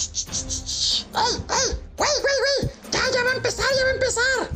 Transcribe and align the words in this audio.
¡Ey, 0.00 1.34
ey! 1.48 1.78
¡Güey, 1.96 2.10
güey, 2.22 2.34
güey! 2.62 2.72
¡Ya, 2.90 3.00
ya 3.12 3.24
va 3.24 3.30
a 3.32 3.34
empezar, 3.34 3.66
ya 3.76 3.84
va 3.84 3.90
a 3.90 3.94
empezar! 3.94 4.50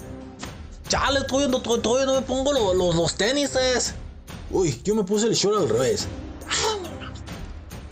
Ya 0.88 1.10
le 1.10 1.20
estoy 1.20 1.38
viendo, 1.40 1.60
todavía 1.60 2.06
no 2.06 2.14
me 2.14 2.22
pongo 2.22 2.52
los, 2.52 2.74
los, 2.76 2.94
los 2.94 3.14
tenises. 3.16 3.94
Uy, 4.50 4.80
yo 4.84 4.94
me 4.94 5.04
puse 5.04 5.26
el 5.26 5.34
short 5.34 5.58
al 5.58 5.68
revés. 5.68 6.06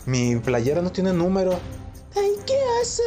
Mi 0.05 0.35
playera 0.37 0.81
no 0.81 0.91
tiene 0.91 1.13
número. 1.13 1.59
Ay, 2.15 2.31
qué 2.45 2.57
oso. 2.81 3.03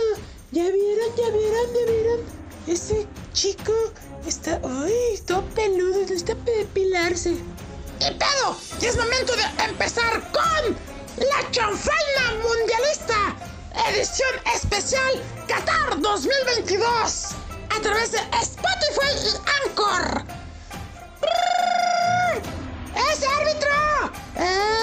Ya 0.52 0.64
vieron, 0.64 1.16
ya 1.16 1.30
vieron, 1.30 1.74
ya 1.74 1.92
vieron. 1.92 2.20
Ese 2.66 3.06
chico 3.32 3.72
está. 4.26 4.60
Uy, 4.62 5.18
todo 5.26 5.42
peludo, 5.54 6.00
necesita 6.00 6.34
depilarse. 6.34 7.36
¿Qué 7.98 8.12
pedo? 8.12 8.56
Y 8.80 8.86
es 8.86 8.96
momento 8.96 9.34
de 9.36 9.64
empezar 9.64 10.32
con 10.32 10.76
la 11.16 11.50
chanfaina 11.50 12.34
mundialista, 12.42 13.36
edición 13.88 14.30
especial 14.54 15.22
Qatar 15.46 16.00
2022, 16.00 17.34
a 17.70 17.80
través 17.80 18.12
de 18.12 18.18
Spotify 18.40 19.12
y 19.22 19.68
Anchor. 19.68 20.24
¡Ese 23.12 23.26
árbitro! 23.26 23.70
¡Empezamos! 24.34 24.75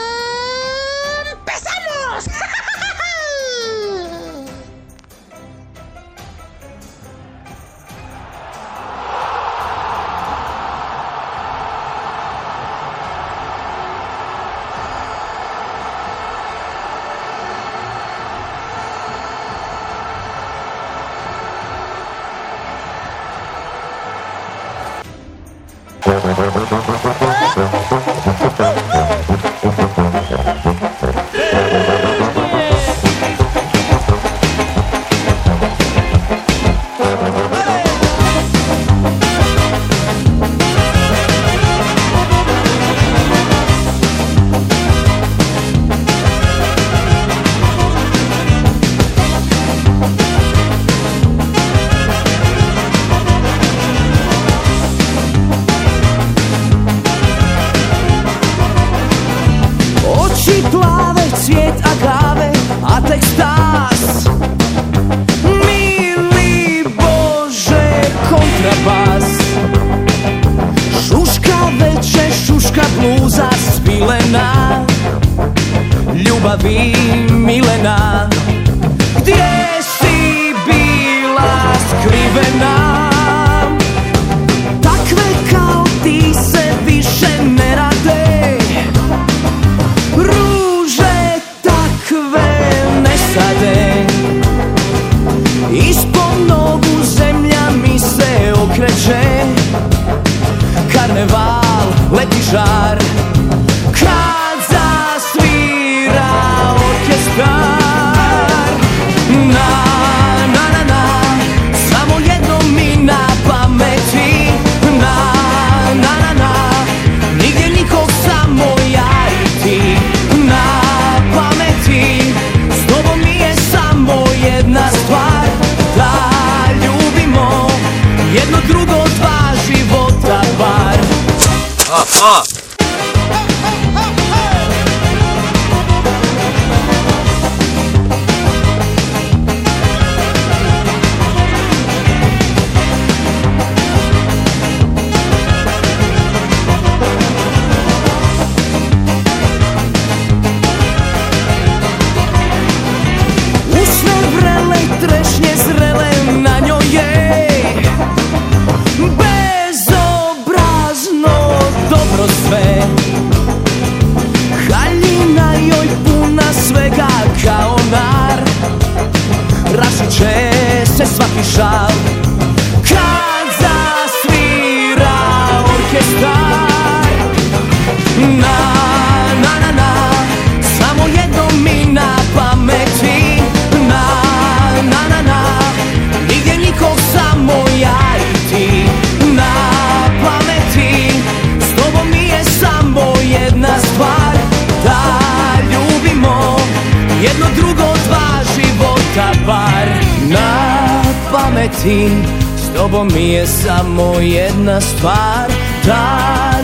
Mi 203.03 203.29
je 203.29 203.47
samo 203.47 204.19
jedna 204.19 204.81
stvar 204.81 205.51
Da 205.85 206.19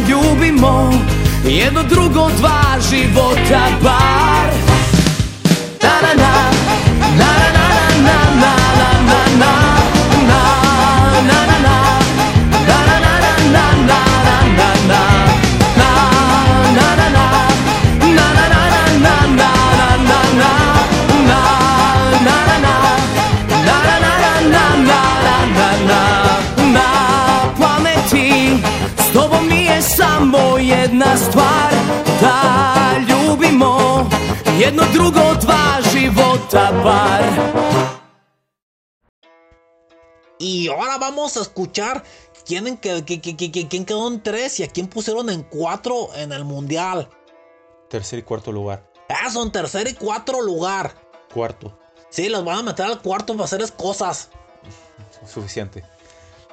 ljubimo 0.10 0.94
Jedno 1.46 1.84
drugo 1.84 2.30
dva 2.40 2.80
života 2.90 3.68
bar 3.84 4.39
Jedno 34.70 34.86
drugo 34.94 35.34
dva 35.42 35.82
života 35.92 36.70
bar 36.70 37.24
Y 40.38 40.68
ahora 40.70 41.00
vamos 41.00 41.36
a 41.38 41.42
escuchar 41.42 42.04
quién, 42.46 42.78
que- 42.78 43.04
que- 43.04 43.20
que- 43.20 43.36
que- 43.36 43.68
quién 43.68 43.84
quedó 43.84 44.08
en 44.08 44.22
tres 44.22 44.60
y 44.60 44.64
a 44.64 44.68
quién 44.68 44.86
pusieron 44.86 45.32
en 45.32 45.42
cuatro 45.42 46.10
en 46.14 46.32
el 46.34 46.46
mundial. 46.46 47.10
Tercer 47.90 48.20
y 48.20 48.22
cuarto 48.22 48.52
lugar. 48.52 48.88
Eso, 49.28 49.42
en 49.42 49.52
tercer 49.52 49.88
y 49.88 49.96
cuatro 49.96 50.40
lugar. 50.40 50.94
Cuarto. 51.34 51.76
Sí, 52.12 52.30
los 52.30 52.46
van 52.46 52.60
a 52.60 52.62
meter 52.62 52.86
al 52.86 53.02
cuarto 53.02 53.34
para 53.34 53.46
hacerles 53.46 53.72
cosas. 53.72 54.30
Suficiente. 55.26 55.84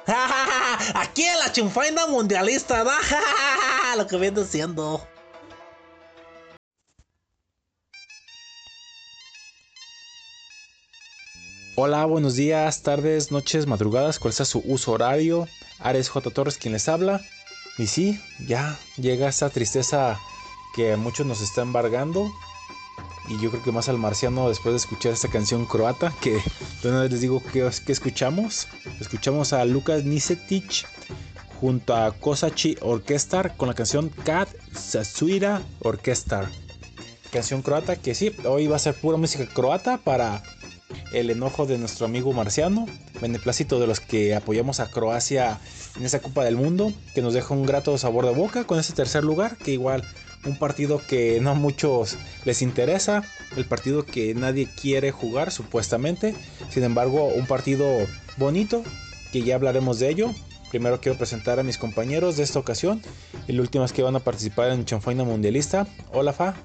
Aquí 0.95 1.21
en 1.21 1.37
la 1.37 1.51
chinfaina 1.51 2.07
mundialista, 2.07 2.83
¿da? 2.83 2.97
Lo 3.95 4.07
que 4.07 4.17
viene 4.17 4.43
siendo. 4.43 5.05
Hola, 11.79 12.05
buenos 12.05 12.33
días, 12.33 12.81
tardes, 12.81 13.31
noches, 13.31 13.67
madrugadas, 13.67 14.17
cuál 14.17 14.33
sea 14.33 14.47
su 14.47 14.63
uso 14.65 14.93
horario. 14.93 15.47
Ares 15.77 16.09
J. 16.09 16.31
Torres 16.31 16.57
quien 16.57 16.73
les 16.73 16.89
habla. 16.89 17.21
Y 17.77 17.85
sí, 17.85 18.19
ya 18.47 18.79
llega 18.95 19.29
esa 19.29 19.51
tristeza 19.51 20.19
que 20.75 20.93
a 20.93 20.97
muchos 20.97 21.27
nos 21.27 21.39
está 21.39 21.61
embargando. 21.61 22.31
Y 23.29 23.39
yo 23.39 23.51
creo 23.51 23.61
que 23.61 23.71
más 23.71 23.89
al 23.89 23.99
marciano 23.99 24.49
después 24.49 24.73
de 24.73 24.77
escuchar 24.77 25.13
esta 25.13 25.27
canción 25.27 25.67
croata, 25.67 26.11
que 26.19 26.41
de 26.81 26.89
una 26.89 27.03
vez 27.03 27.11
les 27.11 27.21
digo 27.21 27.43
que, 27.43 27.69
que 27.85 27.91
escuchamos. 27.91 28.67
Escuchamos 28.99 29.53
a 29.53 29.63
Lucas 29.63 30.03
Nicetic 30.03 30.87
junto 31.61 31.95
a 31.95 32.11
Kosachi 32.11 32.77
Orkestar 32.81 33.55
con 33.55 33.67
la 33.67 33.75
canción 33.75 34.09
Kat 34.09 34.49
Sasuira 34.73 35.61
Orkestar. 35.81 36.49
Canción 37.31 37.61
croata 37.61 37.97
que 37.97 38.15
sí, 38.15 38.35
hoy 38.45 38.65
va 38.65 38.77
a 38.77 38.79
ser 38.79 38.95
pura 38.95 39.17
música 39.17 39.45
croata 39.45 39.99
para 39.99 40.41
el 41.11 41.29
enojo 41.29 41.65
de 41.65 41.77
nuestro 41.77 42.05
amigo 42.05 42.33
marciano, 42.33 42.85
beneplácito 43.21 43.79
de 43.79 43.87
los 43.87 43.99
que 43.99 44.35
apoyamos 44.35 44.79
a 44.79 44.89
Croacia 44.89 45.59
en 45.97 46.05
esa 46.05 46.19
Copa 46.19 46.43
del 46.43 46.55
Mundo, 46.55 46.93
que 47.13 47.21
nos 47.21 47.33
deja 47.33 47.53
un 47.53 47.65
grato 47.65 47.97
sabor 47.97 48.25
de 48.25 48.33
boca 48.33 48.65
con 48.65 48.79
ese 48.79 48.93
tercer 48.93 49.23
lugar, 49.23 49.57
que 49.57 49.71
igual 49.71 50.03
un 50.45 50.57
partido 50.57 51.01
que 51.05 51.39
no 51.41 51.51
a 51.51 51.55
muchos 51.55 52.17
les 52.45 52.61
interesa, 52.61 53.23
el 53.55 53.65
partido 53.65 54.05
que 54.05 54.33
nadie 54.33 54.67
quiere 54.81 55.11
jugar 55.11 55.51
supuestamente, 55.51 56.35
sin 56.69 56.83
embargo 56.83 57.27
un 57.27 57.47
partido 57.47 57.85
bonito, 58.37 58.83
que 59.31 59.41
ya 59.41 59.55
hablaremos 59.55 59.99
de 59.99 60.09
ello. 60.09 60.31
Primero 60.69 60.99
quiero 60.99 61.17
presentar 61.17 61.59
a 61.59 61.63
mis 61.63 61.77
compañeros 61.77 62.35
de 62.37 62.43
esta 62.43 62.59
ocasión, 62.59 63.01
y 63.47 63.53
los 63.53 63.65
últimos 63.65 63.93
que 63.93 64.03
van 64.03 64.15
a 64.15 64.19
participar 64.19 64.71
en 64.71 64.85
Chanfaina 64.85 65.23
Mundialista. 65.23 65.87
Hola 66.11 66.33
Fa. 66.33 66.55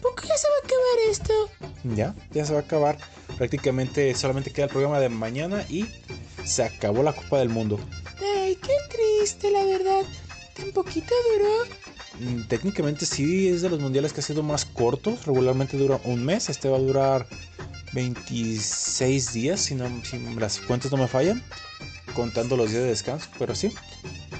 Oli, 0.00 0.10
ay, 0.14 0.14
¿a 0.14 0.14
poco 0.14 0.22
ya 0.22 0.36
se 0.36 0.48
va 0.48 0.54
a 0.54 0.64
acabar 0.64 1.10
esto? 1.10 1.32
Ya, 1.84 2.14
ya 2.32 2.44
se 2.44 2.52
va 2.52 2.60
a 2.60 2.62
acabar. 2.62 2.98
Prácticamente 3.36 4.14
solamente 4.14 4.50
queda 4.52 4.66
el 4.66 4.70
programa 4.70 5.00
de 5.00 5.08
mañana 5.08 5.64
y 5.68 5.86
se 6.44 6.62
acabó 6.62 7.02
la 7.02 7.12
Copa 7.12 7.38
del 7.38 7.48
Mundo. 7.48 7.78
Ay, 8.36 8.56
qué 8.56 8.74
triste, 8.90 9.50
la 9.50 9.64
verdad. 9.64 10.02
Tan 10.56 10.72
poquito 10.72 11.14
duró. 11.32 11.64
Mm, 12.20 12.48
Técnicamente 12.48 13.06
sí 13.06 13.48
es 13.48 13.62
de 13.62 13.70
los 13.70 13.80
mundiales 13.80 14.12
que 14.12 14.20
ha 14.20 14.22
sido 14.22 14.42
más 14.42 14.64
cortos. 14.64 15.26
Regularmente 15.26 15.76
dura 15.76 16.00
un 16.04 16.24
mes. 16.24 16.48
Este 16.50 16.68
va 16.68 16.76
a 16.76 16.80
durar 16.80 17.26
26 17.92 19.32
días, 19.32 19.60
si, 19.60 19.74
no, 19.74 19.88
si 20.04 20.18
las 20.36 20.58
cuentas 20.60 20.90
no 20.90 20.98
me 20.98 21.08
fallan. 21.08 21.42
Contando 22.14 22.56
los 22.56 22.70
días 22.70 22.82
de 22.82 22.88
descanso, 22.88 23.28
pero 23.38 23.54
sí. 23.54 23.72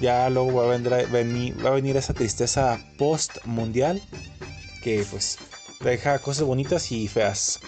Ya 0.00 0.28
luego 0.30 0.54
va 0.54 0.64
a, 0.64 0.76
venir, 1.06 1.64
va 1.64 1.70
a 1.70 1.74
venir 1.74 1.96
esa 1.96 2.14
tristeza 2.14 2.78
post 2.98 3.44
mundial 3.44 4.02
que 4.82 5.04
pues 5.10 5.38
deja 5.80 6.18
cosas 6.18 6.44
bonitas 6.44 6.92
y 6.92 7.08
feas. 7.08 7.60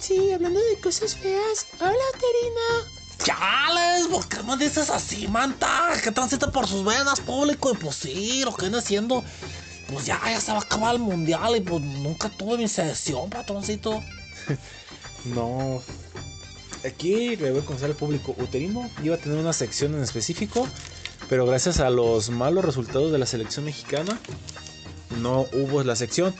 Sí, 0.00 0.32
hablando 0.32 0.60
de 0.60 0.80
cosas 0.80 1.14
feas. 1.14 1.66
Hola, 1.80 1.92
Terina. 2.12 2.96
Chales, 3.24 4.06
¿por 4.08 4.26
qué 4.28 4.42
me 4.42 4.56
dices 4.56 4.90
así, 4.90 5.26
manta? 5.28 5.90
Que 6.02 6.10
transita 6.10 6.50
por 6.50 6.66
sus 6.66 6.84
venas, 6.84 7.20
público. 7.20 7.72
Y 7.72 7.76
pues 7.76 7.96
sí, 7.96 8.42
lo 8.44 8.54
que 8.54 8.66
viene 8.66 8.80
siendo. 8.80 9.22
Pues 9.92 10.06
ya, 10.06 10.20
ya 10.24 10.40
se 10.40 10.52
va 10.52 10.58
a 10.58 10.62
acabar 10.62 10.94
el 10.94 11.00
mundial. 11.00 11.56
Y 11.56 11.60
pues 11.60 11.82
nunca 11.82 12.28
tuve 12.28 12.58
mi 12.58 12.68
sesión, 12.68 13.30
patroncito. 13.30 14.02
No. 15.24 15.82
Aquí 16.84 17.34
le 17.34 17.50
voy 17.50 17.60
a 17.60 17.64
conocer 17.64 17.90
al 17.90 17.96
público. 17.96 18.36
Uterino 18.38 18.88
iba 19.02 19.16
a 19.16 19.18
tener 19.18 19.36
una 19.36 19.52
sección 19.52 19.92
en 19.96 20.04
específico, 20.04 20.68
pero 21.28 21.44
gracias 21.46 21.80
a 21.80 21.90
los 21.90 22.30
malos 22.30 22.64
resultados 22.64 23.10
de 23.10 23.18
la 23.18 23.26
selección 23.26 23.64
mexicana, 23.64 24.20
no 25.20 25.46
hubo 25.52 25.82
la 25.82 25.96
sección. 25.96 26.32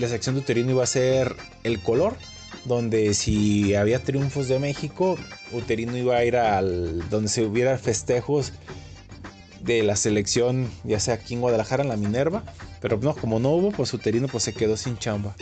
La 0.00 0.08
sección 0.08 0.34
de 0.34 0.40
Uterino 0.40 0.70
iba 0.70 0.82
a 0.82 0.86
ser 0.86 1.36
el 1.62 1.82
color, 1.82 2.16
donde 2.64 3.12
si 3.12 3.74
había 3.74 4.02
triunfos 4.02 4.48
de 4.48 4.58
México, 4.58 5.18
Uterino 5.52 5.94
iba 5.94 6.16
a 6.16 6.24
ir 6.24 6.36
al 6.36 7.06
donde 7.10 7.28
se 7.28 7.44
hubiera 7.44 7.76
festejos 7.76 8.54
de 9.60 9.82
la 9.82 9.96
selección, 9.96 10.70
ya 10.84 11.00
sea 11.00 11.14
aquí 11.14 11.34
en 11.34 11.42
Guadalajara, 11.42 11.82
en 11.82 11.90
la 11.90 11.98
Minerva. 11.98 12.44
Pero 12.80 12.96
no, 12.96 13.14
como 13.14 13.40
no 13.40 13.50
hubo, 13.50 13.72
pues 13.72 13.92
Uterino 13.92 14.26
pues 14.26 14.42
se 14.42 14.54
quedó 14.54 14.78
sin 14.78 14.96
chamba. 14.96 15.36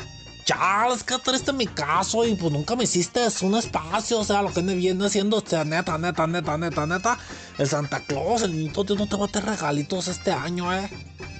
Chales, 0.48 1.02
que 1.04 1.18
triste 1.18 1.52
mi 1.52 1.66
caso. 1.66 2.24
Y 2.24 2.34
pues 2.34 2.50
nunca 2.50 2.74
me 2.74 2.84
hiciste 2.84 3.20
un 3.42 3.54
espacio. 3.54 4.20
O 4.20 4.24
sea, 4.24 4.40
lo 4.40 4.50
que 4.50 4.62
me 4.62 4.74
viene 4.74 5.10
siendo, 5.10 5.36
o 5.36 5.44
sea, 5.46 5.62
neta, 5.62 5.98
neta, 5.98 6.26
neta, 6.26 6.56
neta, 6.56 6.86
neta. 6.86 7.18
El 7.58 7.68
Santa 7.68 8.00
Claus, 8.00 8.40
el 8.40 8.52
niñito 8.52 8.82
Dios 8.82 8.98
no 8.98 9.06
te 9.06 9.16
va 9.16 9.26
a 9.26 9.28
traer 9.28 9.46
regalitos 9.46 10.08
este 10.08 10.32
año, 10.32 10.72
eh. 10.72 10.88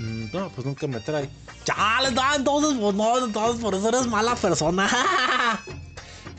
Mm, 0.01 0.25
No, 0.31 0.51
pues 0.51 0.67
nunca 0.67 0.87
me 0.87 1.01
trae. 1.01 1.31
Chales, 1.65 2.13
no, 2.13 2.35
entonces, 2.35 2.79
pues 2.79 2.95
no, 2.95 3.25
entonces 3.25 3.63
por 3.63 3.75
eso 3.75 3.89
eres 3.89 4.07
mala 4.07 4.37
persona. 4.37 4.87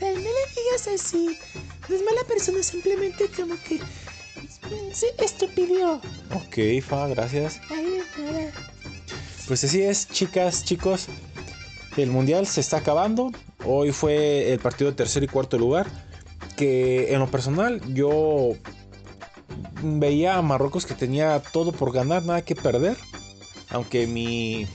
No 0.00 0.06
le 0.06 0.22
digas 0.22 0.88
así. 0.94 1.36
No 1.88 1.94
es 1.94 2.02
mala 2.02 2.24
persona, 2.26 2.62
simplemente 2.62 3.28
como 3.36 3.54
que. 3.64 3.80
Se 4.94 5.12
estupidió. 5.18 6.00
Ok, 6.34 6.82
Fa, 6.88 7.06
gracias. 7.08 7.60
Ay, 7.68 7.84
de 7.84 8.32
nada. 8.32 8.52
Pues 9.46 9.62
así 9.62 9.82
es, 9.82 10.08
chicas, 10.08 10.64
chicos. 10.64 11.08
El 11.96 12.10
mundial 12.10 12.46
se 12.46 12.60
está 12.60 12.78
acabando. 12.78 13.30
Hoy 13.64 13.92
fue 13.92 14.52
el 14.52 14.58
partido 14.60 14.90
de 14.90 14.96
tercer 14.96 15.22
y 15.22 15.28
cuarto 15.28 15.58
lugar. 15.58 15.86
Que 16.56 17.12
en 17.12 17.20
lo 17.20 17.30
personal 17.30 17.80
yo 17.94 18.52
veía 19.82 20.36
a 20.36 20.42
Marruecos 20.42 20.86
que 20.86 20.94
tenía 20.94 21.42
todo 21.52 21.72
por 21.72 21.92
ganar, 21.92 22.24
nada 22.24 22.42
que 22.42 22.54
perder. 22.54 22.96
Aunque 23.70 24.06
mi 24.06 24.66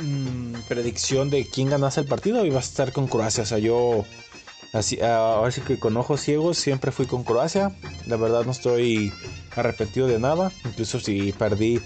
mm, 0.00 0.54
predicción 0.68 1.30
de 1.30 1.46
quién 1.46 1.70
ganase 1.70 2.00
el 2.00 2.06
partido 2.06 2.44
iba 2.44 2.56
a 2.56 2.60
estar 2.60 2.92
con 2.92 3.06
Croacia. 3.06 3.44
O 3.44 3.46
sea, 3.46 3.58
yo 3.58 4.04
así, 4.72 5.00
ahora 5.00 5.50
sí 5.50 5.60
que 5.60 5.78
con 5.78 5.96
ojos 5.96 6.20
ciegos 6.20 6.58
siempre 6.58 6.92
fui 6.92 7.06
con 7.06 7.24
Croacia. 7.24 7.72
La 8.06 8.16
verdad 8.16 8.44
no 8.44 8.52
estoy 8.52 9.12
arrepentido 9.54 10.06
de 10.06 10.18
nada. 10.18 10.50
Incluso 10.64 10.98
si 10.98 11.32
perdí 11.32 11.80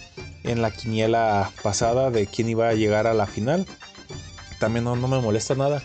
en 0.45 0.63
la 0.63 0.71
quiniela 0.71 1.51
pasada 1.63 2.11
de 2.11 2.27
quién 2.27 2.49
iba 2.49 2.69
a 2.69 2.75
llegar 2.75 3.07
a 3.07 3.15
la 3.15 3.27
final. 3.27 3.67
También 4.59 4.85
no, 4.85 4.97
no 4.97 5.09
me 5.09 5.21
molesta 5.21 5.55
nada. 5.55 5.83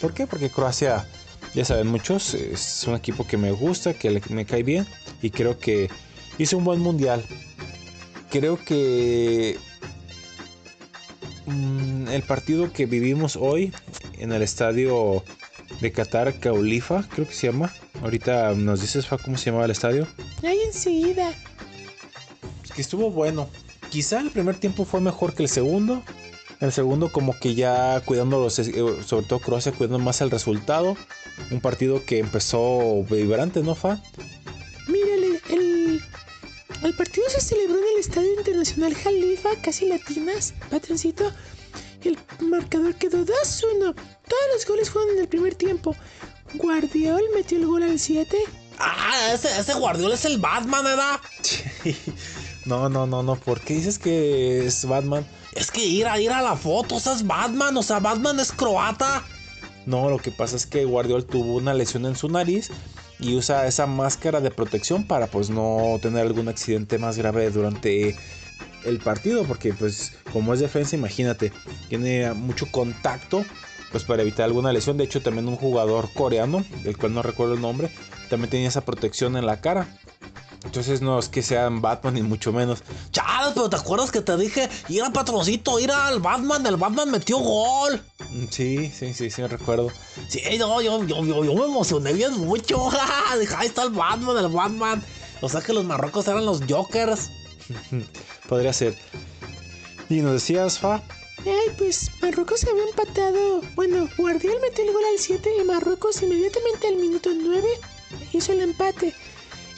¿Por 0.00 0.12
qué? 0.14 0.26
Porque 0.26 0.50
Croacia, 0.50 1.06
ya 1.54 1.64
saben 1.64 1.86
muchos, 1.86 2.34
es 2.34 2.84
un 2.86 2.94
equipo 2.94 3.26
que 3.26 3.36
me 3.36 3.50
gusta, 3.52 3.94
que 3.94 4.10
le- 4.10 4.22
me 4.28 4.44
cae 4.44 4.62
bien 4.62 4.86
y 5.22 5.30
creo 5.30 5.58
que 5.58 5.88
hizo 6.38 6.56
un 6.58 6.64
buen 6.64 6.80
mundial. 6.80 7.24
Creo 8.30 8.58
que 8.62 9.56
mm, 11.46 12.08
el 12.08 12.22
partido 12.22 12.72
que 12.72 12.86
vivimos 12.86 13.36
hoy 13.36 13.72
en 14.18 14.32
el 14.32 14.42
estadio 14.42 15.24
de 15.80 15.92
Qatar, 15.92 16.38
Caulifa, 16.40 17.04
creo 17.08 17.26
que 17.26 17.34
se 17.34 17.46
llama. 17.48 17.72
Ahorita 18.02 18.52
nos 18.54 18.80
dices, 18.80 19.06
Fa, 19.06 19.18
cómo 19.18 19.38
se 19.38 19.46
llamaba 19.46 19.64
el 19.64 19.70
estadio. 19.70 20.06
Ay, 20.42 20.58
enseguida. 20.66 21.32
Pues 22.60 22.72
que 22.72 22.80
estuvo 22.82 23.10
bueno. 23.10 23.48
Quizá 23.90 24.20
el 24.20 24.30
primer 24.30 24.56
tiempo 24.56 24.84
fue 24.84 25.00
mejor 25.00 25.34
que 25.34 25.42
el 25.44 25.48
segundo. 25.48 26.02
El 26.60 26.72
segundo 26.72 27.12
como 27.12 27.38
que 27.38 27.54
ya 27.54 28.00
cuidando 28.00 28.40
los, 28.40 28.58
eh, 28.58 28.72
sobre 29.04 29.26
todo 29.26 29.40
Croacia 29.40 29.72
cuidando 29.72 29.98
más 29.98 30.20
el 30.20 30.30
resultado. 30.30 30.96
Un 31.50 31.60
partido 31.60 32.04
que 32.04 32.18
empezó 32.18 33.04
vibrante, 33.10 33.62
¿no, 33.62 33.74
Fa? 33.74 34.00
Mírale, 34.88 35.40
el, 35.50 36.02
el 36.82 36.94
partido 36.94 37.28
se 37.28 37.40
celebró 37.40 37.78
en 37.78 37.84
el 37.94 38.00
Estadio 38.00 38.32
Internacional 38.38 38.94
Jalifa, 38.94 39.50
casi 39.62 39.86
latinas, 39.86 40.54
patroncito. 40.70 41.30
El 42.02 42.18
marcador 42.40 42.94
quedó 42.94 43.24
2-1. 43.24 43.78
Todos 43.78 44.42
los 44.54 44.66
goles 44.66 44.90
fueron 44.90 45.14
en 45.14 45.20
el 45.20 45.28
primer 45.28 45.54
tiempo. 45.54 45.94
Guardiol 46.54 47.22
metió 47.34 47.58
el 47.58 47.66
gol 47.66 47.82
al 47.82 47.98
7. 47.98 48.36
Ah, 48.78 49.30
ese, 49.34 49.48
ese 49.58 49.74
Guardiola 49.74 50.14
es 50.14 50.24
el 50.24 50.38
Batman, 50.38 50.84
¿verdad? 50.84 51.20
No, 52.66 52.88
no, 52.88 53.06
no, 53.06 53.22
no. 53.22 53.36
¿Por 53.36 53.60
qué 53.60 53.74
dices 53.74 53.98
que 53.98 54.66
es 54.66 54.84
Batman? 54.84 55.24
Es 55.52 55.70
que 55.70 55.84
ir 55.84 56.06
a 56.06 56.20
ir 56.20 56.32
a 56.32 56.42
la 56.42 56.56
foto, 56.56 56.96
o 56.96 57.00
sea, 57.00 57.14
es 57.14 57.26
Batman, 57.26 57.76
o 57.76 57.82
sea, 57.82 58.00
Batman 58.00 58.40
es 58.40 58.52
croata. 58.52 59.22
No, 59.86 60.10
lo 60.10 60.18
que 60.18 60.32
pasa 60.32 60.56
es 60.56 60.66
que 60.66 60.84
Guardiol 60.84 61.24
tuvo 61.24 61.54
una 61.54 61.72
lesión 61.72 62.06
en 62.06 62.16
su 62.16 62.28
nariz 62.28 62.70
y 63.20 63.36
usa 63.36 63.66
esa 63.66 63.86
máscara 63.86 64.40
de 64.40 64.50
protección 64.50 65.06
para 65.06 65.28
pues 65.28 65.48
no 65.48 65.98
tener 66.02 66.26
algún 66.26 66.48
accidente 66.48 66.98
más 66.98 67.16
grave 67.16 67.50
durante 67.50 68.16
el 68.84 68.98
partido, 68.98 69.44
porque 69.44 69.72
pues 69.72 70.12
como 70.32 70.52
es 70.52 70.60
defensa, 70.60 70.96
imagínate, 70.96 71.52
tiene 71.88 72.32
mucho 72.34 72.66
contacto 72.70 73.44
pues 73.92 74.04
para 74.04 74.22
evitar 74.22 74.44
alguna 74.44 74.72
lesión. 74.72 74.96
De 74.96 75.04
hecho, 75.04 75.22
también 75.22 75.48
un 75.48 75.56
jugador 75.56 76.12
coreano, 76.12 76.64
del 76.82 76.96
cual 76.96 77.14
no 77.14 77.22
recuerdo 77.22 77.54
el 77.54 77.60
nombre, 77.60 77.90
también 78.28 78.50
tenía 78.50 78.68
esa 78.68 78.84
protección 78.84 79.36
en 79.36 79.46
la 79.46 79.60
cara. 79.60 79.86
Entonces 80.66 81.00
no 81.00 81.18
es 81.18 81.28
que 81.28 81.42
sean 81.42 81.80
Batman 81.80 82.14
ni 82.14 82.22
mucho 82.22 82.52
menos. 82.52 82.82
Chale, 83.12 83.52
pero 83.54 83.70
¿te 83.70 83.76
acuerdas 83.76 84.10
que 84.10 84.20
te 84.20 84.36
dije? 84.36 84.68
Ir 84.88 85.02
al 85.02 85.12
patroncito, 85.12 85.78
ir 85.78 85.92
al 85.92 86.20
Batman, 86.20 86.66
el 86.66 86.76
Batman 86.76 87.10
metió 87.10 87.38
gol. 87.38 88.02
Mm, 88.30 88.46
Sí, 88.50 88.90
sí, 88.90 89.14
sí, 89.14 89.30
sí, 89.30 89.46
recuerdo. 89.46 89.90
Sí, 90.28 90.42
no, 90.58 90.82
yo, 90.82 91.04
yo, 91.04 91.24
yo, 91.24 91.44
yo 91.44 91.54
me 91.54 91.64
emocioné 91.64 92.12
bien 92.12 92.32
mucho. 92.32 92.90
Dije, 93.40 93.54
ahí 93.56 93.68
está 93.68 93.84
el 93.84 93.90
Batman, 93.90 94.36
el 94.36 94.48
Batman. 94.48 95.02
O 95.40 95.48
sea 95.48 95.60
que 95.60 95.72
los 95.72 95.84
marrocos 95.84 96.26
eran 96.26 96.44
los 96.44 96.60
Jokers. 96.68 97.30
Podría 98.48 98.72
ser. 98.72 98.98
Y 100.08 100.16
nos 100.20 100.32
decías, 100.32 100.78
Fa, 100.78 101.02
Ay, 101.38 101.74
pues 101.78 102.10
Marruecos 102.20 102.64
había 102.64 102.84
empatado. 102.84 103.60
Bueno, 103.76 104.08
Guardián 104.18 104.56
metió 104.60 104.84
el 104.84 104.92
gol 104.92 105.04
al 105.12 105.18
7 105.18 105.48
y 105.60 105.64
Marruecos 105.64 106.20
inmediatamente 106.22 106.88
al 106.88 106.96
minuto 106.96 107.30
9 107.32 107.66
hizo 108.32 108.52
el 108.52 108.62
empate. 108.62 109.14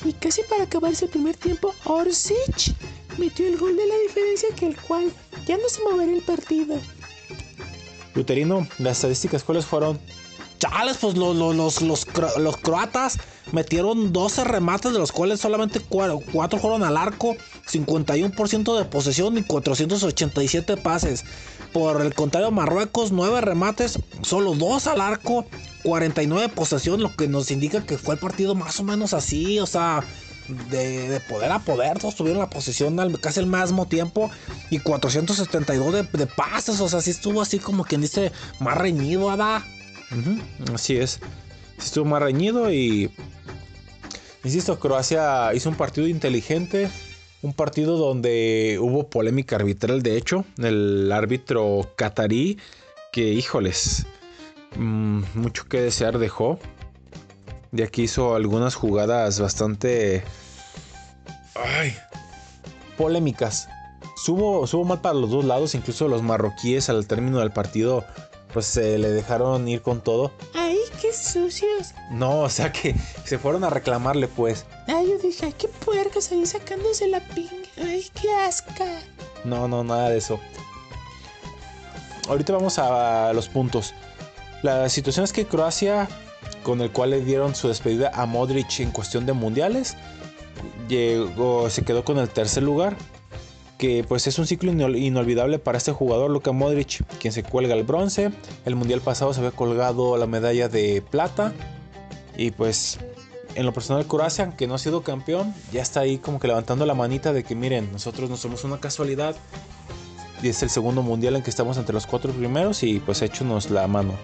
Y 0.04 0.12
casi 0.12 0.42
para 0.48 0.64
acabarse 0.64 1.06
el 1.06 1.10
primer 1.10 1.36
tiempo, 1.36 1.74
Orsic 1.84 2.74
metió 3.18 3.46
el 3.46 3.56
gol 3.56 3.76
de 3.76 3.86
la 3.86 3.94
diferencia 4.06 4.48
que 4.54 4.66
el 4.66 4.76
cual 4.80 5.12
ya 5.46 5.56
no 5.56 5.68
se 5.68 5.82
moverá 5.82 6.12
el 6.12 6.22
partido. 6.22 6.76
Luterino, 8.14 8.66
las 8.78 8.98
estadísticas 8.98 9.44
cuáles 9.44 9.66
fueron? 9.66 9.98
Chales, 10.58 10.96
pues 11.00 11.16
los, 11.16 11.36
los, 11.36 11.54
los, 11.54 11.82
los, 11.82 12.06
los 12.38 12.56
croatas 12.56 13.18
metieron 13.52 14.12
12 14.12 14.44
remates, 14.44 14.92
de 14.92 14.98
los 14.98 15.12
cuales 15.12 15.40
solamente 15.40 15.80
4 15.80 16.58
fueron 16.58 16.82
al 16.82 16.96
arco, 16.96 17.36
51% 17.70 18.78
de 18.78 18.84
posesión 18.84 19.38
y 19.38 19.42
487 19.42 20.76
pases. 20.78 21.24
Por 21.72 22.00
el 22.00 22.14
contrario, 22.14 22.50
Marruecos, 22.50 23.12
9 23.12 23.40
remates, 23.40 23.98
solo 24.22 24.54
2 24.54 24.86
al 24.88 25.00
arco, 25.00 25.46
49 25.82 26.48
posesión, 26.50 27.00
lo 27.00 27.14
que 27.14 27.28
nos 27.28 27.50
indica 27.50 27.84
que 27.84 27.98
fue 27.98 28.14
el 28.14 28.20
partido 28.20 28.54
más 28.54 28.78
o 28.80 28.84
menos 28.84 29.14
así, 29.14 29.58
o 29.60 29.66
sea, 29.66 30.02
de, 30.70 31.08
de 31.08 31.20
poder 31.20 31.52
a 31.52 31.58
poder, 31.60 31.98
todos 31.98 32.16
tuvieron 32.16 32.40
la 32.40 32.50
posesión 32.50 32.96
casi 33.20 33.40
al 33.40 33.46
mismo 33.46 33.86
tiempo 33.86 34.30
y 34.70 34.78
472 34.78 35.92
de, 35.92 36.02
de 36.02 36.26
pases, 36.26 36.80
o 36.80 36.88
sea, 36.88 37.00
sí 37.00 37.10
estuvo 37.10 37.42
así 37.42 37.58
como 37.58 37.84
quien 37.84 38.00
dice 38.00 38.32
más 38.60 38.76
reñido, 38.76 39.26
¿verdad? 39.28 39.62
Ujú, 40.10 40.74
así 40.74 40.96
es. 40.96 41.20
Sí 41.78 41.86
Estuvo 41.86 42.06
más 42.06 42.22
reñido 42.22 42.72
y. 42.72 43.10
Insisto, 44.44 44.78
Croacia 44.78 45.52
hizo 45.54 45.68
un 45.68 45.76
partido 45.76 46.06
inteligente. 46.06 46.90
Un 47.40 47.52
partido 47.52 47.96
donde 47.96 48.78
hubo 48.80 49.08
polémica 49.08 49.56
arbitral, 49.56 50.02
de 50.02 50.16
hecho. 50.16 50.44
El 50.58 51.12
árbitro 51.12 51.92
catarí, 51.96 52.58
que 53.12 53.32
híjoles, 53.32 54.06
mm, 54.76 55.22
mucho 55.34 55.66
que 55.68 55.80
desear 55.80 56.18
dejó. 56.18 56.58
Ya 57.70 57.86
que 57.88 58.02
hizo 58.02 58.34
algunas 58.34 58.74
jugadas 58.74 59.40
bastante. 59.40 60.24
Ay, 61.54 61.94
polémicas. 62.96 63.68
Subo, 64.16 64.66
subo 64.66 64.84
mal 64.84 65.00
para 65.00 65.14
los 65.14 65.30
dos 65.30 65.44
lados, 65.44 65.74
incluso 65.74 66.08
los 66.08 66.22
marroquíes 66.22 66.88
al 66.88 67.06
término 67.06 67.38
del 67.40 67.52
partido 67.52 68.04
pues 68.52 68.66
se 68.66 68.98
le 68.98 69.10
dejaron 69.10 69.68
ir 69.68 69.82
con 69.82 70.00
todo. 70.00 70.32
¡Ay, 70.54 70.78
qué 71.00 71.12
sucios! 71.12 71.94
No, 72.10 72.40
o 72.40 72.48
sea 72.48 72.72
que 72.72 72.94
se 73.24 73.38
fueron 73.38 73.64
a 73.64 73.70
reclamarle 73.70 74.28
pues. 74.28 74.64
Ay, 74.86 75.08
yo 75.10 75.18
dije, 75.18 75.46
ay, 75.46 75.54
qué 75.56 75.68
puercos 75.68 76.32
ahí 76.32 76.44
sacándose 76.46 77.06
la 77.08 77.20
pinga. 77.20 77.52
¡Ay, 77.76 78.10
qué 78.20 78.32
asca! 78.34 79.00
No, 79.44 79.68
no, 79.68 79.84
nada 79.84 80.10
de 80.10 80.18
eso. 80.18 80.40
Ahorita 82.28 82.52
vamos 82.52 82.78
a 82.78 83.32
los 83.32 83.48
puntos. 83.48 83.94
La 84.62 84.88
situación 84.88 85.24
es 85.24 85.32
que 85.32 85.46
Croacia, 85.46 86.08
con 86.62 86.80
el 86.80 86.90
cual 86.90 87.10
le 87.10 87.20
dieron 87.20 87.54
su 87.54 87.68
despedida 87.68 88.10
a 88.14 88.26
Modric 88.26 88.80
en 88.80 88.90
cuestión 88.90 89.26
de 89.26 89.32
mundiales, 89.32 89.96
llegó, 90.88 91.70
se 91.70 91.82
quedó 91.82 92.04
con 92.04 92.18
el 92.18 92.28
tercer 92.28 92.62
lugar. 92.62 92.96
Que 93.78 94.02
pues 94.02 94.26
es 94.26 94.40
un 94.40 94.46
ciclo 94.48 94.72
inol- 94.72 94.98
inolvidable 94.98 95.60
para 95.60 95.78
este 95.78 95.92
jugador, 95.92 96.30
Luka 96.30 96.50
Modric, 96.50 97.04
quien 97.20 97.32
se 97.32 97.44
cuelga 97.44 97.76
el 97.76 97.84
bronce. 97.84 98.32
El 98.64 98.74
mundial 98.74 99.00
pasado 99.00 99.32
se 99.32 99.38
había 99.38 99.52
colgado 99.52 100.16
la 100.16 100.26
medalla 100.26 100.68
de 100.68 101.00
plata. 101.00 101.52
Y 102.36 102.50
pues 102.50 102.98
en 103.54 103.64
lo 103.64 103.72
personal 103.72 104.04
Croacia, 104.06 104.44
aunque 104.46 104.66
no 104.66 104.74
ha 104.74 104.78
sido 104.78 105.02
campeón, 105.04 105.54
ya 105.72 105.80
está 105.80 106.00
ahí 106.00 106.18
como 106.18 106.40
que 106.40 106.48
levantando 106.48 106.86
la 106.86 106.94
manita 106.94 107.32
de 107.32 107.44
que 107.44 107.54
miren, 107.54 107.92
nosotros 107.92 108.28
no 108.28 108.36
somos 108.36 108.64
una 108.64 108.80
casualidad. 108.80 109.36
Y 110.42 110.48
es 110.48 110.60
el 110.64 110.70
segundo 110.70 111.02
mundial 111.02 111.36
en 111.36 111.42
que 111.42 111.50
estamos 111.50 111.76
entre 111.78 111.94
los 111.94 112.06
cuatro 112.08 112.32
primeros 112.32 112.82
y 112.82 112.98
pues 112.98 113.22
échonos 113.22 113.70
la 113.70 113.86
mano. 113.86 114.14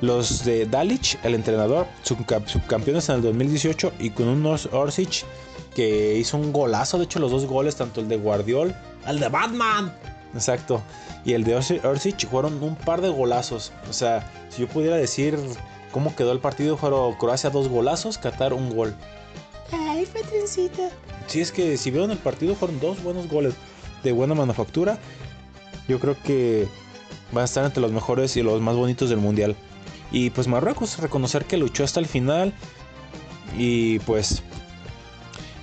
Los 0.00 0.44
de 0.44 0.64
Dalic, 0.66 1.22
el 1.24 1.34
entrenador, 1.34 1.86
subcam- 2.04 2.46
subcampeones 2.46 3.08
en 3.10 3.16
el 3.16 3.22
2018 3.22 3.92
y 3.98 4.10
con 4.10 4.28
un 4.28 4.42
Ors- 4.44 4.68
Orsic 4.72 5.24
que 5.74 6.16
hizo 6.16 6.36
un 6.38 6.52
golazo, 6.52 6.98
de 6.98 7.04
hecho 7.04 7.18
los 7.18 7.30
dos 7.30 7.44
goles, 7.46 7.76
tanto 7.76 8.00
el 8.00 8.08
de 8.08 8.16
Guardiol, 8.16 8.74
El 9.06 9.20
de 9.20 9.28
Batman. 9.28 9.94
exacto, 10.34 10.82
y 11.24 11.34
el 11.34 11.44
de 11.44 11.56
Orsi- 11.58 11.84
Orsic 11.84 12.26
fueron 12.28 12.62
un 12.62 12.76
par 12.76 13.02
de 13.02 13.08
golazos. 13.10 13.72
O 13.88 13.92
sea, 13.92 14.30
si 14.48 14.62
yo 14.62 14.68
pudiera 14.68 14.96
decir 14.96 15.38
cómo 15.92 16.16
quedó 16.16 16.32
el 16.32 16.38
partido, 16.40 16.76
fueron 16.78 17.14
Croacia 17.14 17.50
dos 17.50 17.68
golazos, 17.68 18.16
Qatar 18.18 18.52
un 18.54 18.74
gol. 18.74 18.94
¡Ay, 19.72 20.06
patroncito! 20.06 20.88
Si 21.26 21.40
es 21.40 21.52
que 21.52 21.76
si 21.76 21.90
vieron 21.90 22.10
el 22.10 22.18
partido 22.18 22.54
fueron 22.54 22.80
dos 22.80 23.02
buenos 23.02 23.28
goles 23.28 23.54
de 24.02 24.12
buena 24.12 24.34
manufactura. 24.34 24.98
Yo 25.88 26.00
creo 26.00 26.16
que 26.24 26.66
van 27.32 27.42
a 27.42 27.44
estar 27.44 27.64
entre 27.64 27.80
los 27.80 27.92
mejores 27.92 28.36
y 28.36 28.42
los 28.42 28.60
más 28.60 28.74
bonitos 28.76 29.10
del 29.10 29.18
mundial. 29.18 29.54
Y 30.12 30.30
pues 30.30 30.48
Marruecos 30.48 30.98
reconocer 30.98 31.44
que 31.44 31.56
luchó 31.56 31.84
hasta 31.84 32.00
el 32.00 32.06
final. 32.06 32.52
Y 33.56 33.98
pues 34.00 34.42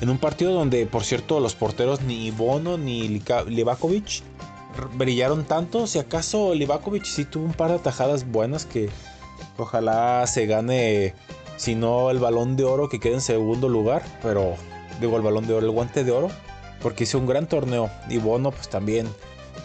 en 0.02 0.10
un 0.10 0.18
partido 0.18 0.54
donde 0.54 0.86
por 0.86 1.04
cierto 1.04 1.40
los 1.40 1.56
porteros 1.56 2.02
ni 2.02 2.32
Bono 2.32 2.78
ni 2.78 3.22
Livakovic 3.48 4.22
brillaron 4.96 5.46
tanto, 5.46 5.88
si 5.88 5.98
acaso 5.98 6.54
Livakovic 6.54 7.06
sí 7.06 7.26
tuvo 7.26 7.46
un 7.46 7.54
par 7.54 7.70
de 7.70 7.78
atajadas 7.78 8.30
buenas 8.30 8.66
que 8.66 8.90
ojalá 9.58 10.28
se 10.28 10.46
gane 10.46 11.16
si 11.58 11.74
no 11.74 12.12
el 12.12 12.20
balón 12.20 12.56
de 12.56 12.64
oro 12.64 12.88
que 12.88 13.00
quede 13.00 13.16
en 13.16 13.22
segundo 13.22 13.68
lugar, 13.68 14.04
pero 14.22 14.56
digo 15.02 15.18
el 15.18 15.24
balón 15.24 15.48
de 15.48 15.54
oro, 15.54 15.66
el 15.66 15.72
guante 15.72 16.04
de 16.04 16.12
oro, 16.12 16.30
porque 16.82 17.04
hizo 17.04 17.18
un 17.18 17.26
gran 17.26 17.48
torneo. 17.48 17.90
Y 18.10 18.18
Bono 18.20 18.52
pues 18.52 18.70
también 18.70 19.08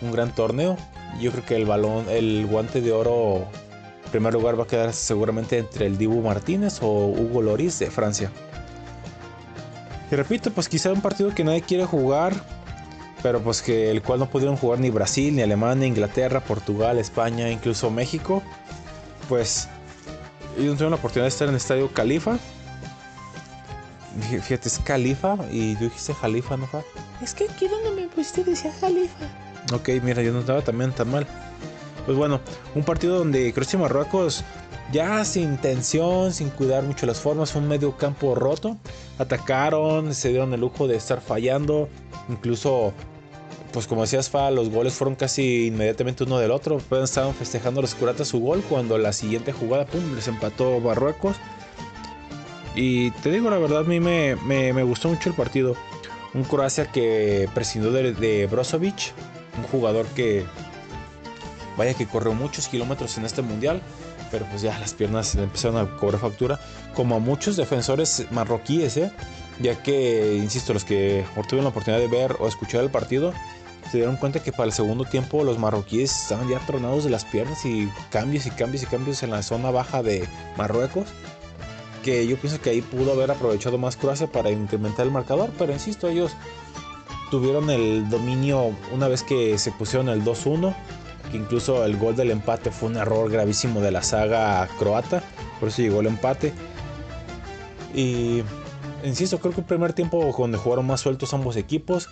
un 0.01 0.11
gran 0.11 0.35
torneo. 0.35 0.77
Yo 1.21 1.31
creo 1.31 1.45
que 1.45 1.57
el 1.57 1.67
balón, 1.67 2.07
el 2.09 2.47
guante 2.47 2.81
de 2.81 2.93
oro, 2.93 3.47
primer 4.12 4.33
lugar 4.35 4.59
va 4.59 4.64
a 4.64 4.66
quedar 4.66 4.92
seguramente 4.92 5.59
entre 5.59 5.87
el 5.87 5.99
Dibu 5.99 6.23
Martínez 6.23 6.78
o 6.83 7.07
Hugo 7.09 7.42
Loris 7.42 7.78
de 7.81 7.90
Francia. 7.90 8.31
Y 10.11 10.14
repito, 10.14 10.50
pues 10.52 10.69
quizá 10.69 10.92
un 10.92 11.00
partido 11.00 11.35
que 11.35 11.42
nadie 11.42 11.62
quiere 11.62 11.85
jugar, 11.87 12.35
pero 13.23 13.40
pues 13.40 13.62
que 13.62 13.90
el 13.90 14.02
cual 14.02 14.19
no 14.21 14.26
pudieron 14.28 14.57
jugar 14.57 14.78
ni 14.78 14.90
Brasil, 14.90 15.35
ni 15.35 15.42
Alemania, 15.42 15.87
Inglaterra, 15.87 16.40
Portugal, 16.40 16.99
España, 16.99 17.50
incluso 17.50 17.90
México. 17.90 18.42
Pues 19.28 19.69
ellos 20.59 20.75
tuvieron 20.75 20.90
la 20.90 20.97
oportunidad 20.97 21.25
de 21.25 21.28
estar 21.31 21.49
en 21.49 21.54
el 21.54 21.57
estadio 21.57 21.90
Califa. 21.92 22.38
Fí- 24.31 24.40
Fíjate, 24.42 24.69
es 24.69 24.78
Califa 24.81 25.37
y 25.50 25.75
tú 25.76 25.85
dijiste 25.85 26.12
Jalifa, 26.14 26.57
¿no? 26.59 26.69
Es 27.23 27.33
que 27.35 27.45
aquí 27.45 27.66
donde 27.69 27.90
me 28.02 28.09
pusiste 28.09 28.45
decía 28.45 28.71
Jalifa. 28.81 29.25
Ok, 29.73 29.88
mira, 30.02 30.23
yo 30.23 30.33
no 30.33 30.40
estaba 30.40 30.61
también 30.61 30.92
tan 30.92 31.11
mal. 31.11 31.26
Pues 32.07 32.17
bueno, 32.17 32.41
un 32.75 32.83
partido 32.85 33.19
donde 33.19 33.53
Croacia 33.53 33.79
y 33.79 33.83
Marruecos 33.83 34.45
ya 34.93 35.25
sin 35.25 35.57
tensión, 35.57 36.33
sin 36.33 36.51
cuidar 36.51 36.83
mucho 36.83 37.07
las 37.07 37.21
formas, 37.21 37.53
fue 37.53 37.63
un 37.63 37.69
medio 37.69 37.97
campo 37.97 38.35
roto. 38.35 38.77
Atacaron, 39.19 40.15
se 40.15 40.31
dieron 40.31 40.53
el 40.53 40.61
lujo 40.61 40.87
de 40.89 40.97
estar 40.97 41.21
fallando. 41.21 41.89
Incluso, 42.29 42.93
pues 43.73 43.87
como 43.87 44.03
decías, 44.03 44.29
Fa, 44.29 44.51
los 44.51 44.69
goles 44.69 44.93
fueron 44.95 45.15
casi 45.15 45.69
inmediatamente 45.69 46.25
uno 46.25 46.39
del 46.39 46.51
otro. 46.51 46.79
Pues 46.89 47.05
estaban 47.05 47.35
festejando 47.35 47.81
los 47.81 47.95
curatas 47.95 48.29
su 48.29 48.41
gol 48.41 48.63
cuando 48.69 48.99
la 48.99 49.13
siguiente 49.13 49.53
jugada, 49.53 49.87
pum, 49.87 50.15
les 50.15 50.29
empató 50.29 50.79
Marruecos. 50.81 51.37
Y 52.75 53.11
te 53.11 53.31
digo 53.31 53.51
la 53.51 53.59
verdad, 53.59 53.81
a 53.81 53.85
mí 53.85 54.01
me, 54.01 54.37
me- 54.37 54.73
me 54.73 54.83
gustó 54.83 55.09
mucho 55.09 55.29
el 55.29 55.35
partido. 55.35 55.77
Un 56.35 56.45
Croacia 56.45 56.87
que 56.87 57.49
prescindió 57.55 57.93
de, 57.93 58.13
de 58.15 58.47
Brozovic, 58.47 59.13
un 59.59 59.65
jugador 59.65 60.07
que 60.07 60.45
que 61.95 62.07
corrió 62.07 62.33
muchos 62.33 62.69
kilómetros 62.69 63.19
en 63.19 63.25
este 63.25 63.43
mundial, 63.43 63.83
pero 64.31 64.47
pues 64.47 64.62
ya 64.62 64.79
las 64.79 64.95
piernas 64.95 65.35
le 65.35 65.45
empezaron 65.45 65.77
a 65.77 65.97
cobrar 65.97 66.21
factura, 66.21 66.61
como 66.95 67.17
a 67.17 67.19
muchos 67.19 67.57
defensores 67.57 68.27
marroquíes, 68.31 68.97
¿eh? 68.97 69.12
ya 69.61 69.83
que, 69.83 70.37
insisto, 70.37 70.73
los 70.73 70.85
que 70.85 71.25
tuvieron 71.35 71.65
la 71.65 71.71
oportunidad 71.71 72.01
de 72.01 72.09
ver 72.09 72.37
o 72.39 72.49
escuchar 72.49 72.83
el 72.83 72.91
partido, 72.91 73.33
se 73.91 73.99
dieron 73.99 74.17
cuenta 74.17 74.43
que 74.43 74.53
para 74.53 74.65
el 74.65 74.73
segundo 74.73 75.05
tiempo 75.05 75.45
los 75.45 75.59
marroquíes 75.59 76.23
estaban 76.23 76.49
ya 76.49 76.59
tronados 76.61 77.05
de 77.05 77.11
las 77.11 77.25
piernas 77.25 77.65
y 77.67 77.91
cambios 78.11 78.47
y 78.47 78.51
cambios 78.51 78.83
y 78.83 78.87
cambios 78.87 79.23
en 79.23 79.31
la 79.31 79.43
zona 79.43 79.71
baja 79.71 80.03
de 80.03 80.27
Marruecos. 80.57 81.09
Que 82.03 82.27
yo 82.27 82.37
pienso 82.37 82.61
que 82.61 82.71
ahí 82.71 82.81
pudo 82.81 83.12
haber 83.12 83.31
aprovechado 83.31 83.79
más 83.79 83.97
Croacia 83.97 84.27
para 84.27 84.51
incrementar 84.51 85.07
el 85.07 85.12
marcador, 85.12 85.51
pero 85.59 85.73
insisto, 85.73 86.09
ellos 86.09 86.33
tuvieron 87.31 87.71
el 87.71 88.09
dominio 88.09 88.75
una 88.93 89.09
vez 89.09 89.23
que 89.23 89.57
se 89.59 89.71
pusieron 89.73 90.09
el 90.09 90.25
2-1, 90.25 90.75
que 91.33 91.39
incluso 91.39 91.85
el 91.85 91.97
gol 91.97 92.15
del 92.15 92.31
empate 92.31 92.71
fue 92.71 92.91
un 92.91 92.97
error 92.97 93.29
gravísimo 93.31 93.81
de 93.81 93.91
la 93.91 94.03
saga 94.03 94.69
croata, 94.79 95.25
por 95.59 95.71
eso 95.71 95.83
llegó 95.83 96.01
el 96.01 96.07
empate. 96.07 96.53
Y 97.95 98.43
insisto, 99.03 99.39
creo 99.39 99.53
que 99.53 99.62
el 99.62 99.67
primer 99.67 99.93
tiempo 99.95 100.35
donde 100.39 100.59
jugaron 100.59 100.87
más 100.87 101.01
sueltos 101.01 101.35
ambos 101.35 101.57
equipos. 101.57 102.09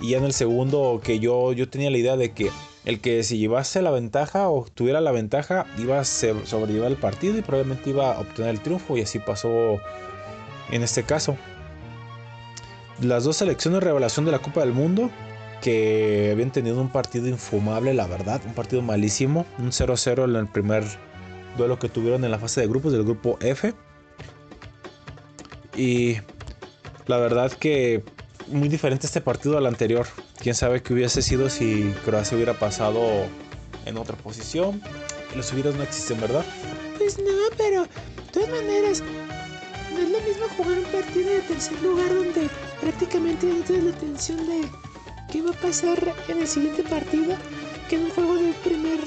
Y 0.00 0.10
ya 0.10 0.18
en 0.18 0.24
el 0.24 0.32
segundo 0.32 1.00
que 1.04 1.18
yo, 1.18 1.52
yo 1.52 1.68
tenía 1.68 1.90
la 1.90 1.98
idea 1.98 2.16
de 2.16 2.32
que 2.32 2.50
el 2.86 3.00
que 3.00 3.22
si 3.22 3.36
llevase 3.36 3.82
la 3.82 3.90
ventaja 3.90 4.48
o 4.48 4.64
tuviera 4.64 5.02
la 5.02 5.12
ventaja 5.12 5.66
iba 5.76 6.00
a 6.00 6.04
sobrellevar 6.04 6.90
el 6.90 6.96
partido 6.96 7.36
y 7.36 7.42
probablemente 7.42 7.90
iba 7.90 8.14
a 8.14 8.20
obtener 8.20 8.52
el 8.52 8.60
triunfo 8.60 8.96
y 8.96 9.02
así 9.02 9.18
pasó 9.18 9.78
en 10.70 10.82
este 10.82 11.02
caso. 11.02 11.36
Las 13.02 13.24
dos 13.24 13.36
selecciones 13.36 13.82
revelación 13.82 14.24
de 14.24 14.32
la 14.32 14.38
Copa 14.38 14.60
del 14.60 14.72
Mundo 14.72 15.10
que 15.60 16.30
habían 16.32 16.50
tenido 16.50 16.80
un 16.80 16.90
partido 16.90 17.28
infumable, 17.28 17.94
la 17.94 18.06
verdad, 18.06 18.40
un 18.46 18.54
partido 18.54 18.82
malísimo, 18.82 19.46
un 19.58 19.70
0-0 19.70 20.24
en 20.24 20.36
el 20.36 20.46
primer 20.46 20.84
duelo 21.56 21.78
que 21.78 21.88
tuvieron 21.88 22.24
en 22.24 22.30
la 22.30 22.38
fase 22.38 22.60
de 22.60 22.66
grupos 22.66 22.92
del 22.92 23.04
grupo 23.04 23.38
F. 23.40 23.74
Y 25.76 26.16
la 27.06 27.18
verdad 27.18 27.52
que 27.52 28.04
muy 28.48 28.68
diferente 28.68 29.06
este 29.06 29.20
partido 29.20 29.58
al 29.58 29.66
anterior. 29.66 30.06
Quién 30.40 30.54
sabe 30.54 30.82
qué 30.82 30.94
hubiese 30.94 31.22
sido 31.22 31.48
si 31.50 31.94
Croacia 32.04 32.36
hubiera 32.36 32.54
pasado 32.54 33.26
en 33.86 33.98
otra 33.98 34.16
posición. 34.16 34.82
Los 35.36 35.52
hubieras 35.52 35.74
no 35.74 35.82
existen, 35.82 36.20
¿verdad? 36.20 36.44
Pues 36.98 37.18
no, 37.18 37.24
pero 37.56 37.82
de 37.82 38.32
todas 38.32 38.48
maneras, 38.50 39.02
no 39.92 39.98
es 39.98 40.10
lo 40.10 40.20
mismo 40.20 40.46
jugar 40.56 40.78
un 40.78 40.84
partido 40.84 41.30
de 41.30 41.40
tercer 41.40 41.80
lugar 41.82 42.08
donde 42.08 42.48
prácticamente 42.80 43.46
no 43.46 43.62
tienes 43.64 43.84
la 43.84 43.92
tensión 43.98 44.38
de 44.46 44.62
qué 45.30 45.42
va 45.42 45.50
a 45.50 45.54
pasar 45.54 46.14
en 46.28 46.40
el 46.40 46.48
siguiente 46.48 46.82
partido 46.82 47.34
que 47.88 47.96
en 47.96 48.04
un 48.04 48.10
juego 48.10 48.34
de 48.34 48.52
primer 48.64 49.00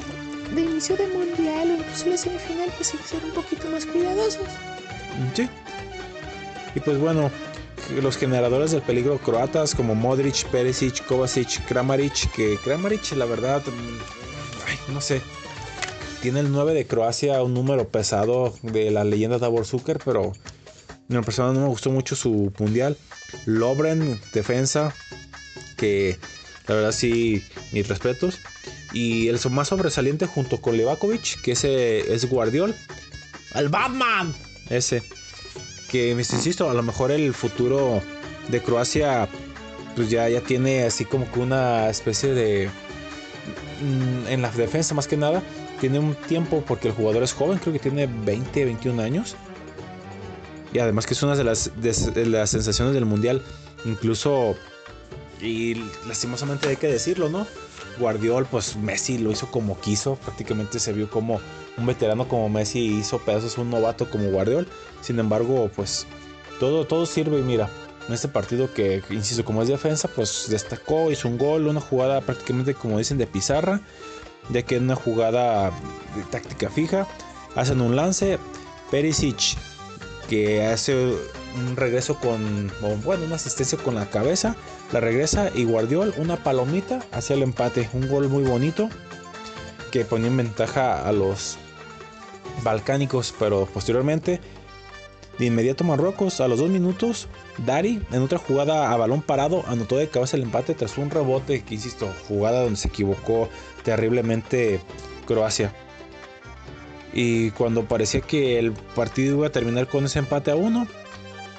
de 0.53 0.61
inicio 0.61 0.95
de 0.95 1.07
mundial 1.07 1.71
o 1.71 1.75
incluso 1.77 2.09
la 2.09 2.17
semifinal 2.17 2.69
pues 2.77 2.93
hay 2.93 2.99
que 2.99 3.07
ser 3.07 3.23
un 3.23 3.31
poquito 3.31 3.69
más 3.69 3.85
cuidadosos. 3.85 4.47
Sí. 5.33 5.49
Y 6.75 6.79
pues 6.79 6.99
bueno, 6.99 7.31
los 8.01 8.17
generadores 8.17 8.71
del 8.71 8.81
peligro 8.81 9.17
croatas 9.19 9.75
como 9.75 9.95
Modric, 9.95 10.45
Perisic, 10.45 11.05
Kovacic, 11.05 11.65
Kramaric, 11.65 12.31
que 12.33 12.57
Kramaric 12.63 13.11
la 13.13 13.25
verdad, 13.25 13.63
mm, 13.65 14.93
no 14.93 15.01
sé, 15.01 15.21
tiene 16.21 16.39
el 16.39 16.51
9 16.51 16.73
de 16.73 16.87
Croacia, 16.87 17.43
un 17.43 17.53
número 17.53 17.87
pesado 17.89 18.53
de 18.61 18.91
la 18.91 19.03
leyenda 19.03 19.39
Davor 19.39 19.65
Zucker, 19.65 19.99
pero 20.03 20.33
en 21.09 21.23
persona 21.23 21.51
no 21.51 21.61
me 21.61 21.67
gustó 21.67 21.89
mucho 21.91 22.15
su 22.15 22.51
mundial. 22.57 22.97
Lobren, 23.45 24.19
defensa, 24.33 24.93
que 25.83 26.17
la 26.67 26.75
verdad 26.75 26.91
sí, 26.93 27.43
mis 27.73 27.87
respetos. 27.87 28.39
Y 28.93 29.27
el 29.27 29.39
más 29.49 29.67
sobresaliente 29.67 30.27
junto 30.27 30.61
con 30.61 30.77
Levakovic, 30.77 31.41
que 31.41 31.53
ese 31.53 32.13
es 32.13 32.29
Guardiol. 32.29 32.73
¡El 33.55 33.69
Batman! 33.69 34.33
Ese 34.69 35.03
que, 35.93 36.09
insisto, 36.09 36.71
a 36.71 36.73
lo 36.73 36.81
mejor 36.81 37.11
el 37.11 37.35
futuro 37.35 38.01
de 38.47 38.63
Croacia 38.63 39.29
pues 39.95 40.09
ya, 40.09 40.27
ya 40.27 40.41
tiene 40.41 40.85
así 40.85 41.05
como 41.05 41.31
que 41.31 41.39
una 41.39 41.87
especie 41.87 42.33
de... 42.33 42.67
Mm, 43.79 44.27
en 44.27 44.41
la 44.41 44.49
defensa 44.49 44.95
más 44.95 45.07
que 45.07 45.17
nada, 45.17 45.43
tiene 45.79 45.99
un 45.99 46.15
tiempo 46.15 46.63
porque 46.67 46.87
el 46.87 46.95
jugador 46.95 47.21
es 47.21 47.33
joven, 47.33 47.59
creo 47.59 47.73
que 47.73 47.79
tiene 47.79 48.07
20, 48.07 48.65
21 48.65 49.03
años. 49.03 49.35
Y 50.73 50.79
además 50.79 51.05
que 51.05 51.13
es 51.13 51.21
una 51.21 51.35
de 51.35 51.43
las, 51.43 51.69
de 51.79 52.25
las 52.25 52.49
sensaciones 52.49 52.95
del 52.95 53.05
mundial. 53.05 53.43
Incluso, 53.85 54.55
y 55.43 55.75
lastimosamente 56.07 56.69
hay 56.69 56.77
que 56.77 56.87
decirlo, 56.87 57.29
¿no? 57.29 57.45
Guardiol, 57.99 58.45
pues 58.45 58.75
Messi 58.75 59.17
lo 59.17 59.31
hizo 59.31 59.51
como 59.51 59.79
quiso, 59.79 60.15
prácticamente 60.15 60.79
se 60.79 60.93
vio 60.93 61.09
como 61.09 61.39
un 61.77 61.85
veterano 61.85 62.27
como 62.27 62.49
Messi 62.49 62.79
hizo 62.79 63.19
pedazos 63.19 63.57
un 63.57 63.69
novato 63.69 64.09
como 64.09 64.29
Guardiol. 64.29 64.67
Sin 65.01 65.19
embargo, 65.19 65.69
pues 65.75 66.07
todo, 66.59 66.87
todo 66.87 67.05
sirve 67.05 67.39
y 67.39 67.43
mira, 67.43 67.69
en 68.07 68.13
este 68.13 68.27
partido 68.27 68.73
que, 68.73 69.03
insisto, 69.09 69.45
como 69.45 69.61
es 69.61 69.67
defensa, 69.67 70.07
pues 70.07 70.47
destacó, 70.49 71.11
hizo 71.11 71.27
un 71.27 71.37
gol, 71.37 71.67
una 71.67 71.81
jugada 71.81 72.21
prácticamente 72.21 72.73
como 72.73 72.97
dicen 72.97 73.17
de 73.17 73.27
pizarra, 73.27 73.81
ya 74.49 74.61
que 74.63 74.77
una 74.77 74.95
jugada 74.95 75.71
de 76.15 76.23
táctica 76.31 76.69
fija, 76.69 77.07
hacen 77.55 77.81
un 77.81 77.95
lance, 77.95 78.39
Perisic 78.91 79.57
que 80.29 80.65
hace 80.65 81.15
un 81.55 81.75
regreso 81.75 82.15
con, 82.19 82.71
bueno, 83.03 83.25
una 83.25 83.35
asistencia 83.35 83.77
con 83.77 83.95
la 83.95 84.09
cabeza, 84.09 84.55
la 84.91 84.99
regresa 84.99 85.51
y 85.53 85.65
Guardiol 85.65 86.13
una 86.17 86.37
palomita 86.37 87.03
hacia 87.11 87.35
el 87.35 87.43
empate, 87.43 87.89
un 87.93 88.07
gol 88.07 88.29
muy 88.29 88.43
bonito 88.43 88.89
que 89.91 90.05
ponía 90.05 90.27
en 90.27 90.37
ventaja 90.37 91.07
a 91.07 91.11
los 91.11 91.57
balcánicos, 92.63 93.33
pero 93.37 93.65
posteriormente 93.65 94.41
de 95.37 95.45
inmediato 95.45 95.83
Marruecos 95.83 96.39
a 96.41 96.47
los 96.47 96.59
dos 96.59 96.69
minutos 96.69 97.27
Dari 97.65 98.01
en 98.11 98.21
otra 98.21 98.37
jugada 98.37 98.91
a 98.91 98.97
balón 98.97 99.21
parado 99.21 99.63
anotó 99.67 99.97
de 99.97 100.07
cabeza 100.07 100.37
el 100.37 100.43
empate 100.43 100.73
tras 100.73 100.97
un 100.97 101.09
rebote 101.09 101.63
que 101.63 101.75
insisto 101.75 102.11
jugada 102.27 102.61
donde 102.61 102.77
se 102.77 102.87
equivocó 102.87 103.49
terriblemente 103.83 104.79
Croacia. 105.25 105.73
Y 107.13 107.51
cuando 107.51 107.85
parecía 107.85 108.21
que 108.21 108.57
el 108.57 108.73
partido 108.73 109.37
iba 109.37 109.47
a 109.47 109.51
terminar 109.51 109.87
con 109.87 110.05
ese 110.05 110.19
empate 110.19 110.49
a 110.49 110.55
uno 110.55 110.87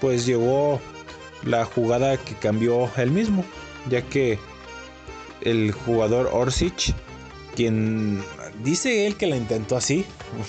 pues 0.04 0.26
llegó 0.26 0.82
la 1.44 1.64
jugada 1.64 2.18
que 2.18 2.34
cambió 2.34 2.90
él 2.98 3.10
mismo 3.10 3.42
ya 3.88 4.02
que 4.02 4.38
el 5.40 5.72
jugador 5.72 6.28
Orsic 6.30 6.94
quien 7.56 8.22
dice 8.62 9.06
él 9.06 9.16
que 9.16 9.26
la 9.26 9.36
intentó 9.36 9.78
así. 9.78 10.04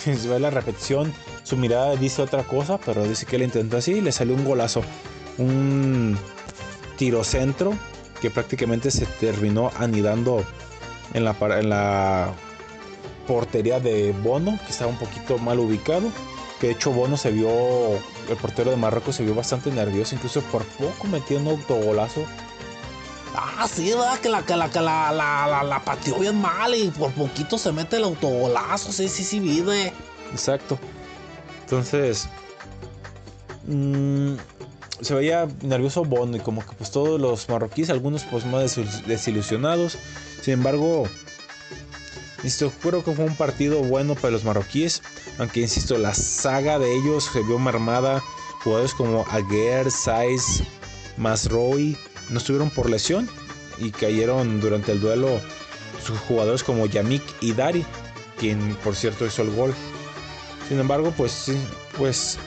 Ve 0.27 0.39
la 0.41 0.49
repetición, 0.49 1.13
su 1.43 1.55
mirada 1.55 1.95
dice 1.95 2.21
otra 2.21 2.43
cosa, 2.43 2.77
pero 2.85 3.05
dice 3.05 3.25
que 3.25 3.37
la 3.37 3.45
intentó 3.45 3.77
así 3.77 3.93
y 3.93 4.01
le 4.01 4.11
salió 4.11 4.35
un 4.35 4.43
golazo. 4.43 4.81
Un 5.37 6.17
tiro 6.97 7.23
centro 7.23 7.77
que 8.19 8.29
prácticamente 8.29 8.91
se 8.91 9.05
terminó 9.05 9.71
anidando 9.77 10.43
en 11.13 11.23
la 11.23 12.33
portería 13.25 13.79
de 13.79 14.11
Bono, 14.21 14.59
que 14.65 14.71
estaba 14.73 14.91
un 14.91 14.99
poquito 14.99 15.37
mal 15.37 15.59
ubicado. 15.59 16.11
Que 16.59 16.67
de 16.67 16.73
hecho 16.73 16.91
Bono 16.91 17.17
se 17.17 17.31
vio, 17.31 17.49
el 17.49 18.37
portero 18.41 18.71
de 18.71 18.77
Marruecos 18.77 19.15
se 19.15 19.23
vio 19.23 19.35
bastante 19.35 19.71
nervioso, 19.71 20.15
incluso 20.15 20.41
por 20.43 20.63
poco 20.65 21.07
metió 21.07 21.37
un 21.37 21.47
autogolazo 21.47 22.25
Ah, 23.37 23.67
sí, 23.67 23.89
¿verdad? 23.89 24.19
Que 24.19 24.29
la, 24.29 24.43
que 24.43 24.55
la, 24.55 24.69
que 24.69 24.79
la, 24.79 25.11
la, 25.11 25.63
la, 25.63 25.79
pateó 25.83 26.19
bien 26.19 26.39
mal 26.39 26.73
y 26.73 26.89
por 26.89 27.11
poquito 27.11 27.57
se 27.57 27.71
mete 27.71 27.97
el 27.97 28.05
autogolazo. 28.05 28.91
Sí, 28.91 29.09
sí, 29.09 29.23
sí, 29.23 29.39
vive. 29.39 29.93
Exacto. 30.31 30.79
Entonces. 31.61 32.29
Mmm, 33.67 34.35
se 35.01 35.13
veía 35.13 35.47
nervioso 35.61 36.05
Bono 36.05 36.37
y 36.37 36.39
como 36.39 36.65
que 36.65 36.73
pues 36.73 36.91
todos 36.91 37.19
los 37.19 37.49
marroquíes, 37.49 37.89
algunos 37.89 38.23
pues 38.23 38.45
más 38.45 38.79
desilusionados. 39.05 39.97
Sin 40.41 40.53
embargo, 40.53 41.07
insisto, 42.45 42.71
creo 42.81 43.03
que 43.03 43.11
fue 43.11 43.25
un 43.25 43.35
partido 43.35 43.81
bueno 43.81 44.15
para 44.15 44.31
los 44.31 44.43
marroquíes. 44.43 45.01
Aunque 45.37 45.61
insisto, 45.61 45.97
la 45.97 46.13
saga 46.13 46.79
de 46.79 46.95
ellos 46.95 47.29
se 47.31 47.41
vio 47.43 47.59
mermada. 47.59 48.23
Jugadores 48.63 48.93
como 48.93 49.25
Aguer, 49.29 49.91
Saiz, 49.91 50.63
Masroy 51.17 51.97
no 52.29 52.37
estuvieron 52.37 52.69
por 52.69 52.89
lesión 52.89 53.29
y 53.77 53.91
cayeron 53.91 54.59
durante 54.59 54.91
el 54.91 55.01
duelo 55.01 55.39
jugadores 56.27 56.63
como 56.63 56.85
Yamik 56.85 57.23
y 57.41 57.53
Dari, 57.53 57.85
quien 58.37 58.75
por 58.83 58.95
cierto 58.95 59.25
hizo 59.25 59.41
el 59.41 59.51
gol. 59.51 59.73
Sin 60.67 60.79
embargo, 60.79 61.13
pues 61.15 61.51
pues 61.97 62.37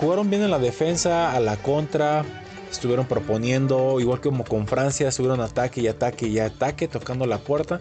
jugaron 0.00 0.28
bien 0.30 0.42
en 0.42 0.50
la 0.50 0.58
defensa, 0.58 1.32
a 1.32 1.40
la 1.40 1.56
contra, 1.56 2.24
estuvieron 2.70 3.06
proponiendo, 3.06 4.00
igual 4.00 4.20
como 4.20 4.44
con 4.44 4.66
Francia, 4.66 5.08
estuvieron 5.08 5.40
ataque 5.40 5.80
y 5.80 5.88
ataque 5.88 6.26
y 6.28 6.38
ataque, 6.38 6.88
tocando 6.88 7.26
la 7.26 7.38
puerta, 7.38 7.80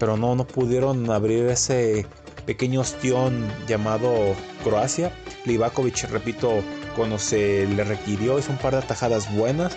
pero 0.00 0.16
no, 0.16 0.34
no 0.34 0.44
pudieron 0.44 1.08
abrir 1.10 1.46
ese 1.46 2.06
pequeño 2.46 2.80
ostión 2.80 3.46
llamado 3.68 4.34
Croacia. 4.64 5.12
Livakovic, 5.44 6.10
repito, 6.10 6.62
cuando 6.96 7.18
se 7.18 7.66
le 7.66 7.84
requirió 7.84 8.38
hizo 8.38 8.50
un 8.50 8.58
par 8.58 8.72
de 8.72 8.78
atajadas 8.78 9.32
buenas. 9.36 9.76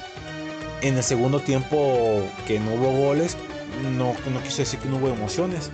En 0.81 0.97
el 0.97 1.03
segundo 1.03 1.41
tiempo 1.41 2.21
que 2.47 2.59
no 2.59 2.73
hubo 2.73 2.91
goles, 2.91 3.37
no, 3.97 4.15
no 4.31 4.43
quiso 4.43 4.59
decir 4.59 4.79
que 4.79 4.87
no 4.87 4.97
hubo 4.97 5.09
emociones. 5.09 5.69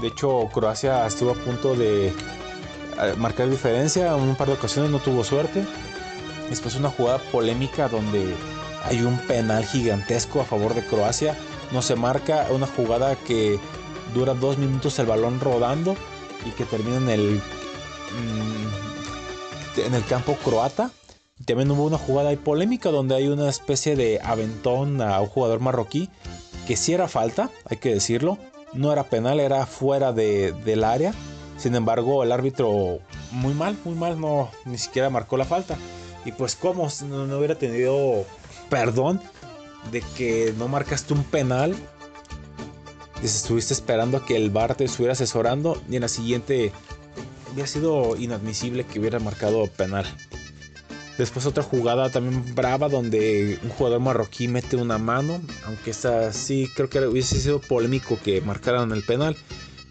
De 0.00 0.08
hecho, 0.08 0.48
Croacia 0.52 1.06
estuvo 1.06 1.30
a 1.30 1.34
punto 1.34 1.74
de 1.74 2.08
eh, 2.08 2.12
marcar 3.16 3.48
diferencia. 3.48 4.14
En 4.14 4.20
un 4.20 4.36
par 4.36 4.48
de 4.48 4.54
ocasiones 4.54 4.90
no 4.90 4.98
tuvo 4.98 5.24
suerte. 5.24 5.64
Después 6.50 6.74
una 6.74 6.90
jugada 6.90 7.18
polémica 7.32 7.88
donde 7.88 8.34
hay 8.84 9.02
un 9.02 9.18
penal 9.26 9.64
gigantesco 9.64 10.40
a 10.40 10.44
favor 10.44 10.74
de 10.74 10.84
Croacia. 10.84 11.34
No 11.72 11.82
se 11.82 11.96
marca 11.96 12.46
una 12.50 12.66
jugada 12.66 13.16
que 13.16 13.58
dura 14.14 14.34
dos 14.34 14.58
minutos 14.58 14.98
el 14.98 15.06
balón 15.06 15.40
rodando 15.40 15.96
y 16.46 16.50
que 16.50 16.64
termina 16.64 16.96
en 16.96 17.08
el 17.08 17.36
mm, 17.36 19.80
en 19.86 19.94
el 19.94 20.04
campo 20.04 20.36
croata. 20.44 20.90
También 21.44 21.70
hubo 21.70 21.84
una 21.84 21.98
jugada 21.98 22.34
polémica 22.36 22.90
donde 22.90 23.14
hay 23.14 23.28
una 23.28 23.48
especie 23.48 23.96
de 23.96 24.20
aventón 24.22 25.00
a 25.00 25.20
un 25.20 25.28
jugador 25.28 25.60
marroquí 25.60 26.10
que 26.66 26.76
sí 26.76 26.92
era 26.92 27.08
falta, 27.08 27.50
hay 27.64 27.78
que 27.78 27.94
decirlo. 27.94 28.38
No 28.72 28.92
era 28.92 29.04
penal, 29.04 29.40
era 29.40 29.66
fuera 29.66 30.12
de, 30.12 30.52
del 30.52 30.84
área. 30.84 31.12
Sin 31.56 31.74
embargo, 31.74 32.22
el 32.22 32.30
árbitro 32.30 33.00
muy 33.32 33.54
mal, 33.54 33.76
muy 33.84 33.94
mal, 33.94 34.20
no 34.20 34.50
ni 34.64 34.78
siquiera 34.78 35.10
marcó 35.10 35.36
la 35.36 35.44
falta. 35.44 35.76
Y 36.24 36.32
pues 36.32 36.54
cómo 36.54 36.88
no, 37.08 37.26
no 37.26 37.38
hubiera 37.38 37.54
tenido 37.54 38.24
perdón 38.68 39.20
de 39.90 40.02
que 40.16 40.54
no 40.58 40.68
marcaste 40.68 41.14
un 41.14 41.24
penal. 41.24 41.74
Dice, 43.20 43.36
estuviste 43.36 43.74
esperando 43.74 44.18
a 44.18 44.24
que 44.24 44.36
el 44.36 44.50
VAR 44.50 44.74
te 44.74 44.84
estuviera 44.84 45.12
asesorando 45.12 45.80
y 45.90 45.96
en 45.96 46.02
la 46.02 46.08
siguiente 46.08 46.72
había 47.50 47.66
sido 47.66 48.16
inadmisible 48.16 48.84
que 48.84 48.98
hubiera 48.98 49.18
marcado 49.18 49.66
penal. 49.66 50.06
Después 51.18 51.44
otra 51.44 51.62
jugada 51.62 52.08
también 52.08 52.54
brava 52.54 52.88
donde 52.88 53.58
un 53.62 53.68
jugador 53.68 54.00
marroquí 54.00 54.48
mete 54.48 54.76
una 54.76 54.96
mano, 54.96 55.38
aunque 55.66 55.90
esta 55.90 56.32
sí 56.32 56.70
creo 56.74 56.88
que 56.88 57.00
hubiese 57.00 57.38
sido 57.38 57.60
polémico 57.60 58.18
que 58.24 58.40
marcaran 58.40 58.90
el 58.92 59.02
penal, 59.02 59.36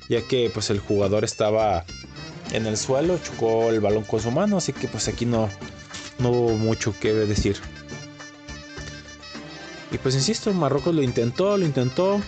ya 0.09 0.23
que 0.23 0.49
pues 0.51 0.71
el 0.71 0.79
jugador 0.79 1.23
estaba 1.23 1.85
en 2.51 2.65
el 2.65 2.77
suelo, 2.77 3.19
chocó 3.19 3.69
el 3.69 3.79
balón 3.79 4.05
con 4.05 4.19
su 4.19 4.31
mano, 4.31 4.57
así 4.57 4.73
que 4.73 4.87
pues 4.87 5.07
aquí 5.07 5.27
no, 5.27 5.49
no 6.17 6.31
hubo 6.31 6.57
mucho 6.57 6.95
que 6.99 7.13
decir. 7.13 7.57
Y 9.91 9.97
pues 9.97 10.15
insisto, 10.15 10.53
Marruecos 10.53 10.93
lo 10.93 11.01
intentó, 11.01 11.57
lo 11.57 11.65
intentó, 11.65 12.21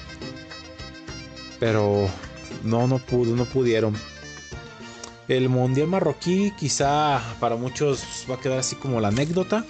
pero 1.60 2.10
no, 2.64 2.88
no 2.88 2.98
pudo, 3.00 3.36
no 3.36 3.46
pudieron. 3.46 3.96
El 5.28 5.48
Mundial 5.48 5.88
marroquí 5.88 6.52
quizá 6.60 7.22
para 7.40 7.56
muchos 7.56 8.04
va 8.30 8.36
a 8.36 8.40
quedar 8.40 8.60
así 8.60 8.76
como 8.76 9.00
la 9.00 9.10
anécdota. 9.10 9.66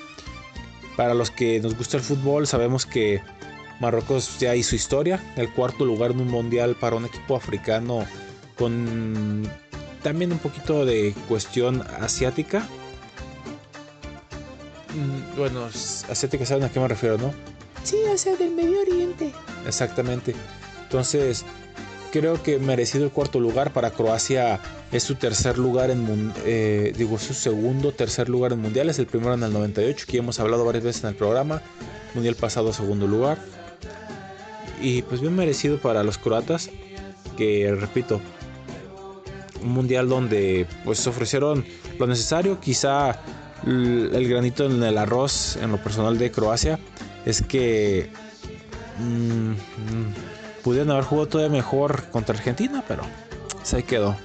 Para 0.95 1.13
los 1.13 1.31
que 1.31 1.59
nos 1.59 1.77
gusta 1.77 1.97
el 1.97 2.03
fútbol 2.03 2.47
sabemos 2.47 2.85
que 2.85 3.21
Marruecos 3.79 4.39
ya 4.39 4.55
hizo 4.55 4.75
historia. 4.75 5.21
El 5.35 5.51
cuarto 5.51 5.85
lugar 5.85 6.11
en 6.11 6.21
un 6.21 6.29
Mundial 6.29 6.75
para 6.79 6.95
un 6.95 7.05
equipo 7.05 7.35
africano 7.35 8.05
con 8.57 9.43
también 10.01 10.31
un 10.31 10.39
poquito 10.39 10.85
de 10.85 11.13
cuestión 11.27 11.83
asiática. 11.99 12.67
Mm, 14.95 15.37
Bueno, 15.37 15.65
asiática 15.65 16.45
saben 16.45 16.63
a 16.63 16.69
qué 16.69 16.79
me 16.79 16.87
refiero, 16.87 17.17
¿no? 17.17 17.50
Sí, 17.83 17.97
o 18.13 18.17
sea, 18.17 18.35
del 18.35 18.51
Medio 18.51 18.81
Oriente. 18.81 19.33
Exactamente. 19.65 20.35
Entonces, 20.83 21.45
creo 22.11 22.41
que 22.43 22.59
merecido 22.59 23.05
el 23.05 23.11
cuarto 23.11 23.39
lugar 23.39 23.73
para 23.73 23.91
Croacia 23.91 24.59
es 24.91 25.03
su 25.03 25.15
tercer 25.15 25.57
lugar 25.57 25.89
en 25.89 26.33
eh, 26.45 26.93
digo 26.97 27.17
su 27.17 27.33
segundo 27.33 27.93
tercer 27.93 28.27
lugar 28.27 28.51
en 28.51 28.59
mundiales 28.59 28.99
el 28.99 29.07
primero 29.07 29.33
en 29.33 29.43
el 29.43 29.53
98 29.53 30.05
que 30.07 30.17
hemos 30.17 30.39
hablado 30.39 30.65
varias 30.65 30.83
veces 30.83 31.03
en 31.03 31.11
el 31.11 31.15
programa 31.15 31.61
mundial 32.13 32.35
pasado 32.35 32.73
segundo 32.73 33.07
lugar 33.07 33.37
y 34.81 35.01
pues 35.03 35.21
bien 35.21 35.35
merecido 35.35 35.77
para 35.77 36.03
los 36.03 36.17
croatas 36.17 36.69
que 37.37 37.73
repito 37.73 38.19
un 39.63 39.69
mundial 39.71 40.09
donde 40.09 40.67
pues 40.83 41.07
ofrecieron 41.07 41.63
lo 41.97 42.07
necesario 42.07 42.59
quizá 42.59 43.21
el 43.65 44.27
granito 44.27 44.65
en 44.65 44.83
el 44.83 44.97
arroz 44.97 45.55
en 45.55 45.71
lo 45.71 45.77
personal 45.77 46.17
de 46.17 46.31
Croacia 46.31 46.79
es 47.25 47.41
que 47.41 48.09
mm, 48.99 49.51
mm, 49.51 50.13
pudieron 50.63 50.91
haber 50.91 51.03
jugado 51.03 51.27
todavía 51.27 51.51
mejor 51.57 52.09
contra 52.11 52.35
Argentina, 52.35 52.83
pero 52.87 53.03
se 53.63 53.77
ahí 53.77 53.83
quedó. 53.83 54.15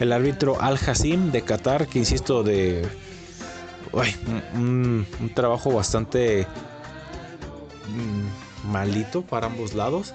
El 0.00 0.12
árbitro 0.12 0.60
Al 0.60 0.74
Hassim 0.74 1.30
de 1.30 1.42
Qatar, 1.42 1.86
que 1.86 2.00
insisto, 2.00 2.42
de 2.42 2.86
un, 4.54 5.06
trabajo 5.34 5.72
bastante 5.72 6.46
mm, 7.88 8.70
malito 8.70 9.22
para 9.22 9.46
ambos 9.46 9.74
lados. 9.74 10.12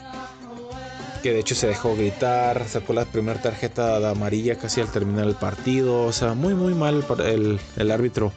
Que 1.24 1.34
de 1.34 1.40
hecho 1.40 1.54
se 1.54 1.68
dejó 1.68 1.96
gritar, 1.98 2.66
sacó 2.68 2.94
la 2.94 3.04
primera 3.04 3.42
tarjeta 3.42 4.00
de 4.00 4.10
amarilla 4.10 4.56
casi 4.58 4.80
al 4.80 4.88
terminar 4.90 5.26
el 5.26 5.36
partido. 5.36 6.04
O 6.04 6.14
sea, 6.14 6.34
muy, 6.34 6.54
muy 6.54 6.74
mal 6.74 7.06
el- 7.20 7.60
el 7.76 7.92
árbitro 7.92 8.32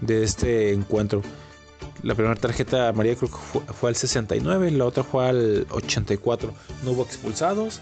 de 0.00 0.24
este 0.24 0.72
encuentro. 0.72 1.22
La 2.02 2.14
primera 2.14 2.34
tarjeta 2.36 2.88
amarilla 2.88 3.16
creo 3.16 3.30
que 3.30 3.36
fue, 3.36 3.60
fue 3.62 3.88
al 3.90 3.96
69, 3.96 4.70
la 4.72 4.84
otra 4.84 5.02
fue 5.02 5.28
al 5.28 5.66
84. 5.70 6.52
No 6.84 6.92
hubo 6.92 7.02
expulsados. 7.02 7.80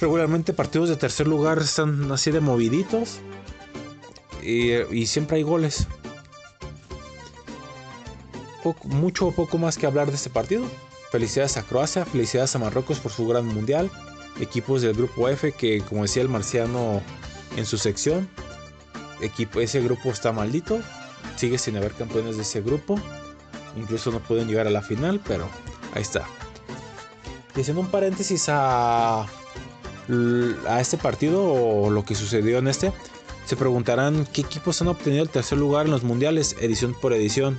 Regularmente 0.00 0.52
partidos 0.52 0.88
de 0.88 0.96
tercer 0.96 1.26
lugar 1.28 1.58
están 1.58 2.10
así 2.12 2.30
de 2.30 2.40
moviditos. 2.40 3.18
Y, 4.42 4.72
y 4.94 5.06
siempre 5.06 5.38
hay 5.38 5.42
goles. 5.42 5.86
Poco- 8.62 8.88
mucho 8.88 9.26
o 9.26 9.32
poco 9.32 9.58
más 9.58 9.76
que 9.78 9.86
hablar 9.86 10.08
de 10.08 10.16
este 10.16 10.30
partido. 10.30 10.64
Felicidades 11.10 11.56
a 11.56 11.62
Croacia, 11.62 12.04
felicidades 12.04 12.54
a 12.54 12.58
Marruecos 12.58 12.98
por 13.00 13.10
su 13.12 13.26
gran 13.26 13.46
mundial. 13.46 13.90
Equipos 14.40 14.82
del 14.82 14.94
grupo 14.94 15.28
F 15.28 15.52
que, 15.52 15.80
como 15.82 16.02
decía 16.02 16.22
el 16.22 16.28
marciano 16.28 17.02
en 17.56 17.66
su 17.66 17.78
sección, 17.78 18.28
equipo, 19.20 19.60
ese 19.60 19.80
grupo 19.80 20.10
está 20.10 20.32
maldito. 20.32 20.80
Sigue 21.40 21.56
sin 21.56 21.74
haber 21.78 21.92
campeones 21.92 22.36
de 22.36 22.42
ese 22.42 22.60
grupo. 22.60 23.00
Incluso 23.74 24.10
no 24.10 24.20
pueden 24.20 24.46
llegar 24.46 24.66
a 24.66 24.70
la 24.70 24.82
final, 24.82 25.22
pero 25.26 25.48
ahí 25.94 26.02
está. 26.02 26.26
Y 27.56 27.62
haciendo 27.62 27.80
un 27.80 27.90
paréntesis 27.90 28.50
a, 28.50 29.22
a 29.22 30.80
este 30.82 30.98
partido 30.98 31.42
o 31.42 31.88
lo 31.88 32.04
que 32.04 32.14
sucedió 32.14 32.58
en 32.58 32.68
este, 32.68 32.92
se 33.46 33.56
preguntarán 33.56 34.26
qué 34.34 34.42
equipos 34.42 34.82
han 34.82 34.88
obtenido 34.88 35.22
el 35.22 35.30
tercer 35.30 35.56
lugar 35.56 35.86
en 35.86 35.92
los 35.92 36.02
mundiales, 36.02 36.56
edición 36.60 36.92
por 36.92 37.14
edición. 37.14 37.58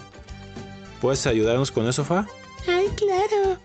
¿Puedes 1.02 1.26
ayudarnos 1.26 1.72
con 1.72 1.88
eso, 1.88 2.06
Fa? 2.06 2.28
Ay, 2.68 2.88
claro. 2.96 3.58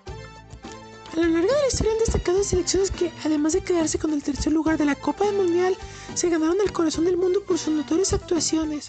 A 1.13 1.17
lo 1.17 1.29
largo 1.29 1.53
de 1.53 1.61
la 1.61 1.69
historia 1.69 1.93
han 1.93 1.99
destacado 1.99 2.43
selecciones 2.43 2.91
que, 2.91 3.13
además 3.23 3.53
de 3.53 3.61
quedarse 3.61 3.99
con 3.99 4.15
el 4.15 4.23
tercer 4.23 4.55
lugar 4.55 4.79
de 4.79 4.87
la 4.87 4.95
Copa 4.95 5.27
del 5.27 5.37
Mundial, 5.37 5.77
se 6.15 6.31
ganaron 6.31 6.57
el 6.65 6.73
corazón 6.73 7.05
del 7.05 7.19
mundo 7.19 7.43
por 7.47 7.59
sus 7.59 7.75
notorias 7.75 8.15
actuaciones. 8.15 8.89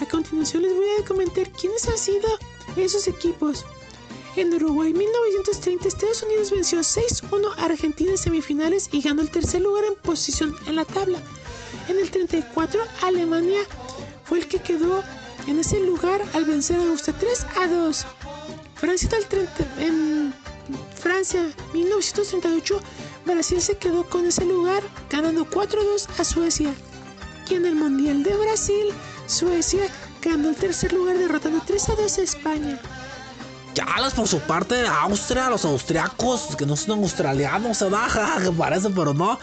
A 0.00 0.06
continuación 0.06 0.62
les 0.62 0.74
voy 0.74 0.88
a 1.00 1.04
comentar 1.04 1.50
quiénes 1.50 1.86
han 1.88 1.98
sido 1.98 2.28
esos 2.76 3.06
equipos. 3.06 3.64
En 4.36 4.52
Uruguay 4.52 4.92
1930 4.92 5.86
Estados 5.86 6.22
Unidos 6.22 6.50
venció 6.50 6.80
6-1 6.80 7.54
a 7.56 7.64
Argentina 7.64 8.10
en 8.10 8.18
semifinales 8.18 8.88
y 8.90 9.00
ganó 9.00 9.22
el 9.22 9.30
tercer 9.30 9.60
lugar 9.60 9.84
en 9.84 9.94
posición 9.94 10.54
en 10.66 10.76
la 10.76 10.84
tabla. 10.84 11.20
En 11.88 11.98
el 11.98 12.10
34 12.10 12.80
Alemania 13.02 13.60
fue 14.24 14.38
el 14.38 14.48
que 14.48 14.58
quedó 14.58 15.04
en 15.46 15.60
ese 15.60 15.78
lugar 15.80 16.20
al 16.32 16.44
vencer 16.44 16.78
a 16.80 16.88
Austria 16.88 17.16
3 17.18 17.46
a 17.60 17.66
2. 17.68 18.06
Francia 18.74 19.08
del 19.10 19.26
30 19.26 19.82
en 19.82 20.34
Francia 20.96 21.52
1938 21.72 22.80
Brasil 23.24 23.60
se 23.60 23.76
quedó 23.76 24.08
con 24.08 24.26
ese 24.26 24.44
lugar 24.44 24.82
ganando 25.10 25.48
4-2 25.48 26.08
a 26.18 26.24
Suecia. 26.24 26.74
Y 27.48 27.54
en 27.54 27.66
el 27.66 27.74
Mundial 27.74 28.22
de 28.22 28.34
Brasil, 28.36 28.86
Suecia 29.26 29.84
ganó 30.22 30.50
el 30.50 30.56
tercer 30.56 30.92
lugar 30.92 31.16
derrotando 31.18 31.60
3-2 31.60 32.18
a 32.18 32.22
España. 32.22 32.80
Chalas, 33.74 34.14
por 34.14 34.28
su 34.28 34.38
parte, 34.40 34.86
Austria, 34.86 35.50
los 35.50 35.64
austriacos, 35.64 36.54
que 36.56 36.64
no 36.64 36.76
son 36.76 37.02
australianos, 37.02 37.78
se 37.78 37.90
da, 37.90 38.06
que 38.42 38.52
parece, 38.52 38.90
pero 38.90 39.12
no. 39.12 39.38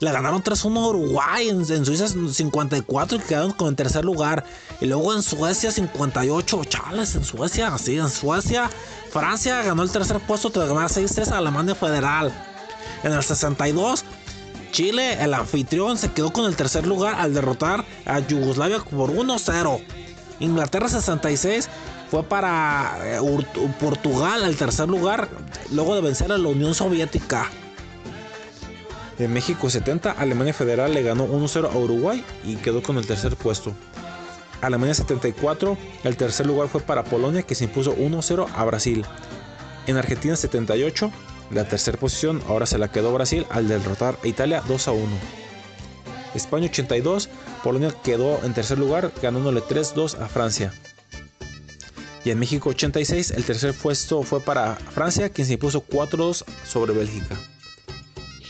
Le 0.00 0.12
ganaron 0.12 0.42
3-1 0.42 0.76
a 0.76 0.88
Uruguay, 0.88 1.48
en, 1.48 1.60
en 1.70 1.84
Suiza 1.84 2.08
54 2.08 3.18
y 3.18 3.20
quedaron 3.20 3.52
con 3.52 3.68
el 3.68 3.76
tercer 3.76 4.04
lugar. 4.04 4.44
Y 4.80 4.86
luego 4.86 5.14
en 5.14 5.22
Suecia 5.22 5.70
58, 5.70 6.64
chales, 6.64 7.14
en 7.14 7.24
Suecia, 7.24 7.74
así, 7.74 7.98
en 7.98 8.08
Suecia. 8.08 8.70
Francia 9.10 9.62
ganó 9.62 9.82
el 9.82 9.90
tercer 9.90 10.20
puesto 10.20 10.50
tras 10.50 10.68
ganar 10.68 10.88
6-3 10.88 11.32
a 11.32 11.38
Alemania 11.38 11.74
Federal. 11.74 12.32
En 13.02 13.12
el 13.12 13.22
62, 13.22 14.04
Chile, 14.70 15.22
el 15.22 15.34
anfitrión, 15.34 15.98
se 15.98 16.12
quedó 16.12 16.32
con 16.32 16.46
el 16.46 16.56
tercer 16.56 16.86
lugar 16.86 17.14
al 17.16 17.34
derrotar 17.34 17.84
a 18.06 18.20
Yugoslavia 18.20 18.78
por 18.78 19.10
1-0. 19.12 19.80
Inglaterra 20.40 20.88
66 20.88 21.68
fue 22.10 22.22
para 22.22 22.98
eh, 23.04 23.20
Portugal 23.80 24.44
el 24.44 24.56
tercer 24.56 24.88
lugar 24.88 25.28
luego 25.70 25.94
de 25.94 26.00
vencer 26.00 26.32
a 26.32 26.38
la 26.38 26.48
Unión 26.48 26.74
Soviética. 26.74 27.50
En 29.18 29.32
México 29.32 29.68
70, 29.68 30.12
Alemania 30.12 30.54
Federal 30.54 30.94
le 30.94 31.02
ganó 31.02 31.26
1-0 31.26 31.72
a 31.72 31.76
Uruguay 31.76 32.24
y 32.44 32.54
quedó 32.56 32.82
con 32.82 32.98
el 32.98 33.06
tercer 33.06 33.34
puesto. 33.36 33.74
Alemania 34.60 34.94
74, 34.94 35.76
el 36.04 36.16
tercer 36.16 36.46
lugar 36.46 36.68
fue 36.68 36.80
para 36.80 37.04
Polonia 37.04 37.42
que 37.42 37.54
se 37.54 37.64
impuso 37.64 37.96
1-0 37.96 38.46
a 38.54 38.64
Brasil. 38.64 39.04
En 39.86 39.96
Argentina 39.96 40.36
78, 40.36 41.10
la 41.50 41.68
tercera 41.68 41.98
posición 41.98 42.42
ahora 42.48 42.66
se 42.66 42.78
la 42.78 42.90
quedó 42.90 43.12
Brasil 43.12 43.46
al 43.50 43.68
derrotar 43.68 44.18
a 44.22 44.26
Italia 44.26 44.62
2-1. 44.64 45.06
España 46.34 46.66
82, 46.66 47.28
Polonia 47.64 47.94
quedó 48.02 48.42
en 48.44 48.54
tercer 48.54 48.78
lugar 48.78 49.12
ganándole 49.22 49.60
3-2 49.60 50.20
a 50.20 50.28
Francia. 50.28 50.72
Y 52.24 52.30
en 52.30 52.38
México 52.38 52.70
86, 52.70 53.30
el 53.30 53.44
tercer 53.44 53.74
puesto 53.74 54.22
fue 54.22 54.40
para 54.40 54.74
Francia 54.76 55.30
quien 55.30 55.46
se 55.46 55.54
impuso 55.54 55.84
4-2 55.84 56.44
sobre 56.66 56.92
Bélgica. 56.92 57.36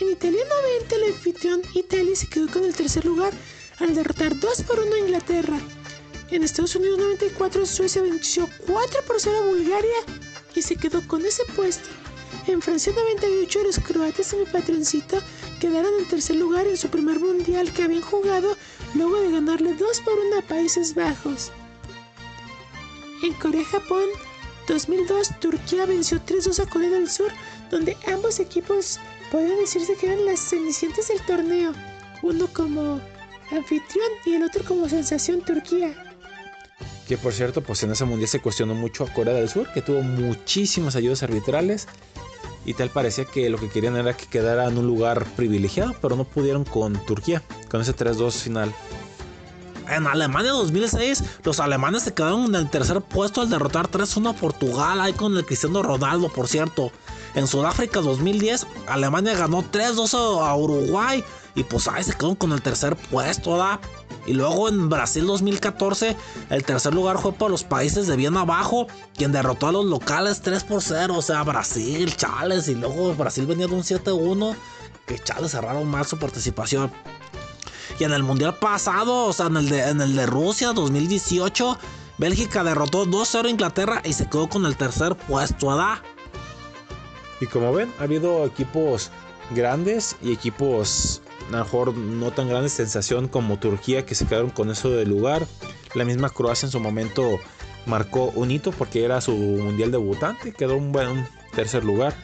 En 0.00 0.11
Italia 0.11 0.42
90, 0.80 0.94
el 0.96 1.04
anfitrión 1.12 1.62
Italia 1.74 2.16
se 2.16 2.28
quedó 2.28 2.48
con 2.48 2.64
el 2.64 2.74
tercer 2.74 3.04
lugar 3.04 3.32
al 3.78 3.94
derrotar 3.94 4.38
2 4.38 4.62
por 4.62 4.80
1 4.80 4.94
a 4.94 4.98
Inglaterra. 4.98 5.58
En 6.30 6.42
Estados 6.42 6.74
Unidos 6.76 6.98
94, 6.98 7.64
Suecia 7.64 8.02
venció 8.02 8.48
4 8.66 9.02
por 9.06 9.20
0 9.20 9.38
a 9.38 9.46
Bulgaria 9.46 9.96
y 10.54 10.62
se 10.62 10.76
quedó 10.76 11.06
con 11.06 11.24
ese 11.24 11.42
puesto. 11.56 11.88
En 12.46 12.62
Francia 12.62 12.92
98, 12.94 13.62
los 13.64 13.78
croatas 13.78 14.32
y 14.32 14.36
mi 14.36 14.44
patroncito 14.46 15.18
quedaron 15.60 15.92
en 15.98 16.08
tercer 16.08 16.36
lugar 16.36 16.66
en 16.66 16.76
su 16.76 16.88
primer 16.88 17.20
mundial 17.20 17.72
que 17.72 17.82
habían 17.82 18.02
jugado 18.02 18.56
luego 18.94 19.20
de 19.20 19.30
ganarle 19.30 19.74
2 19.74 20.00
por 20.00 20.14
1 20.14 20.38
a 20.38 20.42
Países 20.42 20.94
Bajos. 20.94 21.52
En 23.22 23.32
Corea-Japón 23.34 24.08
2002, 24.68 25.40
Turquía 25.40 25.86
venció 25.86 26.20
3-2 26.24 26.60
a 26.60 26.70
Corea 26.70 26.90
del 26.90 27.10
Sur, 27.10 27.32
donde 27.70 27.96
ambos 28.06 28.38
equipos 28.38 29.00
podrían 29.30 29.58
decirse 29.58 29.94
que 29.94 30.06
eran 30.06 30.26
las 30.26 30.40
cenicientas 30.40 31.08
del 31.08 31.20
torneo, 31.22 31.72
uno 32.22 32.46
como 32.52 33.00
anfitrión 33.50 34.08
y 34.26 34.34
el 34.34 34.44
otro 34.44 34.64
como 34.64 34.88
sensación 34.88 35.42
Turquía. 35.42 35.94
Que 37.08 37.16
por 37.16 37.32
cierto, 37.32 37.62
pues 37.62 37.82
en 37.82 37.92
ese 37.92 38.04
mundial 38.04 38.28
se 38.28 38.40
cuestionó 38.40 38.74
mucho 38.74 39.04
a 39.04 39.12
Corea 39.12 39.32
del 39.32 39.48
Sur, 39.48 39.72
que 39.72 39.80
tuvo 39.80 40.02
muchísimas 40.02 40.94
ayudas 40.94 41.22
arbitrales. 41.22 41.88
Y 42.68 42.74
tal 42.74 42.90
parecía 42.90 43.24
que 43.24 43.48
lo 43.48 43.57
que 43.57 43.70
querían 43.70 43.96
era 43.96 44.14
que 44.14 44.26
quedara 44.26 44.66
en 44.66 44.76
un 44.76 44.87
lugar 44.87 45.24
privilegiado, 45.37 45.96
pero 46.02 46.16
no 46.16 46.24
pudieron 46.24 46.66
con 46.66 47.02
Turquía, 47.07 47.42
con 47.70 47.81
ese 47.81 47.96
3-2 47.96 48.33
final. 48.33 48.74
En 49.88 50.07
Alemania 50.07 50.52
2006, 50.52 51.24
los 51.44 51.61
alemanes 51.61 52.02
se 52.02 52.12
quedaron 52.12 52.44
en 52.44 52.54
el 52.57 52.68
tercer 52.68 53.00
puesto 53.00 53.40
al 53.40 53.48
derrotar 53.48 53.90
3-1 53.90 54.28
a 54.28 54.33
Portugal, 54.35 55.00
ahí 55.00 55.14
con 55.14 55.35
el 55.35 55.46
Cristiano 55.46 55.83
Ronaldo, 55.83 56.28
por 56.28 56.46
cierto. 56.46 56.92
En 57.35 57.46
Sudáfrica 57.46 58.02
2010, 58.02 58.66
Alemania 58.87 59.35
ganó 59.35 59.62
3-2 59.62 60.46
a 60.46 60.54
Uruguay 60.54 61.24
y 61.54 61.64
pues 61.64 61.88
ahí 61.88 62.04
se 62.04 62.12
quedaron 62.12 62.35
con 62.35 62.52
el 62.52 62.61
tercer 62.61 62.96
puesto, 62.96 63.57
¿da? 63.57 63.81
Y 64.28 64.34
luego 64.34 64.68
en 64.68 64.90
Brasil 64.90 65.26
2014, 65.26 66.14
el 66.50 66.62
tercer 66.62 66.92
lugar 66.92 67.18
fue 67.18 67.32
para 67.32 67.50
los 67.50 67.64
países 67.64 68.06
de 68.06 68.14
bien 68.14 68.36
abajo, 68.36 68.86
quien 69.16 69.32
derrotó 69.32 69.68
a 69.68 69.72
los 69.72 69.86
locales 69.86 70.42
3 70.42 70.64
por 70.64 70.82
0, 70.82 71.14
o 71.16 71.22
sea, 71.22 71.42
Brasil, 71.44 72.14
Chales, 72.14 72.68
y 72.68 72.74
luego 72.74 73.14
Brasil 73.14 73.46
venía 73.46 73.66
de 73.66 73.74
un 73.74 73.82
7-1, 73.82 74.54
que 75.06 75.18
Chales 75.18 75.52
cerraron 75.52 75.88
mal 75.88 76.04
su 76.04 76.18
participación. 76.18 76.92
Y 77.98 78.04
en 78.04 78.12
el 78.12 78.22
mundial 78.22 78.54
pasado, 78.58 79.24
o 79.24 79.32
sea, 79.32 79.46
en 79.46 79.56
el 79.56 79.70
de, 79.70 79.88
en 79.88 80.02
el 80.02 80.14
de 80.14 80.26
Rusia 80.26 80.74
2018, 80.74 81.78
Bélgica 82.18 82.62
derrotó 82.62 83.06
2-0 83.06 83.46
a 83.46 83.48
Inglaterra 83.48 84.02
y 84.04 84.12
se 84.12 84.28
quedó 84.28 84.46
con 84.50 84.66
el 84.66 84.76
tercer 84.76 85.16
puesto, 85.16 85.74
¿da? 85.74 86.02
Y 87.40 87.46
como 87.46 87.72
ven, 87.72 87.90
ha 87.98 88.02
habido 88.02 88.44
equipos 88.44 89.10
grandes 89.54 90.16
y 90.20 90.32
equipos 90.34 91.22
a 91.48 91.50
lo 91.52 91.58
mejor 91.58 91.96
no 91.96 92.30
tan 92.30 92.48
grandes, 92.48 92.72
sensación 92.72 93.28
como 93.28 93.58
Turquía 93.58 94.04
que 94.04 94.14
se 94.14 94.26
quedaron 94.26 94.50
con 94.50 94.70
eso 94.70 94.90
del 94.90 95.08
lugar. 95.08 95.46
La 95.94 96.04
misma 96.04 96.28
Croacia 96.28 96.66
en 96.66 96.72
su 96.72 96.80
momento 96.80 97.38
marcó 97.87 98.32
un 98.34 98.50
hito 98.50 98.70
porque 98.70 99.04
era 99.04 99.20
su 99.20 99.32
mundial 99.32 99.90
debutante, 99.90 100.52
quedó 100.52 100.76
un 100.76 100.92
buen 100.92 101.26
tercer 101.54 101.84
lugar. 101.84 102.14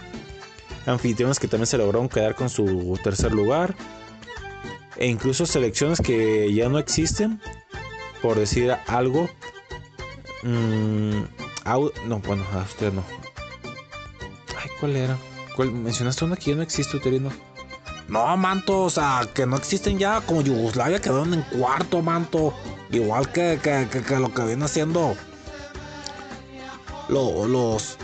Anfitriones 0.87 1.39
que 1.39 1.49
también 1.49 1.67
se 1.67 1.79
lograron 1.79 2.09
quedar 2.09 2.35
con 2.35 2.51
su 2.51 2.99
tercer 3.03 3.33
lugar. 3.33 3.75
E 4.97 5.07
incluso 5.07 5.47
selecciones 5.47 6.01
que 6.01 6.53
ya 6.53 6.69
no 6.69 6.79
existen, 6.79 7.41
por 8.21 8.39
decir 8.39 8.77
algo. 8.87 9.29
Mm, 10.43 11.23
no, 12.07 12.19
bueno, 12.21 12.45
a 12.53 12.63
usted 12.63 12.93
no. 12.93 13.03
Ay, 14.61 14.71
¿cuál 14.79 14.97
era? 14.97 15.19
¿Cuál? 15.57 15.73
¿Mencionaste 15.73 16.27
una 16.27 16.37
que 16.37 16.51
ya 16.51 16.57
no 16.57 16.63
existe, 16.63 16.99
Uterino? 16.99 17.31
No, 18.09 18.37
manto, 18.37 18.83
o 18.83 18.91
sea, 18.91 19.27
que 19.33 19.47
no 19.47 19.57
existen 19.57 19.99
ya, 19.99 20.21
como 20.21 20.43
Yugoslavia 20.43 21.01
quedaron 21.01 21.33
en 21.35 21.43
cuarto, 21.43 22.03
manto. 22.03 22.55
Igual 22.91 23.31
que, 23.33 23.59
que, 23.63 23.89
que, 23.91 24.03
que 24.03 24.19
lo 24.19 24.33
que 24.33 24.45
viene 24.45 24.65
haciendo 24.67 25.17
lo, 27.09 27.47
los... 27.47 27.97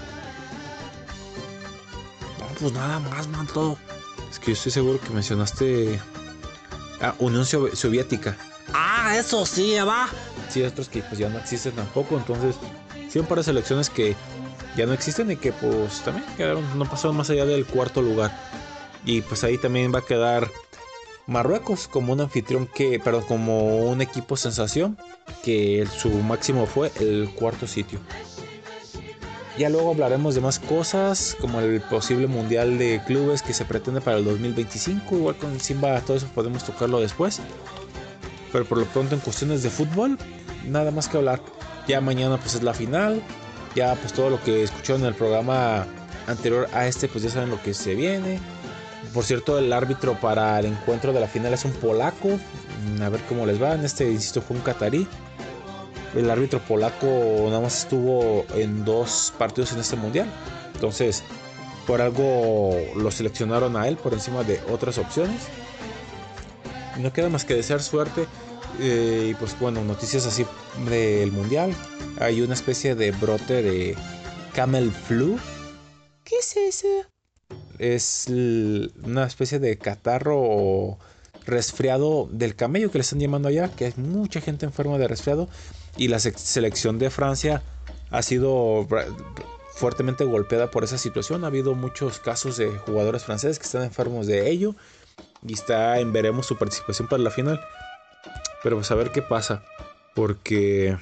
No, 2.38 2.46
pues 2.58 2.72
nada 2.72 2.98
más, 3.00 3.28
manto. 3.28 3.76
Es 4.30 4.38
que 4.38 4.46
yo 4.48 4.52
estoy 4.54 4.72
seguro 4.72 5.00
que 5.00 5.10
mencionaste... 5.10 6.00
Ah, 7.02 7.14
Unión 7.18 7.44
Sovi- 7.44 7.74
Soviética. 7.74 8.36
Ah, 8.72 9.16
eso 9.16 9.44
sí, 9.46 9.74
va. 9.86 10.08
Sí, 10.48 10.62
otros 10.62 10.88
que 10.88 11.02
pues 11.02 11.18
ya 11.18 11.28
no 11.28 11.38
existen 11.38 11.72
tampoco, 11.72 12.16
entonces... 12.16 12.56
Sí, 13.10 13.18
un 13.18 13.26
par 13.26 13.38
de 13.38 13.44
selecciones 13.44 13.90
que 13.90 14.16
ya 14.76 14.86
no 14.86 14.92
existen 14.92 15.30
y 15.30 15.36
que 15.36 15.52
pues 15.52 16.00
también 16.02 16.24
quedaron, 16.36 16.78
no 16.78 16.84
pasaron 16.84 17.16
más 17.16 17.28
allá 17.30 17.44
del 17.44 17.66
cuarto 17.66 18.00
lugar. 18.02 18.30
Y 19.04 19.22
pues 19.22 19.44
ahí 19.44 19.58
también 19.58 19.94
va 19.94 20.00
a 20.00 20.04
quedar 20.04 20.50
Marruecos 21.26 21.86
como 21.86 22.12
un 22.12 22.20
anfitrión 22.20 22.66
que, 22.66 22.98
perdón, 22.98 23.24
como 23.28 23.78
un 23.88 24.00
equipo 24.00 24.36
sensación 24.36 24.98
que 25.44 25.86
su 25.86 26.10
máximo 26.10 26.66
fue 26.66 26.90
el 26.98 27.30
cuarto 27.34 27.66
sitio. 27.66 28.00
Ya 29.58 29.68
luego 29.68 29.90
hablaremos 29.90 30.34
de 30.34 30.40
más 30.40 30.58
cosas 30.58 31.36
como 31.40 31.60
el 31.60 31.80
posible 31.82 32.26
mundial 32.26 32.78
de 32.78 33.02
clubes 33.06 33.42
que 33.42 33.52
se 33.52 33.64
pretende 33.64 34.00
para 34.00 34.16
el 34.16 34.24
2025. 34.24 35.16
Igual 35.16 35.36
con 35.36 35.60
Simba 35.60 36.00
todo 36.00 36.16
eso 36.16 36.26
podemos 36.34 36.64
tocarlo 36.64 36.98
después. 37.00 37.40
Pero 38.52 38.64
por 38.64 38.78
lo 38.78 38.86
pronto 38.86 39.14
en 39.14 39.20
cuestiones 39.20 39.62
de 39.62 39.70
fútbol, 39.70 40.18
nada 40.66 40.90
más 40.90 41.08
que 41.08 41.18
hablar. 41.18 41.40
Ya 41.86 42.00
mañana 42.00 42.38
pues 42.38 42.54
es 42.54 42.62
la 42.62 42.74
final. 42.74 43.22
Ya 43.74 43.94
pues 43.96 44.12
todo 44.12 44.30
lo 44.30 44.42
que 44.42 44.62
escucharon 44.62 45.02
en 45.02 45.08
el 45.08 45.14
programa 45.14 45.86
anterior 46.26 46.68
a 46.72 46.86
este 46.86 47.06
pues 47.06 47.22
ya 47.22 47.30
saben 47.30 47.50
lo 47.50 47.62
que 47.62 47.74
se 47.74 47.94
viene. 47.94 48.40
Por 49.14 49.24
cierto, 49.24 49.58
el 49.58 49.72
árbitro 49.72 50.18
para 50.20 50.60
el 50.60 50.66
encuentro 50.66 51.12
de 51.12 51.20
la 51.20 51.26
final 51.26 51.52
es 51.52 51.64
un 51.64 51.72
polaco. 51.72 52.38
A 53.02 53.08
ver 53.08 53.20
cómo 53.28 53.44
les 53.46 53.60
va. 53.60 53.74
En 53.74 53.84
este, 53.84 54.10
insisto, 54.10 54.40
fue 54.40 54.56
un 54.56 54.62
catarí. 54.62 55.06
El 56.14 56.30
árbitro 56.30 56.60
polaco 56.60 57.06
nada 57.46 57.60
más 57.60 57.80
estuvo 57.80 58.44
en 58.54 58.84
dos 58.84 59.32
partidos 59.38 59.72
en 59.72 59.80
este 59.80 59.96
mundial. 59.96 60.28
Entonces, 60.74 61.22
por 61.86 62.00
algo 62.00 62.76
lo 62.96 63.10
seleccionaron 63.10 63.76
a 63.76 63.88
él 63.88 63.96
por 63.96 64.12
encima 64.12 64.44
de 64.44 64.60
otras 64.70 64.98
opciones. 64.98 65.42
No 66.98 67.12
queda 67.12 67.28
más 67.28 67.44
que 67.44 67.54
desear 67.54 67.82
suerte. 67.82 68.26
Eh, 68.78 69.28
y 69.30 69.34
pues 69.34 69.58
bueno, 69.58 69.82
noticias 69.82 70.26
así 70.26 70.46
del 70.88 71.32
mundial. 71.32 71.74
Hay 72.20 72.42
una 72.42 72.54
especie 72.54 72.94
de 72.94 73.10
brote 73.10 73.62
de 73.62 73.96
camel 74.54 74.90
flu. 74.92 75.38
¿Qué 76.24 76.36
es 76.36 76.56
eso? 76.56 76.88
Es 77.78 78.26
una 78.28 79.26
especie 79.26 79.58
de 79.58 79.78
catarro 79.78 80.36
o 80.38 80.98
resfriado 81.46 82.28
del 82.30 82.54
camello 82.54 82.90
que 82.90 82.98
le 82.98 83.02
están 83.02 83.20
llamando 83.20 83.48
allá, 83.48 83.70
que 83.70 83.86
hay 83.86 83.94
mucha 83.96 84.40
gente 84.40 84.66
enferma 84.66 84.98
de 84.98 85.08
resfriado 85.08 85.48
y 85.96 86.08
la 86.08 86.18
selección 86.18 86.98
de 86.98 87.10
Francia 87.10 87.62
ha 88.10 88.22
sido 88.22 88.86
fuertemente 89.74 90.24
golpeada 90.24 90.70
por 90.70 90.84
esa 90.84 90.98
situación. 90.98 91.44
Ha 91.44 91.48
habido 91.48 91.74
muchos 91.74 92.18
casos 92.18 92.56
de 92.56 92.68
jugadores 92.70 93.24
franceses 93.24 93.58
que 93.58 93.64
están 93.64 93.82
enfermos 93.82 94.26
de 94.26 94.50
ello 94.50 94.74
y 95.46 95.54
está 95.54 95.98
en 96.00 96.12
veremos 96.12 96.46
su 96.46 96.56
participación 96.56 97.08
para 97.08 97.22
la 97.22 97.30
final. 97.30 97.60
Pero 98.62 98.76
pues 98.76 98.90
a 98.90 98.94
ver 98.94 99.10
qué 99.10 99.22
pasa, 99.22 99.64
porque 100.14 100.98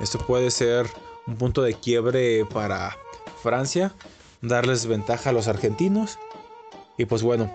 esto 0.00 0.18
puede 0.26 0.50
ser 0.50 0.86
un 1.26 1.36
punto 1.36 1.62
de 1.62 1.74
quiebre 1.74 2.46
para 2.46 2.96
Francia 3.42 3.94
darles 4.42 4.86
ventaja 4.86 5.30
a 5.30 5.32
los 5.32 5.48
argentinos. 5.48 6.18
Y 6.98 7.06
pues 7.06 7.22
bueno, 7.22 7.50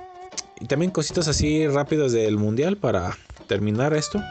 y 0.60 0.66
también 0.66 0.92
cositas 0.92 1.28
así 1.28 1.68
rápidas 1.68 2.12
del 2.12 2.38
mundial 2.38 2.78
para 2.78 3.16
terminar 3.48 3.94
esto. 3.94 4.22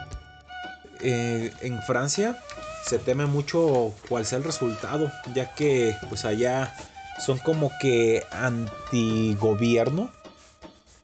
Eh, 1.01 1.53
en 1.61 1.81
Francia 1.83 2.37
se 2.85 2.99
teme 2.99 3.25
mucho 3.25 3.93
cuál 4.09 4.25
sea 4.25 4.39
el 4.39 4.43
resultado, 4.43 5.11
ya 5.33 5.53
que 5.53 5.95
pues 6.09 6.25
allá 6.25 6.73
son 7.23 7.37
como 7.39 7.71
que 7.81 8.23
antigobierno. 8.31 10.11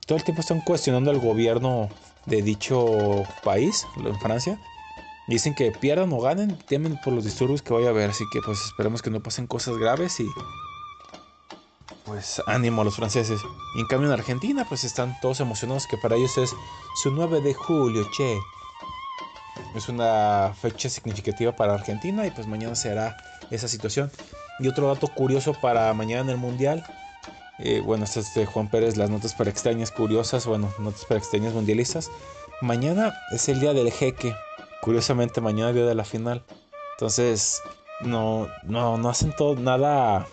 Todo 0.06 0.18
el 0.18 0.24
tiempo 0.24 0.42
están 0.42 0.62
cuestionando 0.62 1.12
al 1.12 1.20
gobierno 1.20 1.90
de 2.26 2.42
dicho 2.42 3.24
país, 3.44 3.86
en 3.98 4.20
Francia. 4.20 4.60
Dicen 5.28 5.56
que 5.56 5.72
pierdan 5.72 6.12
o 6.12 6.20
ganen, 6.20 6.58
temen 6.68 7.00
por 7.02 7.14
los 7.14 7.24
disturbios 7.24 7.62
que 7.62 7.74
vaya 7.74 7.88
a 7.88 7.92
haber, 7.92 8.10
así 8.10 8.26
que 8.34 8.42
pues 8.42 8.60
esperemos 8.66 9.02
que 9.02 9.10
no 9.10 9.24
pasen 9.24 9.48
cosas 9.48 9.78
graves 9.78 10.20
y 10.20 10.28
pues 12.06 12.42
ánimo 12.48 12.82
a 12.82 12.86
los 12.86 12.96
franceses. 12.96 13.42
Y 13.76 13.82
en 13.82 13.88
cambio 13.88 14.08
en 14.08 14.20
Argentina 14.20 14.66
pues 14.68 14.84
están 14.84 15.16
todos 15.22 15.40
emocionados 15.40 15.88
que 15.88 15.98
para 15.98 16.16
ellos 16.16 16.38
es 16.38 16.56
su 17.02 17.12
9 17.12 17.42
de 17.42 17.54
julio, 17.54 18.08
che. 18.16 18.38
Es 19.76 19.90
una 19.90 20.54
fecha 20.60 20.90
significativa 20.90 21.56
para 21.56 21.74
Argentina 21.74 22.26
y 22.26 22.32
pues 22.32 22.48
mañana 22.48 22.76
se 22.76 22.92
hará 22.92 23.18
esa 23.52 23.68
situación. 23.68 24.12
Y 24.60 24.68
otro 24.68 24.88
dato 24.88 25.08
curioso 25.08 25.54
para 25.54 25.94
mañana 25.94 26.22
en 26.22 26.30
el 26.30 26.38
Mundial. 26.38 26.84
eh, 27.60 27.82
bueno, 27.86 28.04
esto 28.04 28.20
es 28.20 28.34
de 28.34 28.46
Juan 28.46 28.68
Pérez, 28.68 28.98
las 28.98 29.10
notas 29.10 29.34
para 29.34 29.50
extrañas 29.50 29.92
curiosas, 29.92 30.46
bueno, 30.46 30.72
notas 30.80 31.06
para 31.06 31.20
extrañas 31.20 31.54
mundialistas. 31.54 32.10
Mañana 32.62 33.16
es 33.32 33.48
el 33.50 33.60
día 33.60 33.74
del 33.74 33.92
jeque. 33.92 34.36
Curiosamente, 34.82 35.42
mañana 35.42 35.70
es 35.70 35.76
el 35.76 35.76
día 35.82 35.86
de 35.86 35.96
la 35.96 36.04
final. 36.04 36.44
Entonces, 36.94 37.62
no, 38.02 38.48
no, 38.64 38.98
no 38.98 39.10
hacen 39.10 39.34
todo 39.36 39.56
nada 39.56 40.28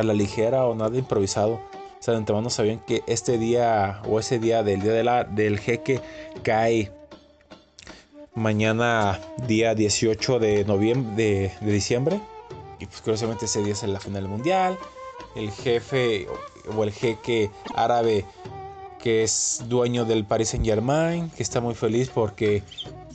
a 0.00 0.02
la 0.02 0.14
ligera 0.14 0.66
o 0.66 0.74
nada 0.74 0.96
improvisado. 0.96 1.54
O 1.54 2.04
sea, 2.04 2.12
de 2.12 2.18
antemano 2.18 2.50
sabían 2.50 2.80
que 2.80 3.02
este 3.06 3.38
día 3.38 4.02
o 4.08 4.18
ese 4.18 4.38
día 4.38 4.62
del 4.62 4.80
día 4.80 4.92
de 4.92 5.04
la, 5.04 5.24
del 5.24 5.60
jeque 5.60 6.00
cae 6.42 6.90
mañana, 8.34 9.20
día 9.46 9.74
18 9.74 10.38
de 10.38 10.64
noviembre, 10.64 11.14
de, 11.14 11.52
de 11.60 11.72
diciembre. 11.72 12.20
Y 12.80 12.86
pues 12.86 13.00
curiosamente 13.00 13.44
ese 13.44 13.62
día 13.62 13.72
es 13.72 13.82
la 13.84 14.00
final 14.00 14.26
mundial. 14.26 14.76
El 15.36 15.50
jefe 15.50 16.26
o 16.76 16.82
el 16.82 16.92
jeque 16.92 17.50
árabe 17.74 18.24
que 19.02 19.24
es 19.24 19.64
dueño 19.68 20.04
del 20.04 20.24
Paris 20.24 20.50
Saint 20.50 20.64
Germain, 20.64 21.28
que 21.30 21.42
está 21.42 21.60
muy 21.60 21.74
feliz 21.74 22.08
porque 22.08 22.62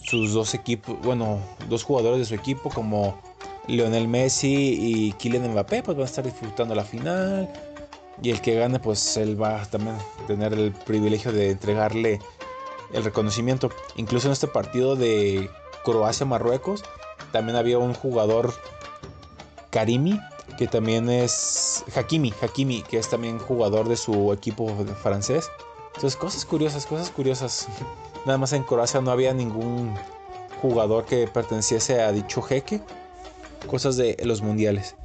sus 0.04 0.34
dos 0.34 0.54
equipos, 0.54 0.98
bueno, 1.02 1.40
dos 1.70 1.84
jugadores 1.84 2.20
de 2.20 2.26
su 2.26 2.36
equipo 2.36 2.70
como 2.70 3.18
Lionel 3.68 4.08
Messi 4.08 4.78
y 4.80 5.12
Kylian 5.14 5.52
Mbappé, 5.52 5.84
pues 5.84 5.98
van 5.98 6.04
a 6.04 6.10
estar 6.10 6.26
disfrutando 6.26 6.74
la 6.76 6.84
final. 6.84 7.50
Y 8.22 8.32
el 8.32 8.42
que 8.42 8.56
gane, 8.56 8.80
pues 8.80 9.18
él 9.18 9.40
va 9.42 9.62
a 9.62 9.66
también 9.66 9.96
tener 10.26 10.54
el 10.54 10.72
privilegio 10.72 11.32
de 11.32 11.52
entregarle 11.52 12.20
el 12.94 13.04
reconocimiento. 13.04 13.70
Incluso 13.96 14.28
en 14.28 14.34
este 14.34 14.48
partido 14.48 14.96
de 14.96 15.50
Croacia-Marruecos, 15.84 16.84
también 17.32 17.58
había 17.58 17.78
un 17.78 17.94
jugador, 17.94 18.54
Karimi, 19.70 20.20
que 20.58 20.68
también 20.68 21.10
es 21.10 21.84
Hakimi, 21.96 22.34
Hakimi, 22.42 22.82
que 22.82 22.98
es 22.98 23.10
también 23.10 23.38
jugador 23.38 23.88
de 23.88 23.98
su 23.98 24.34
equipo 24.34 24.74
francés. 25.04 25.50
Entonces, 25.96 26.16
cosas 26.16 26.46
curiosas, 26.46 26.86
cosas 26.86 27.10
curiosas. 27.10 27.68
Nada 28.26 28.38
más 28.38 28.54
en 28.54 28.64
Croacia 28.64 29.02
no 29.02 29.12
había 29.12 29.34
ningún 29.34 29.94
jugador 30.62 31.06
que 31.06 31.28
perteneciese 31.28 32.02
a 32.02 32.12
dicho 32.12 32.42
jeque. 32.42 32.82
Cosas 33.66 33.98
de 33.98 34.18
los 34.24 34.42
mundiales. 34.42 34.96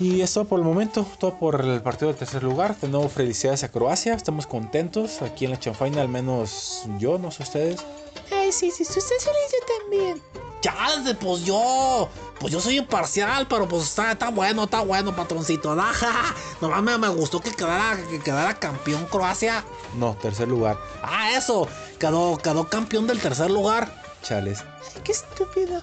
Y 0.00 0.22
esto 0.22 0.44
por 0.44 0.58
el 0.58 0.64
momento, 0.64 1.06
todo 1.18 1.38
por 1.38 1.60
el 1.60 1.80
partido 1.80 2.12
de 2.12 2.18
tercer 2.18 2.42
lugar. 2.42 2.76
De 2.80 2.88
nuevo, 2.88 3.08
felicidades 3.08 3.62
a 3.62 3.70
Croacia. 3.70 4.14
Estamos 4.14 4.46
contentos 4.46 5.22
aquí 5.22 5.44
en 5.44 5.52
la 5.52 5.60
chanfaina, 5.60 6.02
al 6.02 6.08
menos 6.08 6.82
yo, 6.98 7.16
no 7.18 7.30
sé 7.30 7.44
ustedes. 7.44 7.84
Ay, 8.32 8.50
sí, 8.50 8.70
sí, 8.72 8.82
usted 8.82 9.00
feliz, 9.00 9.52
yo 9.52 9.74
también. 9.80 10.22
Ya, 10.62 10.74
pues 11.20 11.44
yo. 11.44 12.08
Pues 12.40 12.52
yo 12.52 12.60
soy 12.60 12.78
imparcial, 12.78 13.46
pero 13.46 13.68
pues 13.68 13.84
está, 13.84 14.12
está 14.12 14.30
bueno, 14.30 14.64
está 14.64 14.80
bueno, 14.80 15.14
patroncito. 15.14 15.70
Ajá. 15.72 16.34
Nomás 16.60 16.82
me, 16.82 16.98
me 16.98 17.08
gustó 17.08 17.40
que 17.40 17.52
quedara, 17.52 17.96
que 18.10 18.18
quedara 18.18 18.58
campeón 18.58 19.06
Croacia. 19.06 19.64
No, 19.96 20.16
tercer 20.16 20.48
lugar. 20.48 20.76
Ah, 21.02 21.30
eso. 21.36 21.68
Quedó, 22.00 22.36
quedó 22.38 22.68
campeón 22.68 23.06
del 23.06 23.20
tercer 23.20 23.50
lugar. 23.50 24.02
Chales. 24.22 24.64
Ay, 24.96 25.02
qué 25.04 25.12
estúpido. 25.12 25.82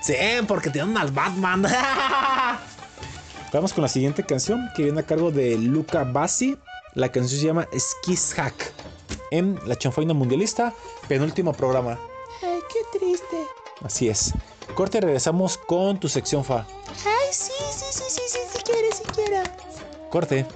Sí, 0.00 0.14
porque 0.48 0.70
tienen 0.70 0.96
al 0.96 1.10
Batman. 1.10 1.62
Vamos 3.52 3.72
con 3.72 3.82
la 3.82 3.88
siguiente 3.88 4.24
canción 4.24 4.70
que 4.74 4.84
viene 4.84 5.00
a 5.00 5.06
cargo 5.06 5.30
de 5.30 5.58
Luca 5.58 6.04
Bassi. 6.04 6.56
La 6.94 7.10
canción 7.10 7.40
se 7.40 7.46
llama 7.46 7.68
Skis 7.76 8.34
Hack. 8.34 8.72
En 9.30 9.58
la 9.66 9.76
chanfaina 9.76 10.14
mundialista, 10.14 10.72
penúltimo 11.08 11.52
programa. 11.52 11.98
Ay, 12.42 12.60
qué 12.72 12.98
triste. 12.98 13.36
Así 13.82 14.08
es. 14.08 14.32
Corte 14.74 15.00
regresamos 15.00 15.58
con 15.58 15.98
tu 15.98 16.08
sección 16.08 16.44
fa. 16.44 16.66
Ay, 16.88 17.32
sí, 17.32 17.52
sí, 17.72 17.84
sí, 17.90 18.04
sí, 18.08 18.22
sí, 18.26 18.38
si 18.52 18.62
quiere, 18.62 18.92
si 18.92 19.02
quiere. 19.04 19.42
Corte. 20.10 20.46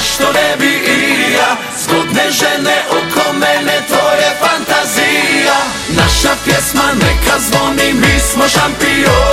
Skija 0.00 0.06
pa 0.06 0.06
što 0.06 0.32
ne 0.32 0.56
bi 0.56 0.66
i 0.66 1.32
ja? 1.32 1.56
Zgodne 1.84 2.30
žene 2.30 2.84
oko 2.90 3.32
mene 3.32 3.82
to 3.88 4.10
je 4.10 4.30
fantazija. 4.40 5.60
Naša 5.88 6.36
pjesma 6.44 6.92
neka 6.94 7.38
zvoni 7.38 7.92
mi 7.92 8.20
smo 8.20 8.48
šampioni 8.48 9.29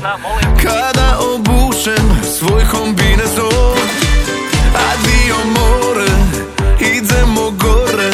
Kada 0.00 1.18
obučem 1.18 2.20
svoj 2.38 2.64
kombinezon 2.70 3.78
Adio 4.90 5.36
more, 5.44 6.10
idemo 6.80 7.50
gore 7.50 8.10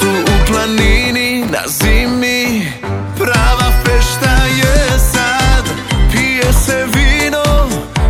Tu 0.00 0.08
u 0.08 0.46
planini, 0.46 1.44
na 1.50 1.58
zimi 1.66 2.72
Prava 3.18 3.72
fešta 3.84 4.44
je 4.56 4.98
sad. 5.12 5.64
Pije 6.12 6.52
se 6.52 6.86
vino, 6.94 7.68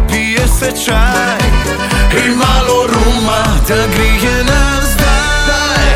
pije 0.09 0.49
se 0.49 0.85
čaj 0.87 1.39
I 2.27 2.31
malo 2.31 2.87
ruma 2.87 3.45
da 3.69 3.87
grije 3.97 4.45
nas 4.45 4.97
daj. 4.97 5.95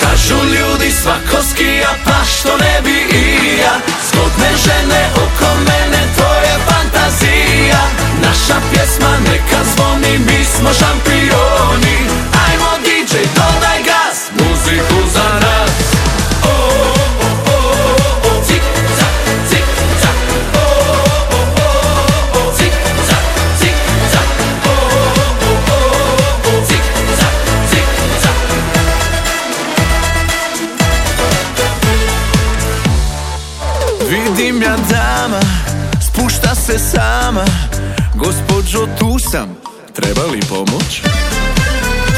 Kažu 0.00 0.34
ljudi 0.34 0.90
svako 0.90 1.42
skija 1.50 1.90
pa 2.04 2.24
što 2.24 2.56
ne 2.56 2.80
bi 2.84 2.95
smo 10.66 10.74
šampioni. 10.74 11.96
Ajmo 12.46 12.70
DJ 12.84 13.14
dodaj 13.34 13.82
gas 13.82 14.18
muziku 14.32 15.10
za 15.14 15.28
nas. 15.40 15.70
O, 16.42 16.46
o, 16.46 17.30
o, 17.46 17.58
o, 18.28 18.44
cik, 18.46 18.62
cak, 18.98 19.14
cik, 19.50 19.64
cak. 20.02 20.16
O, 20.54 20.58
o, 21.32 21.40
o, 21.62 21.70
o, 22.38 22.52
cik, 22.56 22.72
cak, 23.08 23.24
cik, 23.60 23.76
cak. 24.12 24.28
O, 24.66 24.70
o, 24.70 25.54
o, 25.70 25.80
o, 26.48 26.66
cik, 26.66 26.84
cak, 27.18 27.34
cik, 27.70 27.88
cak. 28.22 28.36
Vidim 34.08 34.62
ja 34.62 34.76
dama, 34.90 35.40
spušta 36.00 36.54
se 36.54 36.78
sama. 36.78 37.44
Gospođo 38.14 38.86
tu 38.98 39.18
sam, 39.18 39.55
pomoć? 40.48 41.02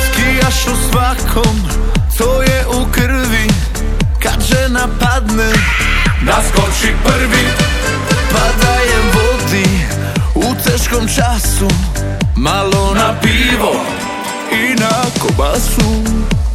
Skijaš 0.06 0.66
u 0.66 0.90
svakom, 0.90 1.62
to 2.18 2.42
je 2.42 2.66
u 2.66 2.92
krvi. 2.92 3.48
Kad 4.22 4.42
žena 4.42 4.88
padne, 5.00 5.52
naskoči 6.22 6.94
prvi. 7.04 7.44
Pa 8.32 8.64
da 8.64 8.74
je 8.74 8.98
vodi 9.14 9.68
u 10.34 10.54
teškom 10.64 11.08
času. 11.08 11.68
Malo 12.36 12.94
na 12.94 13.20
pivo 13.20 13.84
i 14.52 14.80
na 14.80 15.04
kobasu. 15.20 16.02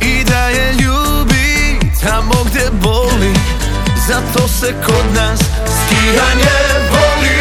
I 0.01 0.23
da 0.23 0.47
je 0.49 0.73
ljubi 0.73 1.79
tamo 2.01 2.43
gdje 2.45 2.69
boli. 2.71 3.33
Zato 4.07 4.47
se 4.47 4.73
kod 4.85 5.15
nas 5.15 5.39
skijanje 5.39 6.51
voli 6.91 7.32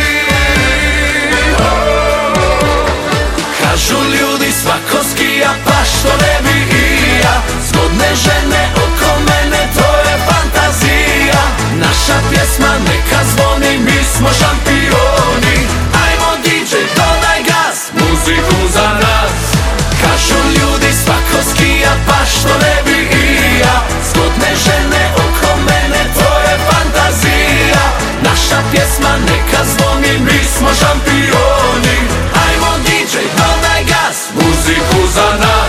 Kažu 3.82 4.02
ljudi 4.04 4.52
svako 4.62 5.04
skija 5.10 5.50
pa 5.64 5.84
što 5.84 6.08
ne 6.22 6.34
bi 6.44 6.76
i 6.76 7.18
ja? 7.24 7.42
Zgodne 7.68 8.10
žene 8.24 8.62
oko 8.76 9.20
mene 9.20 9.62
to 9.76 9.88
je 10.08 10.16
fantazija. 10.26 11.42
Naša 11.84 12.16
pjesma 12.30 12.72
neka 12.88 13.20
zvoni 13.30 13.78
mi 13.78 13.98
smo 14.14 14.28
šampioni. 14.38 15.56
Ajmo 16.04 16.30
DJ 16.44 16.72
dodaj 16.96 17.40
gas 17.50 17.78
muziku 17.98 18.68
za 18.74 18.88
nas. 19.02 19.42
Kažu 20.02 20.40
ljudi 20.56 20.90
svako 21.04 21.38
skija 21.50 21.92
pa 22.06 22.18
što 22.34 22.54
ne 22.64 22.76
bi 22.86 22.98
i 23.18 23.58
ja? 23.58 23.76
Zgodne 24.10 24.52
žene 24.64 25.04
oko 25.24 25.60
mene 25.66 26.02
to 26.18 26.30
je 26.46 26.56
fantazija. 26.68 27.84
Naša 28.22 28.58
pjesma 28.70 29.12
neka 29.28 29.62
zvoni 29.72 30.18
mi 30.18 30.38
smo 30.56 30.68
šampioni 30.80 32.11
Hosanna. 35.12 35.61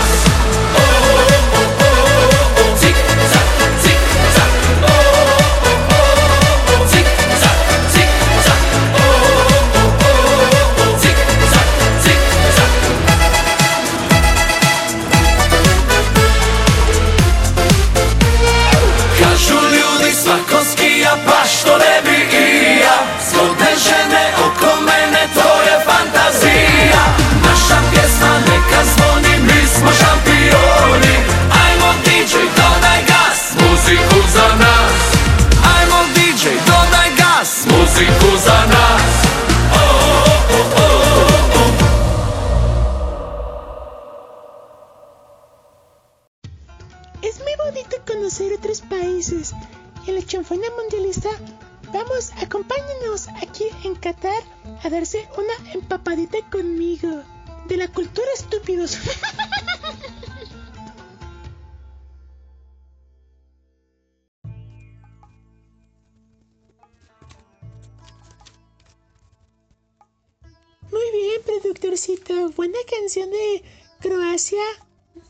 Productorcito. 71.44 72.50
Buena 72.50 72.78
canción 72.90 73.30
de 73.30 73.62
Croacia 74.00 74.62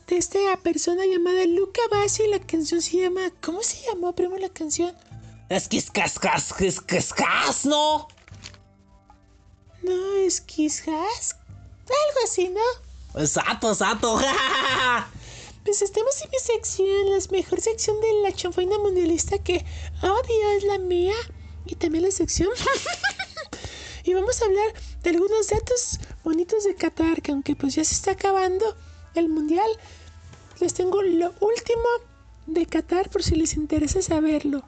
de 0.07 0.17
esta 0.17 0.39
persona 0.63 1.05
llamada 1.05 1.45
Luca 1.45 1.81
Bassi. 1.91 2.27
La 2.27 2.39
canción 2.39 2.81
se 2.81 2.97
llama. 2.97 3.31
¿Cómo 3.41 3.61
se 3.63 3.85
llamó, 3.87 4.13
primo, 4.13 4.37
la 4.37 4.49
canción? 4.49 4.95
Es 5.49 5.67
que 5.67 5.77
¿no? 7.65 8.07
No, 9.83 10.15
es. 10.15 10.43
Algo 11.83 12.19
así, 12.23 12.49
¿no? 12.49 13.21
Exacto, 13.21 13.71
exacto. 13.71 14.19
Pues 15.63 15.81
estamos 15.81 16.21
en 16.21 16.29
mi 16.29 16.37
sección, 16.37 17.09
la 17.09 17.17
mejor 17.31 17.59
sección 17.59 17.99
de 17.99 18.13
la 18.21 18.31
chanfaina 18.31 18.77
mundialista 18.77 19.39
que, 19.39 19.65
oh 20.03 20.21
Dios, 20.27 20.63
la 20.63 20.77
mía. 20.77 21.15
Y 21.65 21.73
también 21.73 22.03
la 22.03 22.11
sección. 22.11 22.49
y 24.03 24.13
vamos 24.13 24.39
a 24.41 24.45
hablar 24.45 24.73
de 25.05 25.11
algunos 25.11 25.47
datos 25.49 25.99
bonitos 26.23 26.63
de 26.63 26.75
Qatar, 26.75 27.21
que 27.21 27.31
aunque 27.31 27.55
pues 27.55 27.75
ya 27.75 27.83
se 27.83 27.93
está 27.93 28.11
acabando 28.11 28.65
el 29.13 29.29
mundial, 29.29 29.69
les 30.59 30.73
tengo 30.73 31.03
lo 31.03 31.27
último 31.41 31.87
de 32.47 32.65
Qatar 32.65 33.11
por 33.11 33.21
si 33.21 33.35
les 33.35 33.53
interesa 33.53 34.01
saberlo. 34.01 34.63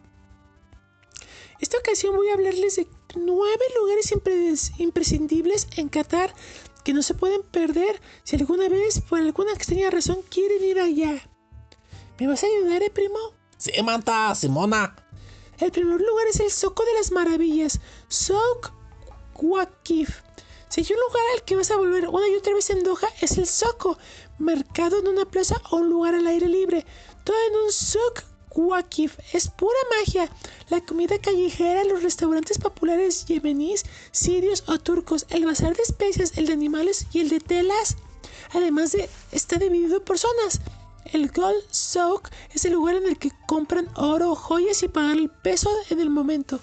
Esta 1.59 1.79
ocasión 1.79 2.15
voy 2.15 2.29
a 2.29 2.35
hablarles 2.35 2.75
de 2.75 2.87
nueve 3.15 3.63
lugares 3.79 4.11
impres- 4.11 4.71
imprescindibles 4.77 5.67
en 5.75 5.89
Qatar 5.89 6.31
que 6.83 6.93
no 6.93 7.01
se 7.01 7.15
pueden 7.15 7.41
perder 7.41 7.99
si 8.23 8.35
alguna 8.35 8.69
vez, 8.69 9.01
por 9.01 9.17
alguna 9.17 9.53
extraña 9.53 9.89
razón, 9.89 10.19
quieren 10.29 10.63
ir 10.63 10.79
allá. 10.79 11.19
¿Me 12.19 12.27
vas 12.27 12.43
a 12.43 12.45
ayudar, 12.45 12.83
eh, 12.83 12.91
primo? 12.91 13.17
Sí, 13.57 13.71
manta, 13.83 14.35
Simona. 14.35 14.95
El 15.57 15.71
primer 15.71 15.99
lugar 15.99 16.27
es 16.27 16.39
el 16.39 16.51
Zoco 16.51 16.85
de 16.85 16.93
las 16.93 17.11
Maravillas, 17.11 17.79
Souk 18.07 18.71
Waqif. 19.41 20.26
Si 20.69 20.81
hay 20.81 20.87
un 20.91 20.99
lugar 20.99 21.23
al 21.33 21.43
que 21.43 21.55
vas 21.55 21.71
a 21.71 21.77
volver 21.77 22.07
una 22.09 22.27
y 22.27 22.35
otra 22.35 22.53
vez 22.53 22.69
en 22.69 22.83
Doha, 22.83 23.07
es 23.21 23.37
el 23.37 23.47
Zoco, 23.47 23.97
mercado 24.37 24.99
en 24.99 25.07
una 25.07 25.25
plaza 25.25 25.61
o 25.71 25.77
un 25.77 25.89
lugar 25.89 26.13
al 26.13 26.27
aire 26.27 26.47
libre. 26.47 26.85
Todo 27.23 27.37
en 27.49 27.55
un 27.65 27.71
Souk 27.71 28.23
Waqif. 28.53 29.17
Es 29.33 29.47
pura 29.47 29.77
magia. 29.97 30.29
La 30.69 30.83
comida 30.83 31.19
callejera, 31.19 31.83
los 31.85 32.03
restaurantes 32.03 32.57
populares 32.57 33.25
yemeníes, 33.25 33.85
sirios 34.11 34.63
o 34.67 34.77
turcos, 34.77 35.25
el 35.29 35.45
bazar 35.45 35.75
de 35.75 35.83
especias, 35.83 36.37
el 36.37 36.47
de 36.47 36.53
animales 36.53 37.07
y 37.13 37.19
el 37.19 37.29
de 37.29 37.39
telas. 37.39 37.95
Además 38.53 38.91
de, 38.91 39.09
está 39.31 39.57
dividido 39.57 40.03
por 40.03 40.17
zonas. 40.17 40.59
El 41.13 41.31
Gold 41.31 41.63
Souk 41.71 42.29
es 42.53 42.65
el 42.65 42.73
lugar 42.73 42.95
en 42.95 43.07
el 43.07 43.17
que 43.17 43.31
compran 43.47 43.89
oro, 43.95 44.35
joyas 44.35 44.83
y 44.83 44.89
pagan 44.89 45.19
el 45.19 45.29
peso 45.29 45.69
en 45.89 46.01
el 46.01 46.09
momento. 46.09 46.59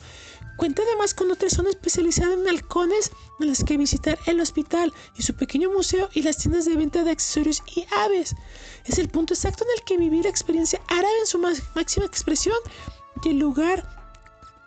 Cuenta 0.56 0.82
además 0.82 1.14
con 1.14 1.30
otra 1.30 1.50
zona 1.50 1.70
especializada 1.70 2.34
en 2.34 2.46
halcones 2.46 3.10
en 3.40 3.48
las 3.48 3.64
que 3.64 3.76
visitar 3.76 4.18
el 4.26 4.40
hospital 4.40 4.92
y 5.16 5.22
su 5.22 5.34
pequeño 5.34 5.70
museo 5.70 6.08
y 6.12 6.22
las 6.22 6.38
tiendas 6.38 6.64
de 6.64 6.76
venta 6.76 7.02
de 7.02 7.10
accesorios 7.10 7.62
y 7.74 7.84
aves. 7.90 8.36
Es 8.84 8.98
el 8.98 9.08
punto 9.08 9.34
exacto 9.34 9.64
en 9.64 9.70
el 9.78 9.84
que 9.84 9.98
vivir 9.98 10.24
la 10.24 10.30
experiencia 10.30 10.80
árabe 10.88 11.18
en 11.20 11.26
su 11.26 11.38
máxima 11.38 12.06
expresión 12.06 12.56
y 13.24 13.30
el 13.30 13.38
lugar 13.38 13.88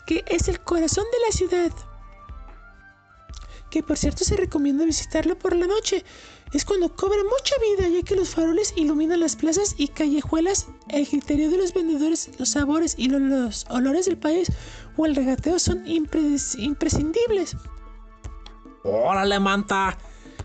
que 0.06 0.24
es 0.28 0.48
el 0.48 0.60
corazón 0.62 1.06
de 1.12 1.26
la 1.26 1.32
ciudad. 1.32 1.72
Que 3.70 3.84
por 3.84 3.98
cierto 3.98 4.24
se 4.24 4.38
recomienda 4.38 4.86
visitarlo 4.86 5.38
por 5.38 5.56
la 5.56 5.68
noche. 5.68 6.04
Es 6.54 6.64
cuando 6.64 6.96
cobra 6.96 7.18
mucha 7.24 7.56
vida 7.62 7.90
ya 7.90 8.04
que 8.04 8.16
los 8.16 8.30
faroles 8.30 8.74
iluminan 8.78 9.20
las 9.20 9.36
plazas 9.36 9.76
y 9.78 9.90
callejuelas. 9.90 10.68
El 10.90 11.08
criterio 11.08 11.50
de 11.50 11.58
los 11.58 11.74
vendedores, 11.74 12.30
los 12.40 12.50
sabores 12.50 12.96
y 12.98 13.10
lo- 13.10 13.20
los 13.20 13.66
olores 13.70 14.06
del 14.06 14.18
país 14.18 14.52
o 14.96 15.06
el 15.06 15.16
regateo 15.16 15.60
son 15.60 15.86
impres- 15.86 16.58
imprescindibles. 16.58 17.56
Órale, 18.84 19.40
manta. 19.40 19.98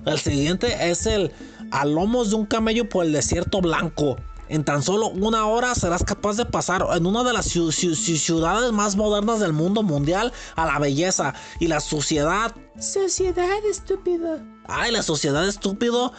El 0.04 0.18
siguiente 0.18 0.90
es 0.90 1.06
el 1.06 1.30
a 1.70 1.84
lomos 1.86 2.30
de 2.30 2.36
un 2.36 2.46
camello 2.46 2.88
por 2.88 3.06
el 3.06 3.12
desierto 3.12 3.60
blanco. 3.60 4.16
En 4.52 4.64
tan 4.64 4.82
solo 4.82 5.08
una 5.08 5.46
hora 5.46 5.74
serás 5.74 6.04
capaz 6.04 6.36
de 6.36 6.44
pasar 6.44 6.84
en 6.94 7.06
una 7.06 7.24
de 7.24 7.32
las 7.32 7.46
ciu- 7.56 7.68
ciu- 7.72 7.92
ciu- 7.96 8.18
ciudades 8.18 8.70
más 8.70 8.96
modernas 8.96 9.40
del 9.40 9.54
mundo 9.54 9.82
mundial 9.82 10.30
a 10.56 10.66
la 10.66 10.78
belleza 10.78 11.32
y 11.58 11.68
la 11.68 11.80
suciedad. 11.80 12.54
Sociedad 12.78 13.64
estúpido. 13.64 14.40
Ay, 14.68 14.92
la 14.92 15.02
sociedad 15.02 15.48
estúpido. 15.48 16.12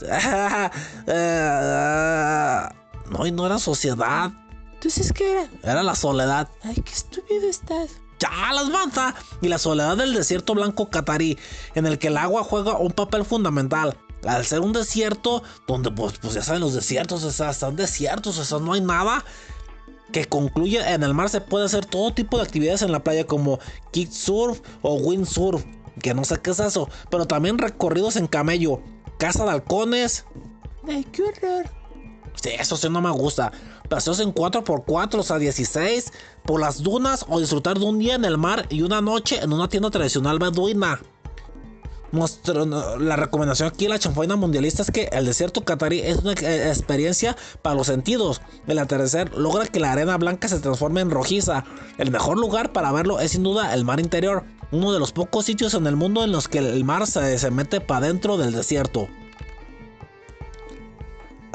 Eh, 1.06 2.60
no, 3.10 3.26
y 3.26 3.32
no 3.32 3.44
era 3.46 3.58
sociedad, 3.58 4.30
Entonces, 4.74 5.12
¿qué 5.12 5.32
era? 5.32 5.48
era 5.62 5.82
la 5.82 5.94
soledad. 5.94 6.48
Ay, 6.62 6.76
qué 6.76 6.92
estúpido 6.92 7.48
estás. 7.48 7.90
Ya 8.18 8.30
las 8.54 8.68
manta 8.70 9.14
y 9.42 9.48
la 9.48 9.58
soledad 9.58 9.96
del 9.96 10.14
desierto 10.14 10.54
blanco 10.54 10.88
catarí, 10.90 11.38
en 11.74 11.86
el 11.86 11.98
que 11.98 12.06
el 12.08 12.16
agua 12.16 12.44
juega 12.44 12.78
un 12.78 12.92
papel 12.92 13.24
fundamental. 13.24 13.96
Al 14.26 14.44
ser 14.44 14.60
un 14.60 14.72
desierto, 14.72 15.42
donde 15.66 15.90
pues, 15.90 16.14
pues 16.20 16.34
ya 16.34 16.42
saben 16.42 16.60
los 16.60 16.74
desiertos, 16.74 17.24
o 17.24 17.30
sea, 17.30 17.50
están 17.50 17.76
desiertos, 17.76 18.38
o 18.38 18.44
sea, 18.44 18.58
no 18.58 18.72
hay 18.72 18.80
nada 18.80 19.24
que 20.12 20.24
concluye 20.24 20.80
en 20.92 21.04
el 21.04 21.14
mar 21.14 21.28
se 21.28 21.40
puede 21.40 21.66
hacer 21.66 21.86
todo 21.86 22.12
tipo 22.12 22.36
de 22.36 22.42
actividades 22.42 22.82
en 22.82 22.90
la 22.90 23.04
playa 23.04 23.26
como 23.26 23.60
kicksurf 23.92 24.60
o 24.82 24.94
windsurf, 24.94 25.64
que 26.02 26.14
no 26.14 26.24
sé 26.24 26.38
qué 26.38 26.50
es 26.50 26.58
eso, 26.58 26.88
pero 27.10 27.26
también 27.26 27.58
recorridos 27.58 28.16
en 28.16 28.26
camello, 28.26 28.82
caza 29.18 29.44
de 29.44 29.50
halcones, 29.52 30.24
Ay, 30.88 31.04
qué 31.12 31.22
horror. 31.22 31.66
Sí, 32.42 32.50
eso 32.58 32.76
sí 32.76 32.88
no 32.88 33.00
me 33.00 33.10
gusta. 33.10 33.52
Paseos 33.88 34.20
en 34.20 34.32
4x4, 34.32 35.14
o 35.18 35.22
sea, 35.22 35.38
16, 35.38 36.12
por 36.44 36.60
las 36.60 36.82
dunas 36.82 37.26
o 37.28 37.40
disfrutar 37.40 37.78
de 37.78 37.84
un 37.84 37.98
día 37.98 38.14
en 38.14 38.24
el 38.24 38.38
mar 38.38 38.66
y 38.70 38.82
una 38.82 39.00
noche 39.00 39.40
en 39.42 39.52
una 39.52 39.68
tienda 39.68 39.90
tradicional 39.90 40.38
beduina. 40.38 41.00
La 42.12 43.16
recomendación 43.16 43.68
aquí 43.68 43.84
en 43.84 43.90
la 43.90 43.98
chanfaina 43.98 44.34
mundialista 44.36 44.82
es 44.82 44.90
que 44.90 45.08
el 45.12 45.26
desierto 45.26 45.64
catarí 45.64 46.00
es 46.00 46.18
una 46.18 46.32
eh, 46.32 46.68
experiencia 46.68 47.36
para 47.62 47.76
los 47.76 47.86
sentidos. 47.86 48.40
El 48.66 48.78
atardecer 48.78 49.32
logra 49.36 49.66
que 49.66 49.80
la 49.80 49.92
arena 49.92 50.16
blanca 50.16 50.48
se 50.48 50.58
transforme 50.60 51.00
en 51.00 51.10
rojiza. 51.10 51.64
El 51.98 52.10
mejor 52.10 52.38
lugar 52.38 52.72
para 52.72 52.92
verlo 52.92 53.20
es 53.20 53.32
sin 53.32 53.44
duda 53.44 53.74
el 53.74 53.84
mar 53.84 54.00
interior, 54.00 54.44
uno 54.72 54.92
de 54.92 54.98
los 54.98 55.12
pocos 55.12 55.46
sitios 55.46 55.74
en 55.74 55.86
el 55.86 55.96
mundo 55.96 56.24
en 56.24 56.32
los 56.32 56.48
que 56.48 56.58
el 56.58 56.84
mar 56.84 57.06
se, 57.06 57.38
se 57.38 57.50
mete 57.50 57.80
para 57.80 58.06
dentro 58.06 58.36
del 58.36 58.52
desierto. 58.52 59.08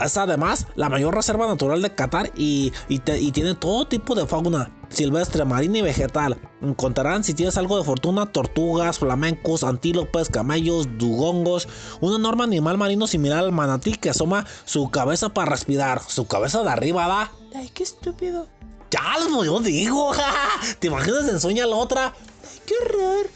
Es 0.03 0.17
además 0.17 0.67
la 0.75 0.89
mayor 0.89 1.15
reserva 1.15 1.47
natural 1.47 1.81
de 1.81 1.95
Qatar 1.95 2.31
y, 2.35 2.73
y 2.89 2.99
te- 2.99 3.19
y 3.19 3.31
tiene 3.31 3.55
todo 3.55 3.87
tipo 3.87 4.13
de 4.13 4.25
fauna 4.27 4.69
silvestre, 4.89 5.45
marina 5.45 5.77
y 5.77 5.81
vegetal. 5.81 6.37
Encontrarán 6.61 7.23
si 7.23 7.33
tienes 7.33 7.57
algo 7.57 7.77
de 7.77 7.83
fortuna 7.85 8.25
tortugas, 8.31 8.99
flamencos, 8.99 9.63
antílopes, 9.63 10.29
camellos, 10.29 10.87
dugongos, 10.97 11.67
un 12.01 12.13
enorme 12.13 12.43
animal 12.43 12.77
marino 12.77 13.07
similar 13.07 13.39
al 13.39 13.51
manatí 13.53 13.95
que 13.95 14.09
asoma 14.09 14.45
su 14.65 14.89
cabeza 14.91 15.29
para 15.29 15.51
respirar. 15.51 16.01
Su 16.07 16.27
cabeza 16.27 16.61
de 16.63 16.69
arriba 16.69 17.07
da. 17.07 17.31
Ay, 17.55 17.69
qué 17.73 17.83
estúpido. 17.83 18.47
Ya 18.91 19.17
lo 19.29 19.43
yo 19.45 19.59
digo, 19.61 20.11
¿te 20.79 20.87
imaginas 20.87 21.27
en 21.29 21.39
sueña 21.39 21.65
la 21.65 21.75
otra? 21.77 22.07
Ay, 22.43 22.59
qué 22.65 22.73
horror. 22.83 23.27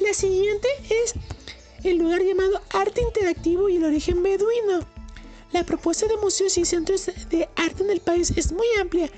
La 0.00 0.14
siguiente 0.14 0.68
es 0.90 1.14
el 1.84 1.98
lugar 1.98 2.22
llamado 2.22 2.60
Arte 2.72 3.00
Interactivo 3.02 3.68
y 3.68 3.76
el 3.76 3.84
origen 3.84 4.22
beduino. 4.22 4.80
La 5.54 5.64
propuesta 5.64 6.08
de 6.08 6.16
museos 6.16 6.58
y 6.58 6.64
centros 6.64 7.08
de 7.30 7.48
arte 7.54 7.84
en 7.84 7.90
el 7.90 8.00
país 8.00 8.32
es 8.34 8.50
muy 8.50 8.66
amplia. 8.80 9.08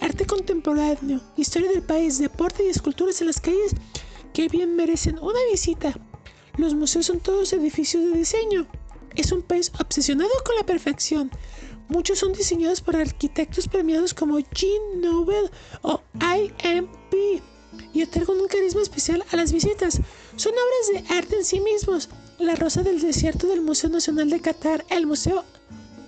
Arte 0.00 0.26
contemporáneo, 0.26 1.20
historia 1.36 1.70
del 1.70 1.82
país, 1.82 2.18
deporte 2.18 2.64
y 2.64 2.68
esculturas 2.68 3.20
en 3.20 3.28
las 3.28 3.40
calles 3.40 3.76
que 4.32 4.48
bien 4.48 4.74
merecen 4.74 5.20
una 5.20 5.38
visita. 5.52 5.94
Los 6.56 6.74
museos 6.74 7.06
son 7.06 7.20
todos 7.20 7.52
edificios 7.52 8.02
de 8.02 8.18
diseño. 8.18 8.66
Es 9.14 9.30
un 9.30 9.42
país 9.42 9.70
obsesionado 9.78 10.32
con 10.44 10.56
la 10.56 10.66
perfección. 10.66 11.30
Muchos 11.86 12.18
son 12.18 12.32
diseñados 12.32 12.80
por 12.80 12.96
arquitectos 12.96 13.68
premiados 13.68 14.14
como 14.14 14.40
Jean 14.40 15.00
Nouvel 15.00 15.48
o 15.82 16.00
IMP 16.12 17.40
y 17.92 18.02
otorgan 18.02 18.40
un 18.40 18.48
carisma 18.48 18.82
especial 18.82 19.24
a 19.30 19.36
las 19.36 19.52
visitas. 19.52 20.00
Son 20.34 20.52
obras 20.52 21.06
de 21.06 21.14
arte 21.14 21.36
en 21.36 21.44
sí 21.44 21.60
mismos. 21.60 22.08
La 22.40 22.56
Rosa 22.56 22.82
del 22.82 23.00
Desierto 23.00 23.46
del 23.46 23.60
Museo 23.60 23.90
Nacional 23.90 24.28
de 24.28 24.40
Qatar, 24.40 24.84
el 24.90 25.06
Museo 25.06 25.44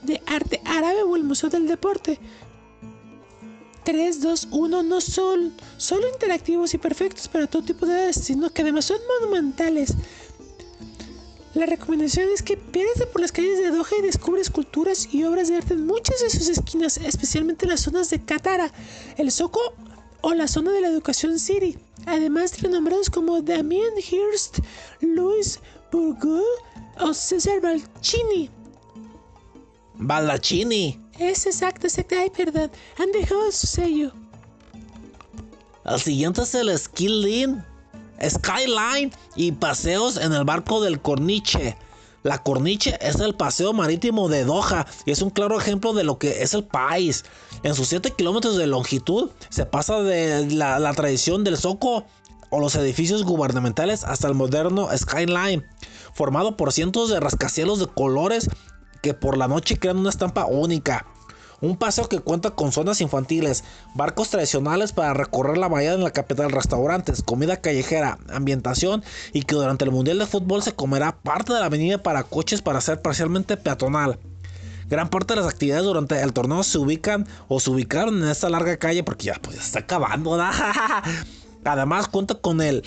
de 0.07 0.23
Arte 0.27 0.61
Árabe 0.65 1.03
o 1.03 1.17
el 1.17 1.25
Museo 1.25 1.51
del 1.51 1.67
Deporte. 1.67 2.19
3, 3.85 4.21
2, 4.21 4.49
1 4.51 4.83
no 4.83 5.01
son 5.01 5.53
solo 5.77 6.09
interactivos 6.09 6.75
y 6.75 6.79
perfectos 6.79 7.29
para 7.29 7.47
todo 7.47 7.63
tipo 7.63 7.87
de 7.87 7.95
edades, 7.95 8.17
sino 8.17 8.51
que 8.51 8.63
además 8.63 8.87
son 8.87 8.99
monumentales. 9.21 9.95
La 11.55 11.67
recomendación 11.67 12.29
es 12.35 12.43
que 12.43 12.57
pierdas 12.57 13.07
por 13.07 13.21
las 13.21 13.33
calles 13.33 13.59
de 13.59 13.71
Doha 13.71 13.89
y 13.99 14.03
descubres 14.03 14.49
esculturas 14.49 15.09
y 15.13 15.25
obras 15.25 15.49
de 15.49 15.57
arte 15.57 15.75
en 15.75 15.87
muchas 15.87 16.21
de 16.21 16.31
sus 16.31 16.49
esquinas, 16.49 16.99
especialmente 16.99 17.65
en 17.65 17.71
las 17.71 17.81
zonas 17.81 18.11
de 18.11 18.23
Katara. 18.23 18.71
El 19.17 19.31
Zoco 19.33 19.61
o 20.21 20.35
la 20.35 20.49
zona 20.49 20.73
de 20.73 20.81
la 20.81 20.89
Educación 20.89 21.39
City, 21.39 21.79
además 22.05 22.53
de 22.53 22.69
renombrados 22.69 23.09
como 23.09 23.41
Damien 23.41 23.95
Hirst, 23.97 24.59
Louis 25.01 25.61
Bourgeois 25.93 26.45
o 27.01 27.15
César 27.15 27.61
Balcini. 27.61 28.51
Baldacchini. 29.99 31.01
Es 31.19 31.47
exacto, 31.47 31.87
exacto. 31.87 32.15
Ay, 32.19 32.31
perdón. 32.31 32.71
Han 32.99 33.13
dejado 33.13 33.51
su 33.53 33.67
sello. 33.67 34.13
El 35.85 36.01
siguiente 36.01 36.43
es 36.43 36.55
el 36.55 36.77
Skyline, 36.77 37.65
Skyline 38.21 39.13
y 39.37 39.53
paseos 39.53 40.17
en 40.17 40.33
el 40.33 40.45
barco 40.45 40.81
del 40.81 41.01
Corniche. 41.01 41.77
La 42.25 42.43
Corniche 42.43 42.99
es 43.01 43.21
el 43.21 43.37
paseo 43.37 43.73
marítimo 43.73 44.29
de 44.29 44.45
Doha 44.45 44.85
y 45.05 45.13
es 45.13 45.23
un 45.23 45.31
claro 45.31 45.57
ejemplo 45.61 45.93
de 45.93 46.03
lo 46.03 46.19
que 46.19 46.43
es 46.43 46.55
el 46.55 46.65
país. 46.65 47.25
En 47.63 47.77
sus 47.77 47.87
7 47.87 48.15
kilómetros 48.19 48.57
de 48.57 48.67
longitud 48.67 49.31
se 49.49 49.65
pasa 49.65 50.03
de 50.03 50.51
la, 50.51 50.81
la 50.81 50.93
tradición 50.93 51.45
del 51.45 51.57
Soco 51.57 52.05
o 52.51 52.59
los 52.59 52.75
edificios 52.75 53.23
gubernamentales 53.23 54.03
hasta 54.03 54.27
el 54.27 54.35
moderno 54.35 54.89
Skyline, 54.97 55.65
formado 56.15 56.57
por 56.57 56.73
cientos 56.73 57.11
de 57.11 57.21
rascacielos 57.21 57.79
de 57.79 57.87
colores 57.87 58.49
que 59.07 59.15
por 59.15 59.39
la 59.39 59.47
noche 59.47 59.79
crean 59.79 59.99
una 59.99 60.11
estampa 60.11 60.47
única. 60.47 61.07
Un 61.61 61.77
paseo 61.77 62.09
que 62.09 62.19
cuenta 62.19 62.51
con 62.51 62.73
zonas 62.73 63.01
infantiles, 63.01 63.63
barcos 63.95 64.31
tradicionales 64.31 64.93
para 64.93 65.15
recorrer 65.15 65.59
la 65.59 65.69
bahía 65.69 65.93
en 65.93 66.03
la 66.03 66.11
capital, 66.11 66.51
restaurantes, 66.51 67.23
comida 67.23 67.59
callejera, 67.59 68.19
ambientación 68.29 69.05
y 69.33 69.43
que 69.43 69.55
durante 69.55 69.85
el 69.85 69.93
Mundial 69.93 70.19
de 70.19 70.27
Fútbol 70.27 70.65
se 70.65 70.75
comerá 70.75 71.17
parte 71.17 71.53
de 71.53 71.61
la 71.61 71.67
avenida 71.67 72.03
para 72.03 72.25
coches 72.25 72.63
para 72.63 72.81
ser 72.81 73.01
parcialmente 73.01 73.57
peatonal. 73.57 74.19
Gran 74.89 75.09
parte 75.09 75.35
de 75.35 75.41
las 75.41 75.49
actividades 75.49 75.85
durante 75.85 76.21
el 76.21 76.33
torneo 76.33 76.65
se 76.65 76.79
ubican 76.79 77.29
o 77.47 77.61
se 77.61 77.71
ubicaron 77.71 78.21
en 78.25 78.29
esta 78.29 78.51
larga 78.51 78.77
calle 78.77 79.05
porque 79.05 79.27
ya, 79.27 79.35
pues, 79.41 79.57
está 79.57 79.79
acabando. 79.79 80.33
¿verdad? 80.33 80.53
Además 81.65 82.09
cuenta 82.09 82.35
con 82.35 82.61
el 82.61 82.83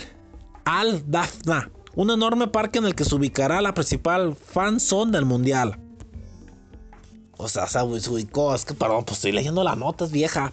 Al 0.65 1.09
Dafna, 1.09 1.71
un 1.95 2.11
enorme 2.11 2.49
parque 2.49 2.79
en 2.79 2.85
el 2.85 2.93
que 2.93 3.05
se 3.05 3.15
ubicará 3.15 3.61
la 3.61 3.73
principal 3.73 4.35
fan 4.35 4.81
zone 4.81 5.13
del 5.13 5.23
mundial. 5.23 5.79
O 7.41 7.47
sea, 7.47 7.67
se 7.67 7.79
es 7.79 8.65
que 8.65 8.73
perdón, 8.73 9.05
pues 9.05 9.19
estoy 9.19 9.31
leyendo 9.31 9.63
las 9.63 9.77
notas, 9.77 10.11
vieja. 10.11 10.51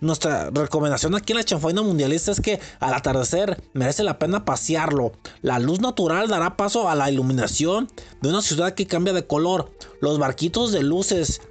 Nuestra 0.00 0.48
recomendación 0.50 1.16
aquí 1.16 1.32
en 1.32 1.38
la 1.38 1.44
chanfaina 1.44 1.82
mundialista 1.82 2.30
es 2.30 2.40
que 2.40 2.60
al 2.78 2.94
atardecer 2.94 3.60
merece 3.72 4.04
la 4.04 4.16
pena 4.16 4.44
pasearlo. 4.44 5.10
La 5.42 5.58
luz 5.58 5.80
natural 5.80 6.28
dará 6.28 6.56
paso 6.56 6.88
a 6.88 6.94
la 6.94 7.10
iluminación 7.10 7.90
de 8.22 8.28
una 8.28 8.40
ciudad 8.40 8.74
que 8.74 8.86
cambia 8.86 9.12
de 9.12 9.26
color. 9.26 9.72
Los 10.00 10.20
barquitos 10.20 10.70
de 10.70 10.84
luces 10.84 11.42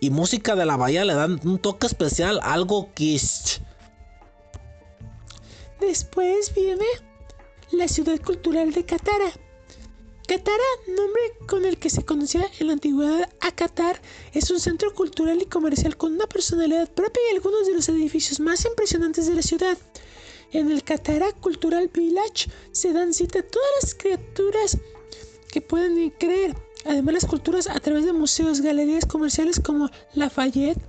y 0.00 0.08
música 0.08 0.56
de 0.56 0.64
la 0.64 0.78
bahía 0.78 1.04
le 1.04 1.12
dan 1.12 1.38
un 1.44 1.58
toque 1.58 1.86
especial, 1.86 2.40
algo 2.42 2.94
kitsch. 2.94 3.60
Después 5.80 6.54
viene 6.54 6.86
la 7.72 7.88
ciudad 7.88 8.18
cultural 8.20 8.72
de 8.72 8.86
Katara. 8.86 9.32
Katara, 10.32 10.64
nombre 10.88 11.22
con 11.46 11.66
el 11.66 11.76
que 11.76 11.90
se 11.90 12.06
conocía 12.06 12.48
en 12.58 12.68
la 12.68 12.72
antigüedad 12.72 13.28
a 13.42 13.52
Qatar, 13.54 14.00
es 14.32 14.50
un 14.50 14.60
centro 14.60 14.94
cultural 14.94 15.42
y 15.42 15.44
comercial 15.44 15.98
con 15.98 16.14
una 16.14 16.26
personalidad 16.26 16.90
propia 16.90 17.22
y 17.28 17.34
algunos 17.34 17.66
de 17.66 17.74
los 17.74 17.86
edificios 17.90 18.40
más 18.40 18.64
impresionantes 18.64 19.26
de 19.26 19.34
la 19.34 19.42
ciudad. 19.42 19.76
En 20.50 20.70
el 20.70 20.84
Katara 20.84 21.32
Cultural 21.32 21.90
Village 21.92 22.48
se 22.70 22.94
dan 22.94 23.12
cita 23.12 23.40
a 23.40 23.42
todas 23.42 23.68
las 23.82 23.94
criaturas 23.94 24.78
que 25.50 25.60
pueden 25.60 26.08
creer, 26.18 26.56
además 26.86 27.12
las 27.12 27.26
culturas 27.26 27.68
a 27.68 27.78
través 27.80 28.06
de 28.06 28.14
museos, 28.14 28.62
galerías 28.62 29.04
comerciales 29.04 29.60
como 29.60 29.90
Lafayette, 30.14 30.80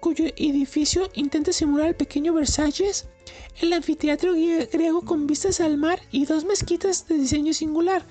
cuyo 0.00 0.24
edificio 0.36 1.10
intenta 1.12 1.52
simular 1.52 1.88
el 1.88 1.94
pequeño 1.94 2.32
Versalles, 2.32 3.04
el 3.60 3.72
anfiteatro 3.72 4.34
grie- 4.34 4.68
griego 4.72 5.02
con 5.02 5.26
vistas 5.26 5.60
al 5.60 5.76
mar 5.76 6.00
y 6.10 6.24
dos 6.26 6.44
mezquitas 6.44 7.06
de 7.08 7.16
diseño 7.16 7.52
singular, 7.52 8.04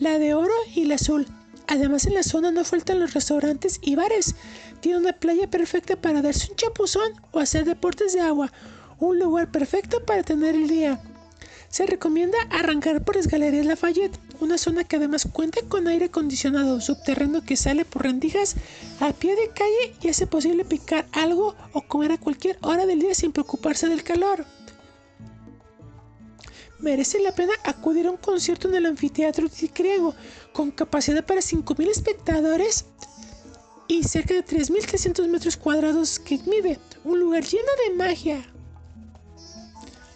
la 0.00 0.18
de 0.18 0.34
oro 0.34 0.54
y 0.74 0.84
la 0.84 0.96
azul. 0.96 1.26
Además 1.68 2.06
en 2.06 2.14
la 2.14 2.22
zona 2.22 2.50
no 2.50 2.64
faltan 2.64 3.00
los 3.00 3.14
restaurantes 3.14 3.78
y 3.82 3.96
bares. 3.96 4.34
Tiene 4.80 4.98
una 4.98 5.12
playa 5.12 5.48
perfecta 5.50 5.96
para 5.96 6.22
darse 6.22 6.50
un 6.50 6.56
chapuzón 6.56 7.12
o 7.32 7.40
hacer 7.40 7.64
deportes 7.64 8.12
de 8.12 8.20
agua. 8.20 8.52
Un 9.00 9.18
lugar 9.18 9.50
perfecto 9.50 10.04
para 10.04 10.22
tener 10.22 10.54
el 10.54 10.68
día. 10.68 11.00
Se 11.68 11.84
recomienda 11.84 12.38
arrancar 12.50 13.04
por 13.04 13.16
las 13.16 13.26
Galerías 13.26 13.66
Lafayette, 13.66 14.18
una 14.40 14.56
zona 14.56 14.84
que 14.84 14.96
además 14.96 15.28
cuenta 15.32 15.60
con 15.68 15.88
aire 15.88 16.06
acondicionado 16.06 16.80
subterráneo 16.80 17.42
que 17.42 17.56
sale 17.56 17.84
por 17.84 18.04
rendijas 18.04 18.54
a 19.00 19.12
pie 19.12 19.34
de 19.34 19.48
calle 19.48 19.94
y 20.00 20.08
hace 20.08 20.26
posible 20.26 20.64
picar 20.64 21.06
algo 21.12 21.54
o 21.72 21.82
comer 21.82 22.12
a 22.12 22.18
cualquier 22.18 22.58
hora 22.62 22.86
del 22.86 23.00
día 23.00 23.14
sin 23.14 23.32
preocuparse 23.32 23.88
del 23.88 24.04
calor. 24.04 24.46
Merece 26.78 27.20
la 27.20 27.32
pena 27.32 27.52
acudir 27.64 28.06
a 28.06 28.10
un 28.10 28.18
concierto 28.18 28.68
en 28.68 28.74
el 28.74 28.86
anfiteatro 28.86 29.48
griego 29.74 30.14
con 30.52 30.70
capacidad 30.70 31.24
para 31.24 31.40
5.000 31.40 31.88
espectadores 31.88 32.84
y 33.88 34.02
cerca 34.04 34.34
de 34.34 34.44
3.300 34.44 35.26
metros 35.28 35.56
cuadrados 35.56 36.18
que 36.18 36.38
mide, 36.46 36.78
un 37.04 37.20
lugar 37.20 37.44
lleno 37.44 37.68
de 37.86 37.94
magia. 37.94 38.52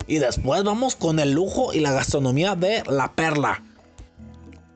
Y 0.07 0.19
después 0.19 0.63
vamos 0.65 0.97
con 0.97 1.19
el 1.19 1.33
lujo 1.33 1.73
y 1.73 1.81
la 1.81 1.93
gastronomía 1.93 2.57
de 2.57 2.83
La 2.89 3.13
Perla. 3.15 3.63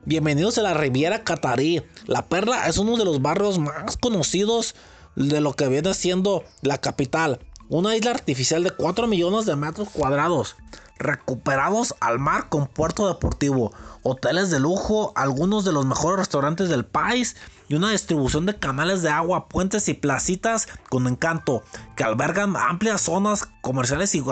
Bienvenidos 0.06 0.58
a 0.58 0.62
la 0.62 0.74
Riviera 0.74 1.24
Catarí. 1.24 1.82
La 2.06 2.26
Perla 2.26 2.68
es 2.68 2.78
uno 2.78 2.96
de 2.96 3.04
los 3.04 3.20
barrios 3.20 3.58
más 3.58 3.96
conocidos 3.96 4.74
de 5.16 5.40
lo 5.40 5.54
que 5.54 5.68
viene 5.68 5.92
siendo 5.92 6.44
la 6.62 6.78
capital. 6.78 7.40
Una 7.68 7.96
isla 7.96 8.12
artificial 8.12 8.62
de 8.62 8.70
4 8.70 9.06
millones 9.06 9.46
de 9.46 9.56
metros 9.56 9.88
cuadrados. 9.90 10.56
Recuperados 10.98 11.94
al 12.00 12.18
mar 12.18 12.48
con 12.48 12.66
puerto 12.66 13.08
deportivo. 13.08 13.72
Hoteles 14.02 14.50
de 14.50 14.60
lujo, 14.60 15.12
algunos 15.16 15.64
de 15.64 15.72
los 15.72 15.86
mejores 15.86 16.18
restaurantes 16.18 16.68
del 16.68 16.84
país 16.84 17.36
y 17.68 17.74
una 17.74 17.90
distribución 17.90 18.46
de 18.46 18.56
canales 18.56 19.02
de 19.02 19.08
agua, 19.08 19.48
puentes 19.48 19.88
y 19.88 19.94
placitas 19.94 20.68
con 20.90 21.06
encanto 21.06 21.62
que 21.96 22.04
albergan 22.04 22.56
amplias 22.56 23.00
zonas 23.00 23.48
comerciales 23.62 24.14
y 24.14 24.22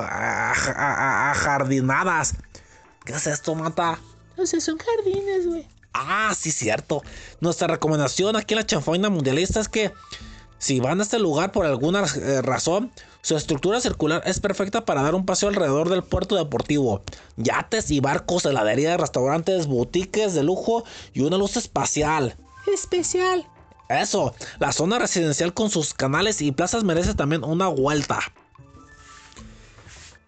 ajardinadas. 0.77 2.35
¿Qué 3.05 3.15
es 3.15 3.27
esto, 3.27 3.55
Mata? 3.55 3.99
O 4.37 4.47
sea, 4.47 4.61
son 4.61 4.79
jardines, 4.79 5.47
güey. 5.47 5.67
Ah, 5.95 6.33
sí, 6.37 6.51
cierto. 6.53 7.03
Nuestra 7.41 7.67
recomendación 7.67 8.37
aquí 8.37 8.55
en 8.55 8.61
la 8.61 8.67
chanfaina 8.67 9.11
mundialista 9.11 9.61
es 9.61 9.69
que 9.69 9.93
si 10.59 10.81
van 10.81 11.01
a 11.01 11.03
este 11.03 11.19
lugar 11.19 11.53
por 11.53 11.67
alguna 11.67 12.05
eh, 12.17 12.41
razón, 12.41 12.93
su 13.23 13.37
estructura 13.37 13.81
circular 13.81 14.20
es 14.27 14.41
perfecta 14.41 14.85
para 14.85 15.03
dar 15.03 15.14
un 15.14 15.25
paseo 15.25 15.49
alrededor 15.49 15.89
del 15.89 16.03
puerto 16.03 16.35
deportivo. 16.35 17.03
Yates 17.37 17.93
y 17.93 18.01
barcos, 18.01 18.45
heladerías, 18.45 19.01
restaurantes, 19.01 19.68
boutiques 19.68 20.35
de 20.35 20.43
lujo 20.43 20.83
y 21.12 21.20
una 21.20 21.39
luz 21.39 21.57
espacial. 21.57 22.37
Especial. 22.73 23.47
Eso, 23.89 24.35
la 24.59 24.73
zona 24.73 24.99
residencial 24.99 25.55
con 25.55 25.70
sus 25.70 25.95
canales 25.95 26.43
y 26.43 26.51
plazas 26.51 26.83
merece 26.83 27.14
también 27.14 27.45
una 27.45 27.68
vuelta. 27.68 28.18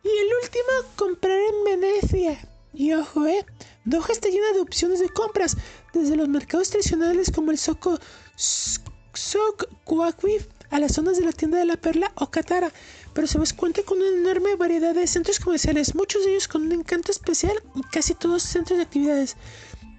Y 0.04 0.08
el 0.08 0.28
último, 0.42 0.94
comprar 0.94 1.38
en 1.38 1.80
Venecia. 1.80 2.48
Y 2.72 2.92
ojo, 2.92 3.26
eh, 3.26 3.44
Doha 3.84 4.06
está 4.10 4.28
llena 4.28 4.52
de 4.52 4.60
opciones 4.60 5.00
de 5.00 5.08
compras, 5.08 5.56
desde 5.92 6.14
los 6.14 6.28
mercados 6.28 6.70
tradicionales 6.70 7.32
como 7.32 7.50
el 7.50 7.58
Soko 7.58 7.98
Sok 8.36 9.64
Kuakwi 9.84 10.38
a 10.70 10.78
las 10.78 10.92
zonas 10.92 11.18
de 11.18 11.24
la 11.24 11.32
tienda 11.32 11.58
de 11.58 11.64
la 11.64 11.76
Perla 11.76 12.12
o 12.16 12.30
Katara, 12.30 12.72
pero 13.12 13.26
se 13.26 13.38
cuenta 13.56 13.82
con 13.82 13.98
una 13.98 14.08
enorme 14.08 14.56
variedad 14.56 14.94
de 14.94 15.06
centros 15.06 15.40
comerciales, 15.40 15.94
muchos 15.94 16.24
de 16.24 16.32
ellos 16.32 16.48
con 16.48 16.62
un 16.62 16.72
encanto 16.72 17.12
especial 17.12 17.62
y 17.74 17.82
casi 17.82 18.14
todos 18.14 18.42
centros 18.42 18.78
de 18.78 18.84
actividades. 18.84 19.36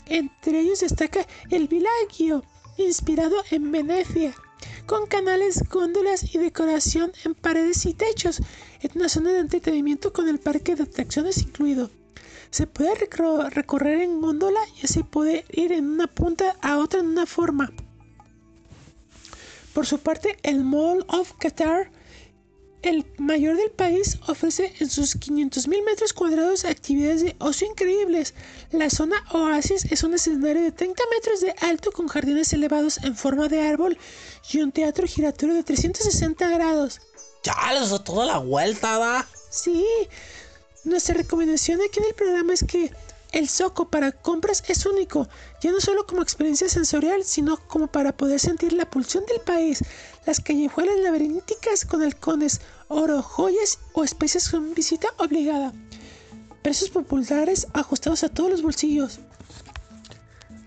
Entre 0.07 0.59
ellos 0.59 0.81
destaca 0.81 1.25
el 1.49 1.67
Villaggio, 1.67 2.43
inspirado 2.77 3.37
en 3.51 3.71
Venecia, 3.71 4.35
con 4.85 5.07
canales, 5.07 5.63
góndolas 5.69 6.35
y 6.35 6.37
decoración 6.37 7.11
en 7.23 7.35
paredes 7.35 7.85
y 7.85 7.93
techos, 7.93 8.39
en 8.81 8.91
una 8.95 9.09
zona 9.09 9.31
de 9.31 9.39
entretenimiento 9.39 10.13
con 10.13 10.27
el 10.27 10.39
parque 10.39 10.75
de 10.75 10.83
atracciones 10.83 11.37
incluido. 11.41 11.89
Se 12.51 12.67
puede 12.67 12.95
recorrer 13.49 14.01
en 14.01 14.21
góndola 14.21 14.59
y 14.81 14.87
se 14.87 15.03
puede 15.03 15.45
ir 15.51 15.71
en 15.71 15.89
una 15.89 16.07
punta 16.07 16.55
a 16.61 16.77
otra 16.77 16.99
en 16.99 17.07
una 17.07 17.25
forma. 17.25 17.71
Por 19.75 19.85
su 19.85 19.99
parte, 19.99 20.37
el 20.43 20.63
Mall 20.63 21.05
of 21.09 21.33
Qatar, 21.37 21.91
el 22.81 23.05
mayor 23.17 23.57
del 23.57 23.71
país, 23.71 24.17
ofrece 24.25 24.73
en 24.79 24.89
sus 24.89 25.19
500.000 25.19 25.83
metros 25.83 26.13
cuadrados 26.13 26.63
actividades 26.63 27.23
de 27.23 27.35
ocio 27.39 27.67
increíbles. 27.67 28.33
La 28.71 28.89
zona 28.89 29.21
Oasis 29.33 29.83
es 29.91 30.03
un 30.03 30.13
escenario 30.13 30.63
de 30.63 30.71
30 30.71 31.03
metros 31.11 31.41
de 31.41 31.53
alto 31.59 31.91
con 31.91 32.07
jardines 32.07 32.53
elevados 32.53 32.99
en 33.03 33.17
forma 33.17 33.49
de 33.49 33.67
árbol 33.67 33.97
y 34.49 34.61
un 34.61 34.71
teatro 34.71 35.07
giratorio 35.07 35.55
de 35.55 35.63
360 35.63 36.49
grados. 36.51 37.01
Ya 37.43 37.73
les 37.73 37.89
dio 37.89 37.99
toda 37.99 38.25
la 38.25 38.37
vuelta, 38.37 38.97
¿da? 38.97 39.27
Sí, 39.49 39.85
nuestra 40.85 41.15
recomendación 41.15 41.81
aquí 41.81 41.99
en 41.99 42.05
el 42.05 42.15
programa 42.15 42.53
es 42.53 42.63
que 42.63 42.93
el 43.35 43.49
Soco 43.49 43.89
para 43.89 44.13
compras 44.13 44.63
es 44.69 44.85
único, 44.85 45.27
ya 45.61 45.69
no 45.73 45.81
solo 45.81 46.07
como 46.07 46.21
experiencia 46.21 46.69
sensorial, 46.69 47.25
sino 47.25 47.57
como 47.67 47.87
para 47.87 48.15
poder 48.15 48.39
sentir 48.39 48.71
la 48.71 48.89
pulsión 48.89 49.25
del 49.25 49.41
país, 49.41 49.83
las 50.25 50.39
callejuelas 50.39 50.97
laberínticas 51.01 51.83
con 51.83 52.01
halcones 52.01 52.61
oro, 52.87 53.21
joyas 53.21 53.77
o 53.91 54.05
especies 54.05 54.47
con 54.47 54.73
visita 54.73 55.09
obligada. 55.17 55.73
Precios 56.61 56.89
populares 56.89 57.67
ajustados 57.73 58.23
a 58.23 58.29
todos 58.29 58.51
los 58.51 58.61
bolsillos. 58.61 59.19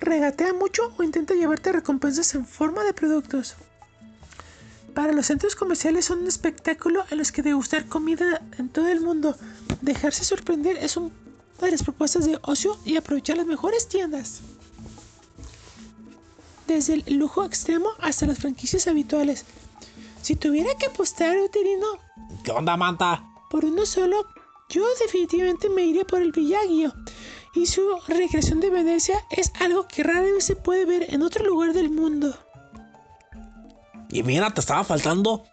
Regatea 0.00 0.52
mucho 0.52 0.92
o 0.98 1.02
intenta 1.02 1.32
llevarte 1.32 1.72
recompensas 1.72 2.34
en 2.34 2.44
forma 2.44 2.84
de 2.84 2.92
productos. 2.92 3.54
Para 4.94 5.14
los 5.14 5.24
centros 5.24 5.56
comerciales 5.56 6.04
son 6.04 6.18
un 6.18 6.26
espectáculo 6.26 7.06
en 7.10 7.16
los 7.16 7.32
que 7.32 7.42
degustar 7.42 7.86
comida 7.86 8.42
en 8.58 8.68
todo 8.68 8.88
el 8.88 9.00
mundo. 9.00 9.38
Dejarse 9.80 10.22
sorprender 10.22 10.76
es 10.76 10.98
una 10.98 11.10
de 11.66 11.72
las 11.72 11.82
propuestas 11.82 12.26
de 12.26 12.38
ocio 12.42 12.76
y 12.84 12.96
aprovechar 12.96 13.36
las 13.36 13.46
mejores 13.46 13.88
tiendas. 13.88 14.40
Desde 16.66 16.94
el 17.06 17.16
lujo 17.16 17.44
extremo 17.44 17.88
hasta 18.00 18.26
las 18.26 18.38
franquicias 18.38 18.86
habituales. 18.86 19.44
Si 20.22 20.36
tuviera 20.36 20.70
que 20.78 20.86
apostar, 20.86 21.36
Uterino, 21.38 21.86
¿Qué 22.44 22.50
onda, 22.50 22.76
Manta? 22.76 23.24
por 23.50 23.64
uno 23.64 23.86
solo, 23.86 24.26
yo 24.68 24.84
definitivamente 25.00 25.70
me 25.70 25.82
iría 25.84 26.04
por 26.04 26.20
el 26.20 26.32
Villaggio. 26.32 26.92
Y 27.54 27.66
su 27.66 27.82
recreación 28.06 28.60
de 28.60 28.68
Venecia 28.70 29.24
es 29.30 29.50
algo 29.60 29.88
que 29.88 30.02
rara 30.02 30.20
vez 30.20 30.44
se 30.44 30.54
puede 30.56 30.84
ver 30.84 31.06
en 31.12 31.22
otro 31.22 31.44
lugar 31.44 31.72
del 31.72 31.88
mundo. 31.90 32.36
Y 34.10 34.22
mira, 34.22 34.52
te 34.52 34.60
estaba 34.60 34.84
faltando 34.84 35.44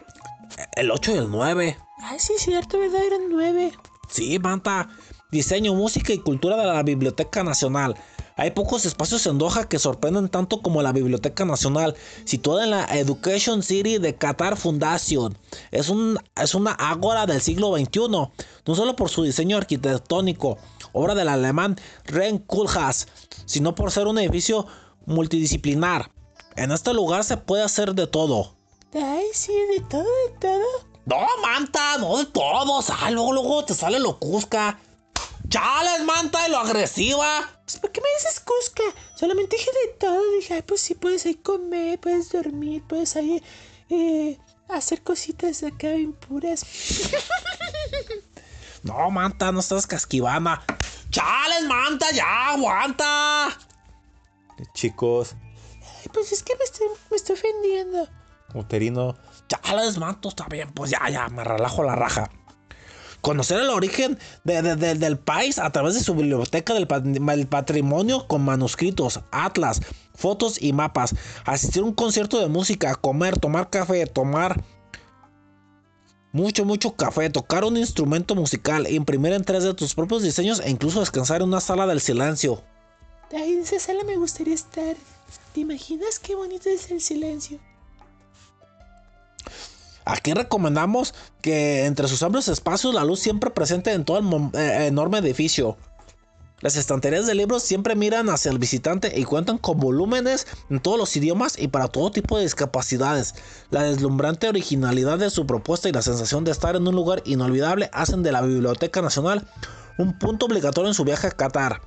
el 0.75 0.91
8 0.91 1.11
y 1.13 1.17
el 1.17 1.31
9. 1.31 1.77
Ay, 2.03 2.19
sí, 2.19 2.33
cierto, 2.37 2.77
¿verdad? 2.79 3.03
Eran 3.03 3.29
nueve. 3.29 3.73
Sí, 4.09 4.37
Manta. 4.39 4.89
Diseño, 5.36 5.73
música 5.73 6.13
y 6.13 6.19
cultura 6.19 6.55
de 6.55 6.65
la 6.65 6.81
Biblioteca 6.81 7.43
Nacional. 7.43 7.97
Hay 8.38 8.51
pocos 8.51 8.86
espacios 8.86 9.25
en 9.25 9.38
Doha 9.38 9.67
que 9.67 9.79
sorprenden 9.79 10.29
tanto 10.29 10.61
como 10.61 10.81
la 10.81 10.93
Biblioteca 10.93 11.43
Nacional, 11.43 11.93
situada 12.23 12.63
en 12.63 12.71
la 12.71 12.86
Education 12.86 13.61
City 13.61 13.97
de 13.97 14.15
Qatar 14.15 14.55
Foundation. 14.55 15.38
Es, 15.71 15.89
un, 15.89 16.17
es 16.41 16.55
una 16.55 16.71
ágora 16.71 17.25
del 17.25 17.41
siglo 17.41 17.75
XXI, 17.75 18.07
no 18.07 18.75
solo 18.75 18.95
por 18.95 19.09
su 19.09 19.23
diseño 19.23 19.57
arquitectónico, 19.57 20.57
obra 20.93 21.15
del 21.15 21.27
alemán 21.27 21.75
Ren 22.05 22.38
Koolhaas, 22.38 23.07
sino 23.45 23.75
por 23.75 23.91
ser 23.91 24.07
un 24.07 24.17
edificio 24.17 24.67
multidisciplinar. 25.05 26.11
En 26.55 26.71
este 26.71 26.93
lugar 26.93 27.25
se 27.25 27.36
puede 27.36 27.63
hacer 27.63 27.93
de 27.93 28.07
todo. 28.07 28.53
Ay, 28.93 29.25
sí, 29.33 29.51
de 29.73 29.81
todo, 29.81 30.03
de 30.03 30.39
todo. 30.39 30.95
No, 31.05 31.17
Manta, 31.41 31.97
no 31.97 32.19
de 32.19 32.25
todos. 32.25 32.89
Ah, 32.89 33.11
luego, 33.11 33.33
luego 33.33 33.65
te 33.65 33.73
sale 33.73 33.99
lo 33.99 34.17
cusca. 34.17 34.79
Chales, 35.49 36.03
Manta, 36.05 36.47
y 36.47 36.51
lo 36.51 36.57
agresiva. 36.57 37.49
Pues, 37.65 37.77
¿por 37.77 37.91
qué 37.91 38.01
me 38.01 38.07
dices 38.17 38.39
Cusca? 38.41 38.83
Solamente 39.15 39.57
dije 39.57 39.69
de 39.85 39.93
todo. 39.93 40.31
Dije, 40.37 40.55
ay, 40.55 40.61
pues 40.61 40.81
sí, 40.81 40.95
puedes 40.95 41.25
ahí 41.25 41.35
comer, 41.35 41.99
puedes 41.99 42.31
dormir, 42.31 42.83
puedes 42.87 43.15
ahí 43.15 43.41
eh, 43.89 44.39
hacer 44.69 45.01
cositas 45.01 45.63
acá 45.63 45.95
impuras. 45.95 46.65
No, 48.83 49.09
Manta, 49.09 49.51
no 49.51 49.61
estás 49.61 49.87
casquivana. 49.87 50.63
Chales, 51.09 51.63
Manta, 51.67 52.11
ya, 52.11 52.51
aguanta. 52.51 53.57
Chicos, 54.75 55.35
Ay, 55.81 56.09
pues 56.13 56.31
es 56.31 56.43
que 56.43 56.55
me 56.55 56.63
estoy, 56.63 56.87
me 57.09 57.17
estoy 57.17 57.35
ofendiendo. 57.35 58.07
Uterino, 58.53 59.15
Chales, 59.47 59.97
Manto, 59.97 60.29
está 60.29 60.45
bien. 60.45 60.71
Pues 60.71 60.91
ya, 60.91 61.09
ya, 61.09 61.27
me 61.29 61.43
relajo 61.43 61.83
la 61.83 61.95
raja. 61.95 62.29
Conocer 63.26 63.59
el 63.59 63.71
origen 63.71 64.19
de- 64.43 64.61
de- 64.61 64.76
de- 64.76 64.93
del 64.93 65.17
país 65.17 65.57
a 65.57 65.71
través 65.71 65.95
de 65.95 65.99
su 66.01 66.13
biblioteca 66.13 66.76
del, 66.76 66.86
pa- 66.86 66.99
del 66.99 67.47
patrimonio 67.47 68.28
con 68.28 68.45
manuscritos, 68.45 69.21
atlas, 69.32 69.82
fotos 70.13 70.61
y 70.61 70.73
mapas. 70.73 71.15
Asistir 71.43 71.82
a 71.82 71.86
un 71.86 71.93
concierto 71.93 72.39
de 72.39 72.49
música, 72.49 72.93
comer, 72.93 73.39
tomar 73.39 73.71
café, 73.71 74.05
tomar 74.05 74.63
mucho, 76.34 76.65
mucho 76.65 76.95
café, 76.95 77.32
tocar 77.32 77.63
un 77.63 77.78
instrumento 77.78 78.36
musical, 78.36 78.86
imprimir 78.91 79.34
en 79.34 79.43
3D 79.43 79.73
tus 79.73 79.95
propios 79.95 80.21
diseños 80.21 80.59
e 80.59 80.69
incluso 80.69 80.99
descansar 80.99 81.41
en 81.41 81.47
una 81.47 81.61
sala 81.61 81.88
del 81.88 82.01
silencio. 82.01 82.61
Ay, 83.36 83.53
en 83.53 83.61
esa 83.61 83.80
sala 83.80 84.03
me 84.03 84.17
gustaría 84.17 84.53
estar. 84.53 84.95
¿Te 85.51 85.61
imaginas 85.61 86.19
qué 86.19 86.36
bonito 86.36 86.69
es 86.69 86.91
el 86.91 87.01
silencio? 87.01 87.57
Aquí 90.05 90.33
recomendamos 90.33 91.13
que 91.41 91.85
entre 91.85 92.07
sus 92.07 92.21
amplios 92.23 92.47
espacios 92.47 92.93
la 92.93 93.03
luz 93.03 93.19
siempre 93.19 93.49
presente 93.49 93.91
en 93.91 94.05
todo 94.05 94.17
el 94.17 94.23
mo- 94.23 94.51
eh, 94.53 94.85
enorme 94.87 95.17
edificio. 95.17 95.77
Las 96.61 96.77
estanterías 96.77 97.25
de 97.27 97.35
libros 97.35 97.63
siempre 97.63 97.95
miran 97.95 98.29
hacia 98.29 98.49
el 98.49 98.59
visitante 98.59 99.11
y 99.19 99.23
cuentan 99.25 99.57
con 99.57 99.79
volúmenes 99.79 100.47
en 100.69 100.79
todos 100.79 100.97
los 100.97 101.15
idiomas 101.15 101.59
y 101.59 101.67
para 101.67 101.89
todo 101.89 102.11
tipo 102.11 102.37
de 102.37 102.43
discapacidades. 102.43 103.35
La 103.71 103.83
deslumbrante 103.83 104.47
originalidad 104.47 105.19
de 105.19 105.29
su 105.29 105.45
propuesta 105.45 105.89
y 105.89 105.91
la 105.91 106.01
sensación 106.01 106.43
de 106.43 106.51
estar 106.51 106.75
en 106.75 106.87
un 106.87 106.95
lugar 106.95 107.21
inolvidable 107.25 107.89
hacen 107.91 108.23
de 108.23 108.31
la 108.31 108.41
Biblioteca 108.41 109.01
Nacional 109.01 109.45
un 109.97 110.17
punto 110.17 110.45
obligatorio 110.45 110.87
en 110.87 110.93
su 110.95 111.03
viaje 111.03 111.27
a 111.27 111.31
Qatar. 111.31 111.81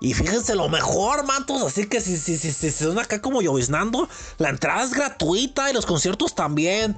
Y 0.00 0.14
fíjense 0.14 0.54
lo 0.54 0.68
mejor, 0.68 1.24
mantos. 1.24 1.62
Así 1.62 1.86
que 1.88 2.00
si, 2.00 2.16
si, 2.16 2.36
si, 2.36 2.52
si 2.52 2.86
van 2.86 2.98
acá 2.98 3.20
como 3.20 3.42
lloviznando, 3.42 4.08
la 4.38 4.50
entrada 4.50 4.84
es 4.84 4.92
gratuita 4.92 5.70
y 5.70 5.74
los 5.74 5.86
conciertos 5.86 6.34
también. 6.34 6.96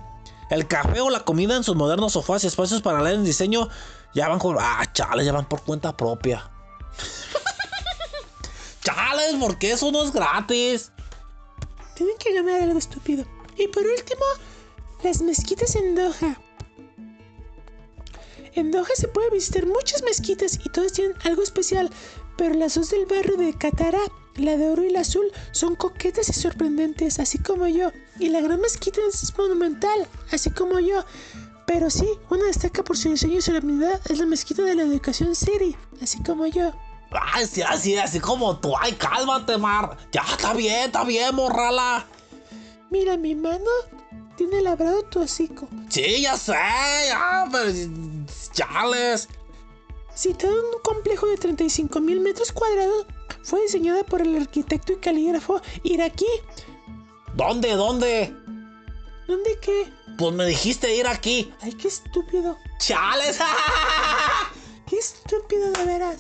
El 0.55 0.69
café 0.69 1.01
o 1.01 1.11
la 1.11 1.25
comida 1.25 1.57
en 1.57 1.65
sus 1.65 1.75
modernos 1.75 2.13
sofás 2.13 2.45
y 2.45 2.47
espacios 2.47 2.81
para 2.81 3.03
leer 3.03 3.17
en 3.17 3.25
diseño 3.25 3.69
ya 4.15 4.29
van 4.29 4.39
con. 4.39 4.57
Ah, 4.61 4.87
chales, 4.93 5.27
ya 5.27 5.33
van 5.33 5.49
por 5.49 5.63
cuenta 5.63 5.97
propia. 5.97 6.49
chales, 8.85 9.35
porque 9.41 9.73
eso 9.73 9.91
no 9.91 10.05
es 10.05 10.13
gratis. 10.13 10.93
Tienen 11.97 12.17
que 12.19 12.33
ganar 12.35 12.63
algo 12.63 12.79
estúpido. 12.79 13.25
Y 13.57 13.67
por 13.67 13.85
último, 13.85 14.25
las 15.03 15.23
mezquitas 15.23 15.75
en 15.75 15.97
Doha. 15.97 16.41
En 18.53 18.71
Doha 18.71 18.95
se 18.95 19.09
puede 19.09 19.31
visitar 19.31 19.67
muchas 19.67 20.05
mezquitas 20.05 20.61
y 20.65 20.69
todas 20.69 20.93
tienen 20.93 21.17
algo 21.25 21.43
especial, 21.43 21.91
pero 22.37 22.55
las 22.55 22.77
dos 22.77 22.91
del 22.91 23.07
barrio 23.07 23.37
de 23.37 23.59
Qatará, 23.59 24.03
la 24.37 24.57
de 24.57 24.69
oro 24.69 24.83
y 24.83 24.91
la 24.91 25.01
azul, 25.01 25.27
son 25.53 25.77
coquetas 25.77 26.29
y 26.29 26.33
sorprendentes, 26.33 27.19
así 27.19 27.39
como 27.39 27.67
yo. 27.67 27.93
Y 28.19 28.29
la 28.29 28.41
gran 28.41 28.61
mezquita 28.61 29.01
es 29.09 29.37
monumental, 29.37 30.09
así 30.31 30.51
como 30.51 30.79
yo. 30.81 31.05
Pero 31.67 31.91
sí, 31.91 32.07
una 32.31 32.45
destaca 32.45 32.83
por 32.85 32.97
su 32.97 33.11
diseño 33.11 33.39
y 33.39 33.43
solemnidad, 33.43 34.01
es 34.11 34.19
la 34.19 34.27
mezquita 34.27 34.63
de 34.63 34.75
la 34.75 34.83
Educación 34.83 35.35
City, 35.35 35.77
así 36.03 36.23
como 36.23 36.47
yo. 36.47 36.73
Ay, 37.11 37.47
sí, 37.47 37.63
así, 37.63 37.97
así 37.97 38.21
como 38.21 38.59
tú. 38.59 38.75
Ay, 38.79 38.93
cálmate, 38.93 39.57
Mar. 39.57 39.97
Ya, 40.13 40.23
está 40.31 40.53
bien, 40.53 40.87
está 40.87 41.05
bien, 41.05 41.35
morrala. 41.35 42.07
Mira, 42.91 43.17
mi 43.17 43.35
mano 43.35 43.71
tiene 44.37 44.61
labrado 44.63 45.03
tu 45.05 45.21
hocico. 45.21 45.69
Sí, 45.89 46.23
ya 46.23 46.37
sé, 46.37 46.53
ya, 47.09 47.49
pero. 47.51 47.73
Chales. 48.53 49.29
Situado 50.15 50.57
en 50.57 50.65
un 50.77 50.83
complejo 50.83 51.27
de 51.27 51.37
35 51.37 52.01
mil 52.01 52.21
metros 52.21 52.53
cuadrados, 52.53 53.07
fue 53.45 53.63
diseñada 53.63 54.03
por 54.05 54.21
el 54.23 54.37
arquitecto 54.37 54.93
y 54.95 54.97
calígrafo 54.97 55.61
iraquí. 55.85 56.27
¿Dónde, 57.35 57.73
dónde? 57.77 58.35
¿Dónde 59.29 59.59
qué? 59.61 59.87
Pues 60.19 60.35
me 60.35 60.47
dijiste 60.47 60.95
ir 60.95 61.07
aquí. 61.07 61.53
Ay, 61.61 61.73
qué 61.73 61.89
estúpido. 61.89 62.57
Chales. 62.79 63.39
Qué 64.89 64.97
estúpido 64.99 65.73
de 65.73 65.85
veras. 65.87 66.19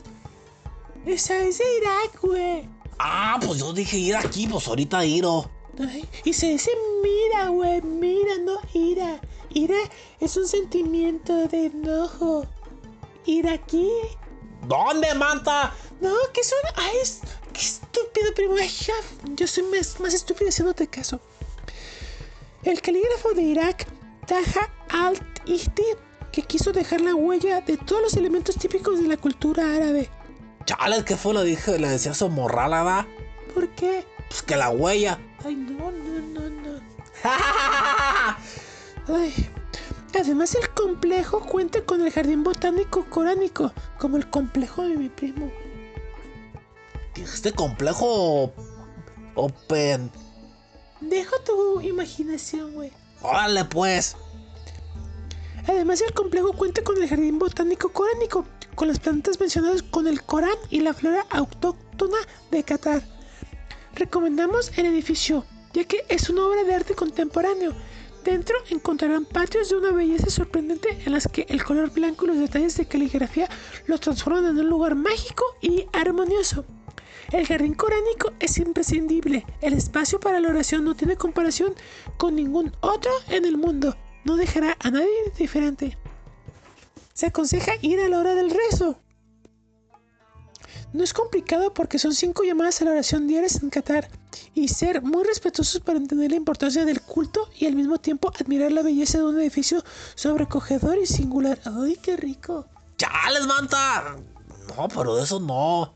Esa 1.04 1.38
es 1.38 1.58
de 1.58 1.64
Irak, 1.76 2.20
güey. 2.22 2.68
ah, 2.98 3.38
pues 3.44 3.58
yo 3.60 3.74
dije 3.74 3.98
ir 3.98 4.16
aquí, 4.16 4.46
pues 4.46 4.66
ahorita 4.66 5.04
iro. 5.04 5.50
Ay, 5.78 6.08
Y 6.24 6.32
se 6.32 6.46
dice 6.48 6.70
mira, 7.02 7.48
güey. 7.48 7.82
Mira, 7.82 8.38
no 8.38 8.58
ira. 8.72 9.20
Ira 9.50 9.76
es 10.18 10.36
un 10.38 10.48
sentimiento 10.48 11.46
de 11.48 11.66
enojo. 11.66 12.46
Iraquí. 13.26 13.90
¿Dónde, 14.66 15.14
Manta? 15.14 15.72
No, 16.00 16.14
que 16.32 16.42
son. 16.44 16.58
Ay, 16.76 16.96
es- 17.02 17.20
qué 17.52 17.60
estúpido, 17.60 18.32
primo. 18.34 18.54
Ay, 18.58 18.68
ya, 18.68 18.94
Yo 19.34 19.46
soy 19.46 19.64
más, 19.64 19.98
más 20.00 20.14
estúpido 20.14 20.48
haciéndote 20.48 20.86
caso. 20.86 21.20
El 22.62 22.80
calígrafo 22.80 23.32
de 23.34 23.42
Irak, 23.42 23.86
Taha 24.26 24.70
al-Ihti, 24.90 25.84
que 26.32 26.42
quiso 26.42 26.72
dejar 26.72 27.00
la 27.02 27.14
huella 27.14 27.60
de 27.60 27.76
todos 27.76 28.02
los 28.02 28.14
elementos 28.14 28.56
típicos 28.56 29.00
de 29.00 29.06
la 29.08 29.16
cultura 29.16 29.74
árabe. 29.76 30.08
Chales, 30.64 31.04
¿qué 31.04 31.16
fue 31.16 31.34
lo 31.34 31.42
dije? 31.42 31.78
Le 31.78 31.88
decía 31.88 32.14
su 32.14 32.28
morrala, 32.30 32.82
¿verdad? 32.82 33.06
¿Por 33.52 33.68
qué? 33.70 34.04
Pues 34.28 34.42
que 34.42 34.56
la 34.56 34.70
huella. 34.70 35.18
Ay, 35.44 35.54
no, 35.56 35.90
no, 35.92 36.40
no, 36.40 36.50
no. 36.50 36.80
Ay. 39.14 39.50
Además, 40.18 40.54
el 40.54 40.68
complejo 40.70 41.40
cuenta 41.40 41.84
con 41.84 42.00
el 42.00 42.12
jardín 42.12 42.44
botánico 42.44 43.04
coránico, 43.10 43.72
como 43.98 44.16
el 44.16 44.30
complejo 44.30 44.82
de 44.82 44.96
mi 44.96 45.08
primo. 45.08 45.50
Este 47.16 47.52
complejo. 47.52 48.52
Open. 49.34 50.10
Deja 51.00 51.36
tu 51.44 51.80
imaginación, 51.80 52.74
güey. 52.74 52.92
Órale, 53.22 53.64
pues. 53.64 54.16
Además, 55.66 56.00
el 56.00 56.12
complejo 56.12 56.52
cuenta 56.52 56.84
con 56.84 57.02
el 57.02 57.08
jardín 57.08 57.38
botánico 57.38 57.88
coránico, 57.92 58.46
con 58.74 58.88
las 58.88 59.00
plantas 59.00 59.40
mencionadas 59.40 59.82
con 59.82 60.06
el 60.06 60.22
Corán 60.22 60.56
y 60.70 60.80
la 60.80 60.94
flora 60.94 61.26
autóctona 61.30 62.18
de 62.50 62.62
Qatar. 62.62 63.02
Recomendamos 63.94 64.70
el 64.76 64.86
edificio, 64.86 65.44
ya 65.72 65.84
que 65.84 66.04
es 66.08 66.28
una 66.28 66.46
obra 66.46 66.64
de 66.64 66.74
arte 66.74 66.94
contemporáneo. 66.94 67.74
Dentro 68.24 68.56
encontrarán 68.70 69.26
patios 69.26 69.68
de 69.68 69.76
una 69.76 69.92
belleza 69.92 70.30
sorprendente 70.30 70.98
en 71.04 71.12
las 71.12 71.28
que 71.28 71.44
el 71.50 71.62
color 71.62 71.90
blanco 71.90 72.24
y 72.24 72.28
los 72.28 72.38
detalles 72.38 72.74
de 72.74 72.86
caligrafía 72.86 73.50
los 73.86 74.00
transforman 74.00 74.46
en 74.46 74.60
un 74.60 74.68
lugar 74.70 74.94
mágico 74.94 75.44
y 75.60 75.84
armonioso. 75.92 76.64
El 77.32 77.46
jardín 77.46 77.74
coránico 77.74 78.32
es 78.40 78.56
imprescindible. 78.56 79.44
El 79.60 79.74
espacio 79.74 80.20
para 80.20 80.40
la 80.40 80.48
oración 80.48 80.84
no 80.84 80.94
tiene 80.94 81.16
comparación 81.16 81.74
con 82.16 82.34
ningún 82.34 82.72
otro 82.80 83.12
en 83.28 83.44
el 83.44 83.58
mundo. 83.58 83.94
No 84.24 84.36
dejará 84.36 84.74
a 84.80 84.90
nadie 84.90 85.10
diferente. 85.36 85.98
Se 87.12 87.26
aconseja 87.26 87.72
ir 87.82 88.00
a 88.00 88.08
la 88.08 88.20
hora 88.20 88.34
del 88.34 88.50
rezo. 88.50 89.03
No 90.92 91.02
es 91.02 91.12
complicado 91.12 91.74
porque 91.74 91.98
son 91.98 92.14
cinco 92.14 92.44
llamadas 92.44 92.80
a 92.80 92.84
la 92.84 92.92
oración 92.92 93.26
diarias 93.26 93.62
en 93.62 93.70
Qatar 93.70 94.08
y 94.54 94.68
ser 94.68 95.02
muy 95.02 95.24
respetuosos 95.24 95.80
para 95.80 95.98
entender 95.98 96.30
la 96.30 96.36
importancia 96.36 96.84
del 96.84 97.00
culto 97.00 97.48
y 97.58 97.66
al 97.66 97.74
mismo 97.74 97.98
tiempo 97.98 98.30
admirar 98.38 98.72
la 98.72 98.82
belleza 98.82 99.18
de 99.18 99.24
un 99.24 99.40
edificio 99.40 99.82
sobrecogedor 100.14 100.98
y 100.98 101.06
singular. 101.06 101.60
¡Ay, 101.64 101.98
qué 102.00 102.16
rico! 102.16 102.66
¡Chales, 102.96 103.46
manta! 103.46 104.16
No, 104.76 104.88
pero 104.88 105.18
eso 105.18 105.40
no. 105.40 105.94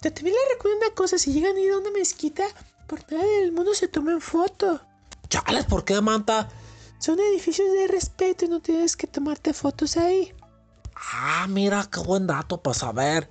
Te 0.00 0.10
también 0.10 0.36
les 0.36 0.56
recuerdo 0.56 0.78
una 0.78 0.94
cosa, 0.94 1.18
si 1.18 1.32
llegan 1.32 1.56
a 1.56 1.60
ir 1.60 1.72
a 1.72 1.78
una 1.78 1.90
mezquita, 1.90 2.44
por 2.86 3.00
nada 3.10 3.24
del 3.24 3.52
mundo 3.52 3.74
se 3.74 3.88
tomen 3.88 4.20
foto. 4.20 4.80
¡Chales, 5.28 5.64
¿por 5.66 5.84
qué, 5.84 6.00
manta? 6.00 6.48
Son 6.98 7.18
edificios 7.20 7.72
de 7.72 7.86
respeto 7.86 8.44
y 8.44 8.48
no 8.48 8.60
tienes 8.60 8.96
que 8.96 9.06
tomarte 9.06 9.52
fotos 9.52 9.96
ahí. 9.96 10.34
Ah, 10.94 11.46
mira, 11.48 11.88
qué 11.92 12.00
buen 12.00 12.26
dato 12.26 12.60
para 12.60 12.74
saber. 12.74 13.30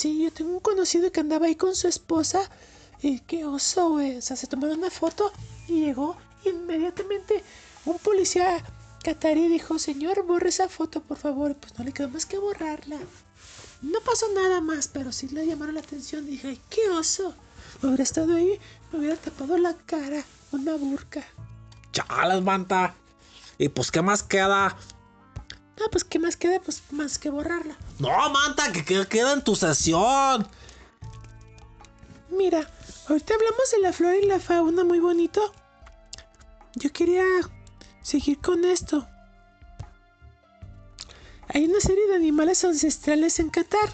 Sí, 0.00 0.22
yo 0.22 0.32
tengo 0.32 0.52
un 0.52 0.60
conocido 0.60 1.12
que 1.12 1.20
andaba 1.20 1.44
ahí 1.44 1.56
con 1.56 1.74
su 1.74 1.86
esposa. 1.86 2.50
Y 3.02 3.20
qué 3.20 3.44
oso, 3.44 3.90
güey. 3.90 4.16
O 4.16 4.22
sea, 4.22 4.34
se 4.34 4.46
tomaron 4.46 4.78
una 4.78 4.88
foto 4.88 5.30
y 5.68 5.84
llegó 5.84 6.16
inmediatamente 6.42 7.44
un 7.84 7.98
policía 7.98 8.64
catarí 9.04 9.48
dijo, 9.48 9.78
señor, 9.78 10.24
borre 10.24 10.48
esa 10.48 10.70
foto, 10.70 11.02
por 11.02 11.18
favor. 11.18 11.54
Pues 11.54 11.78
no 11.78 11.84
le 11.84 11.92
quedó 11.92 12.08
más 12.08 12.24
que 12.24 12.38
borrarla. 12.38 12.96
No 13.82 14.00
pasó 14.00 14.24
nada 14.34 14.62
más, 14.62 14.88
pero 14.88 15.12
sí 15.12 15.28
le 15.28 15.46
llamaron 15.46 15.74
la 15.74 15.82
atención. 15.82 16.24
Dije, 16.24 16.58
qué 16.70 16.88
oso. 16.88 17.34
Me 17.82 17.88
hubiera 17.88 18.02
estado 18.02 18.36
ahí, 18.36 18.58
me 18.92 19.00
hubiera 19.00 19.16
tapado 19.16 19.58
la 19.58 19.74
cara, 19.84 20.24
una 20.50 20.76
burca. 20.76 21.22
Chales, 21.92 22.42
manta. 22.42 22.94
¿Y 23.58 23.68
pues 23.68 23.90
qué 23.90 24.00
más 24.00 24.22
queda? 24.22 24.78
No, 25.80 25.88
pues 25.90 26.04
qué 26.04 26.18
más 26.18 26.36
queda, 26.36 26.60
pues 26.60 26.82
más 26.90 27.18
que 27.18 27.30
borrarla. 27.30 27.74
No, 27.98 28.10
manta, 28.30 28.70
que 28.70 28.84
que 28.84 29.06
queda 29.06 29.32
en 29.32 29.42
tu 29.42 29.56
sesión. 29.56 30.46
Mira, 32.28 32.70
ahorita 33.08 33.34
hablamos 33.34 33.70
de 33.72 33.78
la 33.80 33.92
flora 33.92 34.16
y 34.16 34.26
la 34.26 34.38
fauna 34.38 34.84
muy 34.84 35.00
bonito. 35.00 35.52
Yo 36.74 36.92
quería 36.92 37.24
seguir 38.02 38.38
con 38.40 38.64
esto. 38.64 39.08
Hay 41.48 41.64
una 41.64 41.80
serie 41.80 42.06
de 42.08 42.14
animales 42.14 42.62
ancestrales 42.64 43.40
en 43.40 43.48
Qatar. 43.50 43.90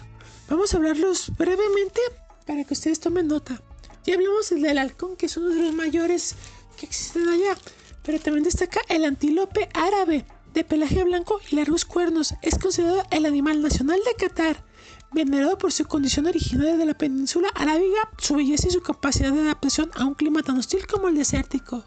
Vamos 0.49 0.73
a 0.73 0.77
hablarlos 0.77 1.31
brevemente 1.37 2.01
para 2.45 2.63
que 2.65 2.73
ustedes 2.73 2.99
tomen 2.99 3.27
nota. 3.27 3.61
Ya 4.05 4.15
hablamos 4.15 4.49
del 4.49 4.77
halcón, 4.77 5.15
que 5.15 5.25
es 5.25 5.37
uno 5.37 5.49
de 5.49 5.63
los 5.63 5.73
mayores 5.73 6.35
que 6.77 6.85
existen 6.85 7.27
allá. 7.29 7.57
Pero 8.03 8.19
también 8.19 8.43
destaca 8.43 8.81
el 8.89 9.05
antílope 9.05 9.69
árabe, 9.73 10.25
de 10.57 10.63
pelaje 10.63 11.03
blanco 11.03 11.39
y 11.51 11.55
largos 11.55 11.85
cuernos. 11.85 12.33
Es 12.41 12.57
considerado 12.57 13.03
el 13.11 13.27
animal 13.27 13.61
nacional 13.61 13.99
de 14.03 14.25
Qatar, 14.25 14.63
venerado 15.11 15.55
por 15.59 15.71
su 15.71 15.85
condición 15.85 16.25
originaria 16.25 16.77
de 16.77 16.85
la 16.85 16.95
península 16.95 17.49
arábiga, 17.53 18.09
su 18.17 18.35
belleza 18.35 18.67
y 18.67 18.71
su 18.71 18.81
capacidad 18.81 19.31
de 19.31 19.41
adaptación 19.41 19.91
a 19.95 20.05
un 20.05 20.15
clima 20.15 20.41
tan 20.41 20.57
hostil 20.57 20.87
como 20.87 21.09
el 21.09 21.15
desértico. 21.15 21.83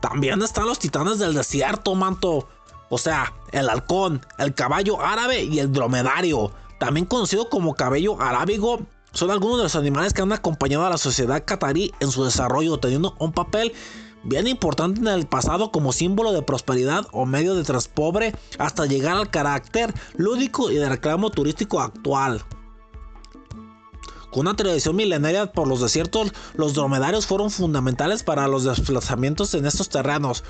También 0.00 0.40
están 0.42 0.66
los 0.66 0.78
titanes 0.78 1.18
del 1.18 1.34
desierto, 1.34 1.96
manto. 1.96 2.48
O 2.88 2.98
sea, 2.98 3.32
el 3.50 3.68
halcón, 3.70 4.24
el 4.38 4.54
caballo 4.54 5.00
árabe 5.00 5.42
y 5.42 5.58
el 5.58 5.72
dromedario, 5.72 6.52
también 6.78 7.06
conocido 7.06 7.48
como 7.48 7.74
cabello 7.74 8.20
arábigo, 8.20 8.86
son 9.10 9.32
algunos 9.32 9.56
de 9.56 9.62
los 9.64 9.74
animales 9.74 10.12
que 10.12 10.22
han 10.22 10.32
acompañado 10.32 10.86
a 10.86 10.90
la 10.90 10.98
sociedad 10.98 11.42
catarí 11.44 11.92
en 11.98 12.12
su 12.12 12.22
desarrollo, 12.22 12.78
teniendo 12.78 13.16
un 13.18 13.32
papel 13.32 13.72
bien 14.24 14.46
importante 14.46 15.00
en 15.00 15.08
el 15.08 15.26
pasado 15.26 15.70
como 15.70 15.92
símbolo 15.92 16.32
de 16.32 16.42
prosperidad 16.42 17.06
o 17.12 17.26
medio 17.26 17.54
de 17.54 17.64
transpobre 17.64 18.34
hasta 18.58 18.86
llegar 18.86 19.16
al 19.16 19.30
carácter 19.30 19.94
lúdico 20.16 20.70
y 20.70 20.76
de 20.76 20.88
reclamo 20.88 21.30
turístico 21.30 21.80
actual. 21.80 22.42
Con 24.30 24.48
una 24.48 24.56
tradición 24.56 24.96
milenaria 24.96 25.52
por 25.52 25.68
los 25.68 25.80
desiertos, 25.80 26.32
los 26.54 26.74
dromedarios 26.74 27.26
fueron 27.26 27.50
fundamentales 27.50 28.24
para 28.24 28.48
los 28.48 28.64
desplazamientos 28.64 29.54
en 29.54 29.64
estos 29.64 29.88
terrenos, 29.88 30.42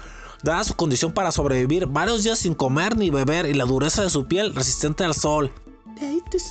dada 0.43 0.65
su 0.65 0.75
condición 0.75 1.13
para 1.13 1.33
sobrevivir 1.33 1.87
varios 1.87 2.25
días 2.25 2.39
sin 2.39 2.55
comer 2.55 2.97
ni 2.97 3.11
beber 3.11 3.45
y 3.45 3.53
la 3.53 3.67
dureza 3.67 4.03
de 4.03 4.09
su 4.09 4.27
piel 4.27 4.55
resistente 4.55 5.05
al 5.05 5.15
sol. 5.15 5.53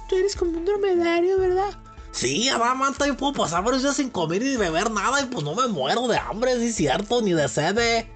Tú 0.07 0.15
eres 0.15 0.35
como 0.35 0.51
un 0.51 0.65
dromedario, 0.65 1.39
¿verdad? 1.39 1.82
Sí, 2.13 2.47
va, 2.61 2.73
manta, 2.75 3.07
yo 3.07 3.17
puedo 3.17 3.33
pasar 3.33 3.63
varios 3.63 3.81
días 3.81 3.95
sin 3.95 4.09
comer 4.11 4.41
y 4.43 4.55
beber 4.55 4.91
nada 4.91 5.19
y 5.21 5.25
pues 5.25 5.43
no 5.43 5.55
me 5.55 5.67
muero 5.67 6.07
de 6.07 6.15
hambre, 6.17 6.55
sí 6.59 6.67
es 6.67 6.75
cierto, 6.75 7.21
ni 7.23 7.33
de 7.33 7.47
sed. 7.49 7.77
eh. 7.79 8.07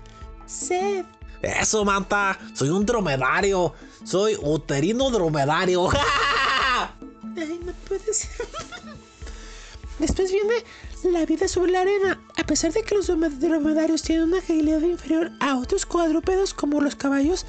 Sed. 0.45 1.03
Eso, 1.41 1.83
manta, 1.83 2.37
soy 2.53 2.69
un 2.69 2.85
dromedario, 2.85 3.73
soy 4.03 4.37
uterino 4.41 5.09
dromedario. 5.09 5.89
Ay, 7.37 7.59
no 7.65 7.73
puede 7.87 8.13
ser. 8.13 8.29
Después 9.99 10.31
viene 10.31 10.53
la 11.03 11.25
vida 11.25 11.47
sobre 11.47 11.71
la 11.71 11.81
arena. 11.81 12.21
A 12.37 12.43
pesar 12.43 12.71
de 12.73 12.83
que 12.83 12.93
los 12.95 13.09
drome- 13.09 13.29
dromedarios 13.39 14.03
tienen 14.03 14.25
una 14.29 14.37
agilidad 14.39 14.81
inferior 14.81 15.31
a 15.39 15.57
otros 15.57 15.85
cuadrúpedos 15.87 16.53
como 16.53 16.81
los 16.81 16.95
caballos, 16.95 17.45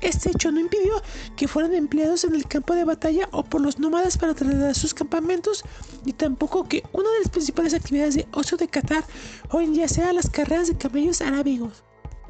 este 0.00 0.30
hecho 0.30 0.50
no 0.52 0.60
impidió 0.60 1.02
que 1.36 1.48
fueran 1.48 1.74
empleados 1.74 2.24
en 2.24 2.34
el 2.34 2.46
campo 2.46 2.74
de 2.74 2.84
batalla 2.84 3.28
o 3.32 3.44
por 3.44 3.60
los 3.60 3.78
nómadas 3.78 4.18
para 4.18 4.34
trasladar 4.34 4.74
sus 4.74 4.94
campamentos, 4.94 5.64
ni 6.04 6.12
tampoco 6.12 6.68
que 6.68 6.82
una 6.92 7.10
de 7.10 7.20
las 7.20 7.28
principales 7.28 7.74
actividades 7.74 8.14
de 8.14 8.28
ocio 8.32 8.56
de 8.56 8.68
Qatar 8.68 9.04
hoy 9.50 9.64
en 9.64 9.72
día 9.72 9.88
sea 9.88 10.12
las 10.12 10.28
carreras 10.30 10.68
de 10.68 10.76
camellos 10.76 11.20
arábigos. 11.20 11.82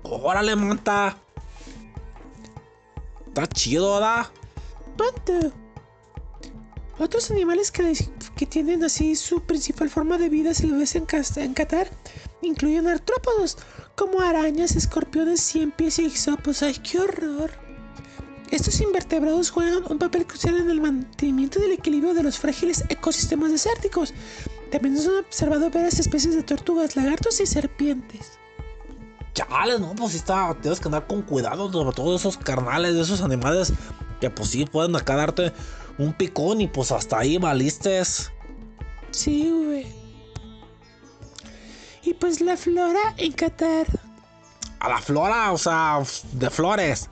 Órale, 0.02 0.54
manta. 0.54 1.18
Está 3.26 3.46
chido, 3.48 3.94
¿verdad? 3.94 4.26
¡Panto! 4.96 5.52
Otros 6.98 7.30
animales 7.30 7.70
que, 7.70 7.92
que 8.36 8.46
tienen 8.46 8.82
así 8.82 9.16
su 9.16 9.42
principal 9.42 9.90
forma 9.90 10.16
de 10.16 10.30
vida 10.30 10.54
silvestre 10.54 11.04
en, 11.06 11.42
en 11.42 11.54
Qatar 11.54 11.90
incluyen 12.40 12.88
artrópodos 12.88 13.58
como 13.96 14.20
arañas, 14.20 14.76
escorpiones, 14.76 15.40
cien 15.40 15.72
pies 15.72 15.98
y 15.98 16.04
hisopos. 16.04 16.62
¡Ay, 16.62 16.74
qué 16.74 17.00
horror! 17.00 17.50
Estos 18.50 18.80
invertebrados 18.80 19.50
juegan 19.50 19.82
un 19.90 19.98
papel 19.98 20.26
crucial 20.26 20.56
en 20.58 20.70
el 20.70 20.80
mantenimiento 20.80 21.58
del 21.58 21.72
equilibrio 21.72 22.14
de 22.14 22.22
los 22.22 22.38
frágiles 22.38 22.84
ecosistemas 22.88 23.50
desérticos. 23.50 24.14
También 24.70 24.96
se 24.96 25.08
han 25.08 25.16
observado 25.16 25.70
varias 25.70 25.98
especies 25.98 26.36
de 26.36 26.42
tortugas, 26.42 26.94
lagartos 26.94 27.40
y 27.40 27.46
serpientes. 27.46 28.38
Chales, 29.34 29.80
no, 29.80 29.94
pues 29.94 30.12
sí 30.12 30.18
está, 30.18 30.56
tienes 30.62 30.78
que 30.78 30.86
andar 30.86 31.06
con 31.06 31.22
cuidado, 31.22 31.70
sobre 31.72 31.94
todo 31.94 32.10
de 32.10 32.16
esos 32.16 32.36
carnales, 32.36 32.94
de 32.94 33.02
esos 33.02 33.22
animales 33.22 33.72
que 34.20 34.30
pues 34.30 34.50
sí 34.50 34.64
pueden 34.64 34.94
acá 34.94 35.16
darte 35.16 35.52
un 35.98 36.12
picón 36.12 36.60
y 36.60 36.68
pues 36.68 36.92
hasta 36.92 37.18
ahí 37.18 37.38
valistes. 37.38 38.30
Sí, 39.10 39.50
pues 42.18 42.40
la 42.40 42.56
flora 42.56 43.14
en 43.16 43.32
Qatar. 43.32 43.86
A 44.80 44.88
la 44.88 45.00
flora, 45.00 45.52
o 45.52 45.58
sea, 45.58 46.02
de 46.32 46.50
flores. 46.50 47.08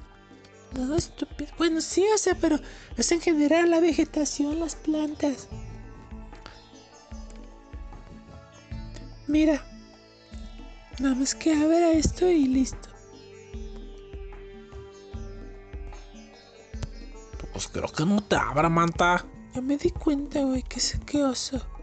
No, 0.76 0.96
estúpido. 0.96 1.50
Bueno, 1.56 1.80
sí, 1.80 2.04
o 2.14 2.18
sea, 2.18 2.34
pero 2.34 2.58
es 2.96 3.12
en 3.12 3.20
general 3.20 3.70
la 3.70 3.80
vegetación, 3.80 4.60
las 4.60 4.74
plantas. 4.76 5.48
Mira. 9.26 9.64
Nada 10.98 11.14
más 11.16 11.34
que 11.34 11.52
a 11.52 11.66
ver 11.66 11.82
a 11.82 11.92
esto 11.92 12.28
y 12.28 12.46
listo. 12.46 12.88
Pues 17.52 17.68
creo 17.68 17.88
que 17.88 18.04
no 18.04 18.22
te 18.22 18.36
abra, 18.36 18.68
manta. 18.68 19.24
Yo 19.54 19.62
me 19.62 19.76
di 19.76 19.90
cuenta, 19.90 20.40
güey, 20.42 20.62
que 20.62 20.78
es 20.78 20.98
que 21.06 21.22
oso. 21.22 21.73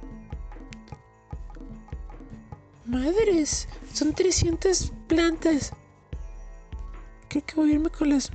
Madres, 2.91 3.69
son 3.93 4.13
300 4.13 4.91
plantas. 5.07 5.71
Creo 7.29 7.45
que 7.45 7.55
voy 7.55 7.71
a 7.71 7.73
irme 7.75 7.89
con 7.89 8.09
las 8.09 8.29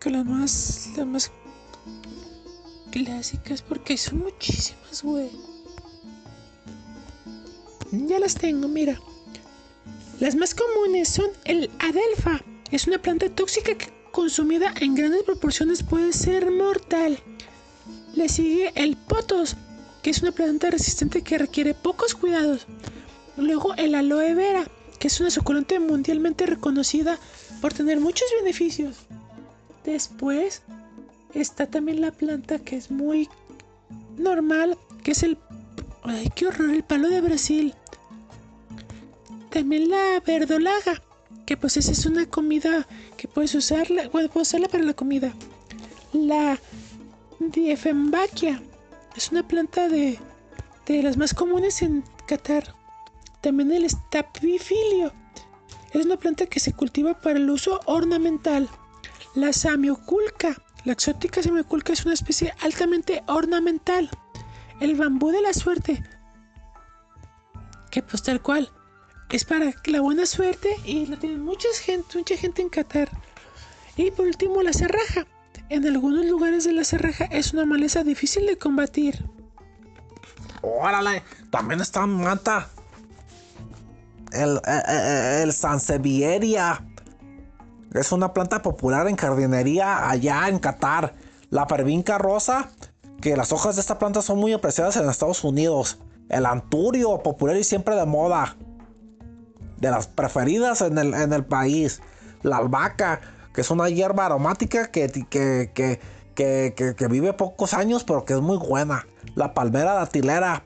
con 0.00 0.12
las 0.12 0.24
más 0.24 0.90
las 0.96 1.06
más 1.06 1.30
clásicas 2.92 3.60
porque 3.60 3.96
son 3.96 4.20
muchísimas, 4.20 5.02
güey. 5.02 5.30
Ya 7.90 8.20
las 8.20 8.36
tengo, 8.36 8.68
mira. 8.68 9.00
Las 10.20 10.36
más 10.36 10.54
comunes 10.54 11.08
son 11.08 11.30
el 11.44 11.68
adelfa. 11.80 12.40
Es 12.70 12.86
una 12.86 13.02
planta 13.02 13.28
tóxica 13.34 13.74
que 13.74 13.92
consumida 14.12 14.72
en 14.80 14.94
grandes 14.94 15.24
proporciones 15.24 15.82
puede 15.82 16.12
ser 16.12 16.52
mortal. 16.52 17.18
Le 18.14 18.28
sigue 18.28 18.70
el 18.76 18.96
potos, 18.96 19.56
que 20.04 20.10
es 20.10 20.22
una 20.22 20.30
planta 20.30 20.70
resistente 20.70 21.22
que 21.22 21.36
requiere 21.36 21.74
pocos 21.74 22.14
cuidados. 22.14 22.68
Luego 23.36 23.74
el 23.74 23.94
aloe 23.94 24.34
vera, 24.34 24.64
que 24.98 25.08
es 25.08 25.20
una 25.20 25.30
suculenta 25.30 25.78
mundialmente 25.80 26.46
reconocida 26.46 27.18
por 27.60 27.72
tener 27.72 27.98
muchos 28.00 28.28
beneficios. 28.40 28.96
Después 29.84 30.62
está 31.34 31.66
también 31.66 32.00
la 32.00 32.12
planta 32.12 32.58
que 32.58 32.76
es 32.76 32.90
muy 32.90 33.28
normal, 34.16 34.76
que 35.02 35.12
es 35.12 35.22
el... 35.22 35.38
¡Ay, 36.02 36.30
qué 36.34 36.46
horror! 36.46 36.70
El 36.70 36.84
palo 36.84 37.08
de 37.08 37.20
Brasil. 37.20 37.74
También 39.50 39.90
la 39.90 40.20
verdolaga, 40.26 41.02
que 41.46 41.56
pues 41.56 41.76
esa 41.76 41.92
es 41.92 42.06
una 42.06 42.26
comida 42.26 42.86
que 43.16 43.28
puedes 43.28 43.54
usarla, 43.54 44.08
bueno, 44.08 44.28
puedes 44.28 44.48
usarla 44.48 44.68
para 44.68 44.84
la 44.84 44.94
comida. 44.94 45.32
La 46.12 46.58
diefenbachia 47.38 48.62
es 49.16 49.30
una 49.30 49.46
planta 49.46 49.88
de, 49.88 50.18
de 50.86 51.02
las 51.02 51.16
más 51.16 51.34
comunes 51.34 51.82
en 51.82 52.04
Qatar. 52.26 52.74
También 53.42 53.72
el 53.72 53.90
staphyphilio 53.90 55.12
es 55.92 56.06
una 56.06 56.16
planta 56.16 56.46
que 56.46 56.60
se 56.60 56.72
cultiva 56.72 57.20
para 57.20 57.38
el 57.38 57.50
uso 57.50 57.80
ornamental. 57.86 58.68
La 59.34 59.52
samioculca, 59.52 60.56
la 60.84 60.92
exótica 60.92 61.42
samioculca 61.42 61.92
es 61.92 62.04
una 62.04 62.14
especie 62.14 62.54
altamente 62.60 63.22
ornamental. 63.26 64.08
El 64.80 64.94
bambú 64.94 65.30
de 65.30 65.42
la 65.42 65.52
suerte, 65.52 66.02
que 67.90 68.02
pues 68.02 68.22
tal 68.22 68.40
cual 68.40 68.70
es 69.30 69.44
para 69.44 69.72
la 69.86 70.00
buena 70.00 70.24
suerte 70.26 70.76
y 70.84 71.06
lo 71.06 71.18
tienen 71.18 71.42
mucha 71.42 71.68
gente, 71.82 72.18
mucha 72.18 72.36
gente 72.36 72.62
en 72.62 72.68
Qatar. 72.68 73.10
Y 73.96 74.10
por 74.10 74.26
último 74.26 74.62
la 74.62 74.72
serraja. 74.72 75.26
En 75.68 75.86
algunos 75.86 76.26
lugares 76.26 76.64
de 76.64 76.72
la 76.72 76.84
serraja 76.84 77.24
es 77.24 77.52
una 77.52 77.64
maleza 77.64 78.04
difícil 78.04 78.46
de 78.46 78.58
combatir. 78.58 79.24
Órale, 80.60 81.22
también 81.50 81.80
está 81.80 82.06
manta. 82.06 82.68
El, 84.32 84.60
el, 84.64 84.82
el, 84.88 85.42
el 85.42 85.52
Sansevieria. 85.52 86.84
Es 87.94 88.12
una 88.12 88.32
planta 88.32 88.62
popular 88.62 89.06
en 89.08 89.16
jardinería 89.16 90.08
allá 90.08 90.48
en 90.48 90.58
Qatar. 90.58 91.14
La 91.50 91.66
pervinca 91.66 92.16
rosa, 92.16 92.70
que 93.20 93.36
las 93.36 93.52
hojas 93.52 93.76
de 93.76 93.82
esta 93.82 93.98
planta 93.98 94.22
son 94.22 94.38
muy 94.38 94.52
apreciadas 94.54 94.96
en 94.96 95.08
Estados 95.08 95.44
Unidos. 95.44 96.00
El 96.30 96.46
anturio, 96.46 97.22
popular 97.22 97.56
y 97.56 97.64
siempre 97.64 97.94
de 97.94 98.06
moda. 98.06 98.56
De 99.76 99.90
las 99.90 100.06
preferidas 100.06 100.80
en 100.80 100.96
el, 100.96 101.12
en 101.12 101.32
el 101.32 101.44
país. 101.44 102.00
La 102.42 102.56
albahaca, 102.56 103.20
que 103.52 103.60
es 103.60 103.70
una 103.70 103.90
hierba 103.90 104.24
aromática 104.24 104.90
que, 104.90 105.08
que, 105.08 105.70
que, 105.74 106.00
que, 106.34 106.94
que 106.96 107.06
vive 107.08 107.34
pocos 107.34 107.74
años, 107.74 108.04
pero 108.04 108.24
que 108.24 108.32
es 108.32 108.40
muy 108.40 108.56
buena. 108.56 109.06
La 109.34 109.52
palmera 109.52 109.92
datilera, 109.92 110.64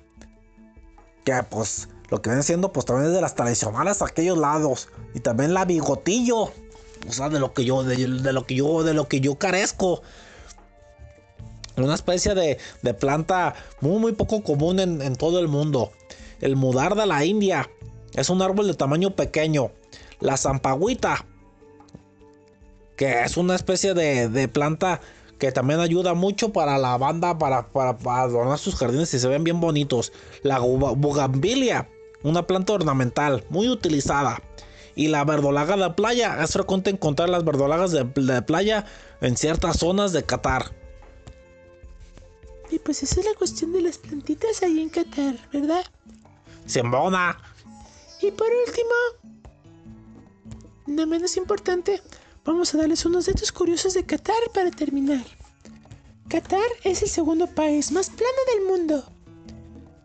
que 1.25 1.43
pues 1.51 1.89
lo 2.09 2.23
que 2.23 2.31
viene 2.31 2.43
siendo 2.43 2.73
pues 2.73 2.87
también 2.87 3.09
es 3.09 3.15
de 3.15 3.21
las 3.21 3.35
tradicionales 3.35 4.03
aquellos 4.03 4.39
lados. 4.39 4.89
Y 5.15 5.21
también 5.21 5.55
la 5.55 5.65
bigotillo. 5.65 6.53
O 7.09 7.13
sea, 7.13 7.29
de 7.29 7.41
lo 7.41 7.53
que 7.53 7.65
yo, 7.65 7.83
de, 7.83 7.97
lo 8.33 8.47
que 8.47 8.55
yo, 8.55 8.83
de 8.83 8.95
lo 8.95 9.09
que 9.09 9.21
yo 9.21 9.37
carezco. 9.37 10.03
Una 11.77 11.95
especie 11.95 12.35
de, 12.35 12.59
de 12.83 12.95
planta 12.95 13.55
muy, 13.81 13.99
muy 13.99 14.13
poco 14.13 14.43
común 14.43 14.81
en, 14.81 15.03
en, 15.03 15.17
todo 15.17 15.41
el 15.41 15.49
mundo. 15.49 15.93
El 16.41 16.57
mudar 16.57 16.95
de 16.95 17.07
la 17.07 17.25
India. 17.25 17.69
Es 18.15 18.31
un 18.31 18.41
árbol 18.41 18.67
de 18.67 18.75
tamaño 18.75 19.11
pequeño. 19.11 19.73
La 20.21 20.37
zampagüita. 20.37 21.27
Que 22.97 23.23
es 23.25 23.37
una 23.37 23.55
especie 23.55 23.93
de, 23.95 24.29
de 24.29 24.49
planta 24.49 25.01
que 25.39 25.53
también 25.53 25.81
ayuda 25.81 26.15
mucho 26.15 26.51
para 26.51 26.79
la 26.79 26.97
banda, 26.97 27.37
para, 27.37 27.69
para, 27.69 27.99
para 27.99 28.23
adornar 28.23 28.59
sus 28.59 28.75
jardines 28.77 29.13
y 29.13 29.19
se 29.19 29.29
ven 29.29 29.45
bien 29.45 29.61
bonitos. 29.61 30.13
La 30.43 30.61
bugambilia, 30.61 31.91
una 32.23 32.47
planta 32.47 32.73
ornamental 32.73 33.45
muy 33.51 33.69
utilizada. 33.69 34.43
Y 34.95 35.09
la 35.09 35.25
verdolaga 35.25 35.77
de 35.77 35.91
playa, 35.91 36.43
es 36.43 36.53
frecuente 36.53 36.91
encontrar 36.91 37.29
las 37.29 37.45
verdolagas 37.45 37.93
de, 37.93 38.05
de 38.05 38.43
playa 38.43 38.87
en 39.21 39.37
ciertas 39.37 39.79
zonas 39.79 40.13
de 40.13 40.25
Qatar. 40.25 40.73
Y 42.71 42.79
pues 42.79 43.03
esa 43.03 43.21
es 43.21 43.27
la 43.27 43.35
cuestión 43.35 43.73
de 43.73 43.83
las 43.83 43.99
plantitas 43.99 44.63
ahí 44.63 44.81
en 44.81 44.89
Qatar, 44.89 45.37
¿verdad? 45.53 45.85
Simbona. 46.65 47.39
Y 48.21 48.31
por 48.31 48.49
último, 48.67 49.35
no 50.87 51.07
menos 51.07 51.37
importante, 51.37 52.01
vamos 52.45 52.75
a 52.75 52.79
darles 52.79 53.05
unos 53.05 53.27
datos 53.27 53.53
curiosos 53.53 53.95
de 53.95 54.05
Qatar 54.05 54.37
para 54.55 54.71
terminar. 54.71 55.25
Qatar 56.29 56.67
es 56.83 57.03
el 57.03 57.09
segundo 57.09 57.47
país 57.47 57.93
más 57.93 58.11
plano 58.11 58.39
del 58.55 58.65
mundo. 58.67 59.16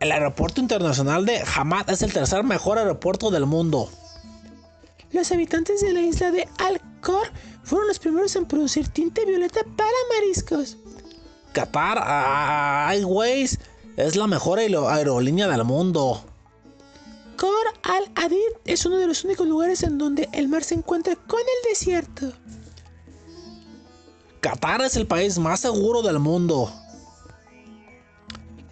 El 0.02 0.10
aeropuerto 0.10 0.60
internacional 0.60 1.24
de 1.24 1.44
Hamad 1.54 1.88
es 1.88 2.02
el 2.02 2.12
tercer 2.12 2.42
mejor 2.42 2.76
aeropuerto 2.76 3.30
del 3.30 3.46
mundo. 3.46 3.88
Los 5.12 5.30
habitantes 5.30 5.80
de 5.80 5.92
la 5.92 6.00
isla 6.00 6.32
de 6.32 6.48
Al-Khor 6.58 7.28
fueron 7.62 7.86
los 7.86 8.00
primeros 8.00 8.34
en 8.34 8.46
producir 8.46 8.88
tinta 8.88 9.24
violeta 9.24 9.60
para 9.76 9.92
mariscos. 10.12 10.76
Qatar 11.52 12.02
Airways 12.90 13.60
es 13.96 14.16
la 14.16 14.26
mejor 14.26 14.58
aerolínea 14.58 15.46
del 15.46 15.62
mundo. 15.62 16.20
Khor 17.36 17.66
al-Adid 17.84 18.58
es 18.64 18.84
uno 18.84 18.96
de 18.96 19.06
los 19.06 19.22
únicos 19.22 19.46
lugares 19.46 19.84
en 19.84 19.98
donde 19.98 20.28
el 20.32 20.48
mar 20.48 20.64
se 20.64 20.74
encuentra 20.74 21.14
con 21.14 21.38
el 21.38 21.70
desierto. 21.70 22.32
Qatar 24.40 24.80
es 24.82 24.96
el 24.96 25.06
país 25.06 25.38
más 25.38 25.60
seguro 25.60 26.02
del 26.02 26.18
mundo. 26.18 26.72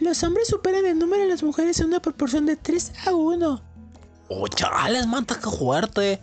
Los 0.00 0.22
hombres 0.22 0.48
superan 0.48 0.86
el 0.86 0.98
número 0.98 1.22
de 1.22 1.28
las 1.28 1.42
mujeres 1.42 1.78
en 1.80 1.88
una 1.88 2.00
proporción 2.00 2.46
de 2.46 2.56
3 2.56 2.92
a 3.06 3.14
1. 3.14 3.62
Oh, 4.28 4.48
chales, 4.48 5.06
manta, 5.06 5.38
qué 5.38 5.50
fuerte. 5.50 6.20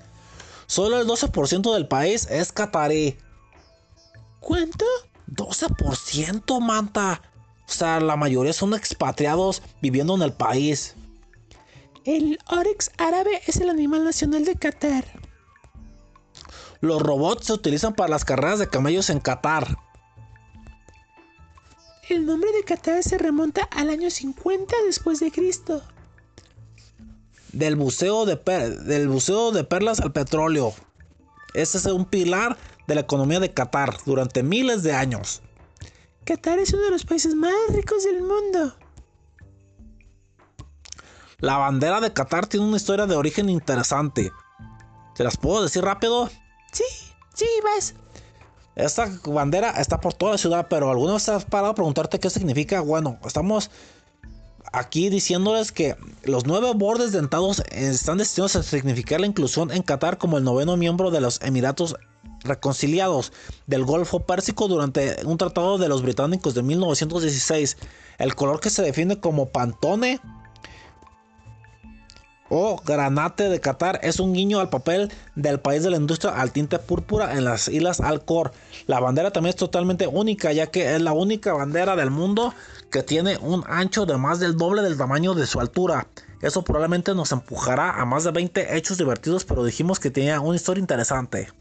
Solo 0.66 1.00
el 1.00 1.08
12% 1.08 1.74
del 1.74 1.88
país 1.88 2.28
es 2.30 2.52
catarí. 2.52 3.18
¿Cuánto? 4.40 4.86
12%, 5.32 6.60
manta. 6.60 7.22
O 7.68 7.72
sea, 7.72 8.00
la 8.00 8.16
mayoría 8.16 8.54
son 8.54 8.74
expatriados 8.74 9.62
viviendo 9.82 10.16
en 10.16 10.24
el 10.24 10.34
país. 10.34 10.96
El 12.06 12.40
oryx 12.50 12.92
árabe 12.98 13.42
es 13.46 13.58
el 13.58 13.70
animal 13.70 14.06
nacional 14.06 14.46
de 14.46 14.56
Qatar. 14.56 15.06
Los 16.80 17.02
robots 17.02 17.48
se 17.48 17.54
utilizan 17.54 17.94
para 17.94 18.10
las 18.10 18.24
carreras 18.24 18.60
de 18.60 18.70
camellos 18.70 19.10
en 19.10 19.20
Qatar. 19.20 19.78
El 22.10 22.26
nombre 22.26 22.52
de 22.54 22.64
Qatar 22.64 23.04
se 23.04 23.18
remonta 23.18 23.64
al 23.64 23.90
año 23.90 24.10
50 24.10 24.76
después 24.86 25.20
de 25.20 25.30
Cristo. 25.30 25.82
Del 27.52 27.76
buceo 27.76 28.26
de, 28.26 28.36
del 28.86 29.10
buceo 29.10 29.52
de 29.52 29.66
perlas 29.66 30.00
al 30.00 30.14
petróleo. 30.14 30.74
Este 31.54 31.78
es 31.78 31.86
un 31.86 32.06
pilar 32.06 32.58
de 32.88 32.96
la 32.96 33.02
economía 33.02 33.42
de 33.42 33.54
Qatar 33.54 33.98
durante 34.06 34.42
miles 34.42 34.84
de 34.84 34.94
años. 34.94 35.42
Qatar 36.24 36.60
es 36.60 36.74
uno 36.74 36.84
de 36.84 36.92
los 36.92 37.06
países 37.06 37.36
más 37.36 37.54
ricos 37.70 38.06
del 38.06 38.22
mundo. 38.22 38.74
La 41.40 41.58
bandera 41.58 42.00
de 42.00 42.14
Qatar 42.14 42.48
tiene 42.48 42.66
una 42.66 42.78
historia 42.78 43.06
de 43.06 43.16
origen 43.16 43.50
interesante. 43.50 44.32
¿Se 45.14 45.24
las 45.26 45.36
puedo 45.36 45.62
decir 45.62 45.84
rápido? 45.84 46.30
Sí, 46.72 46.86
sí, 47.34 47.48
vas. 47.64 47.96
Esta 48.78 49.12
bandera 49.26 49.72
está 49.72 50.00
por 50.00 50.14
toda 50.14 50.34
la 50.34 50.38
ciudad, 50.38 50.68
pero 50.70 50.92
alguna 50.92 51.14
vez 51.14 51.28
has 51.30 51.46
parado 51.46 51.72
a 51.72 51.76
preguntarte 51.76 52.20
qué 52.20 52.30
significa. 52.30 52.80
Bueno, 52.82 53.18
estamos 53.26 53.72
aquí 54.72 55.10
diciéndoles 55.10 55.72
que 55.72 55.96
los 56.24 56.46
nueve 56.46 56.72
bordes 56.76 57.12
dentados 57.12 57.64
están 57.72 58.20
destinados 58.20 58.56
a 58.56 58.62
significar 58.62 59.20
la 59.20 59.26
inclusión 59.26 59.72
en 59.72 59.82
Qatar 59.82 60.20
como 60.20 60.38
el 60.38 60.44
noveno 60.44 60.78
miembro 60.78 61.10
de 61.10 61.22
los 61.22 61.42
Emiratos 61.42 61.96
reconciliados 62.44 63.34
del 63.66 63.84
Golfo 63.84 64.20
Pérsico 64.20 64.68
durante 64.68 65.26
un 65.26 65.40
tratado 65.40 65.80
de 65.80 65.90
los 65.90 66.04
británicos 66.04 66.54
de 66.54 66.62
1916. 66.62 67.78
El 68.20 68.36
color 68.36 68.60
que 68.60 68.70
se 68.70 68.84
define 68.84 69.20
como 69.20 69.50
Pantone 69.50 70.20
o 72.50 72.82
granate 72.86 73.50
de 73.50 73.60
Qatar 73.60 74.00
es 74.04 74.20
un 74.20 74.34
guiño 74.34 74.60
al 74.60 74.70
papel 74.70 75.12
del 75.36 75.60
país 75.60 75.84
de 75.84 75.90
la 75.90 75.98
industria 75.98 76.34
al 76.34 76.52
tinte 76.52 76.80
púrpura 76.80 77.34
en 77.34 77.46
las 77.46 77.68
islas 77.68 78.00
Alcor. 78.00 78.52
La 78.86 79.00
bandera 79.00 79.32
también 79.32 79.52
es 79.52 79.56
totalmente 79.56 80.08
única 80.08 80.52
ya 80.54 80.68
que 80.68 80.96
es 80.96 81.02
la 81.02 81.14
única 81.14 81.54
bandera 81.54 81.96
del 81.96 82.12
mundo 82.12 82.54
que 82.90 83.04
tiene 83.04 83.38
un 83.38 83.64
ancho 83.68 84.06
de 84.06 84.18
más 84.18 84.40
del 84.40 84.58
doble 84.58 84.82
del 84.82 84.98
tamaño 84.98 85.34
de 85.34 85.48
su 85.48 85.60
altura. 85.60 86.08
Eso 86.42 86.64
probablemente 86.64 87.16
nos 87.16 87.32
empujará 87.32 88.00
a 88.00 88.06
más 88.06 88.24
de 88.24 88.32
20 88.32 88.78
hechos 88.78 88.98
divertidos, 88.98 89.44
pero 89.44 89.64
dijimos 89.64 90.00
que 90.00 90.12
tenía 90.12 90.40
una 90.40 90.56
historia 90.56 90.82
interesante. 90.82 91.52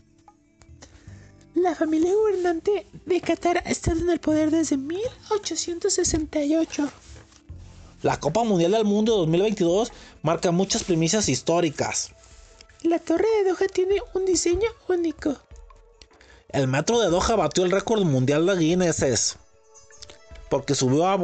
La 1.55 1.75
familia 1.75 2.13
gobernante 2.15 2.87
de 3.07 3.21
Qatar 3.23 3.63
ha 3.65 3.71
estado 3.71 4.01
en 4.01 4.11
el 4.11 4.21
poder 4.21 4.51
desde 4.51 4.77
1868. 4.77 6.91
La 8.03 8.21
Copa 8.21 8.45
Mundial 8.45 8.73
del 8.73 8.85
Mundo 8.85 9.17
2022 9.17 9.91
marca 10.23 10.51
muchas 10.51 10.85
primicias 10.85 11.29
históricas. 11.29 12.11
La 12.83 12.99
torre 12.99 13.27
de 13.39 13.51
Doha 13.51 13.67
tiene 13.73 13.97
un 14.15 14.27
diseño 14.27 14.69
único. 14.89 15.35
El 16.51 16.69
metro 16.69 17.01
de 17.01 17.09
Doha 17.09 17.37
batió 17.37 17.65
el 17.65 17.71
récord 17.71 18.05
mundial 18.05 18.47
de 18.47 18.57
Guinness. 18.57 19.37
porque 20.51 20.75
subió 20.75 21.07
a, 21.07 21.17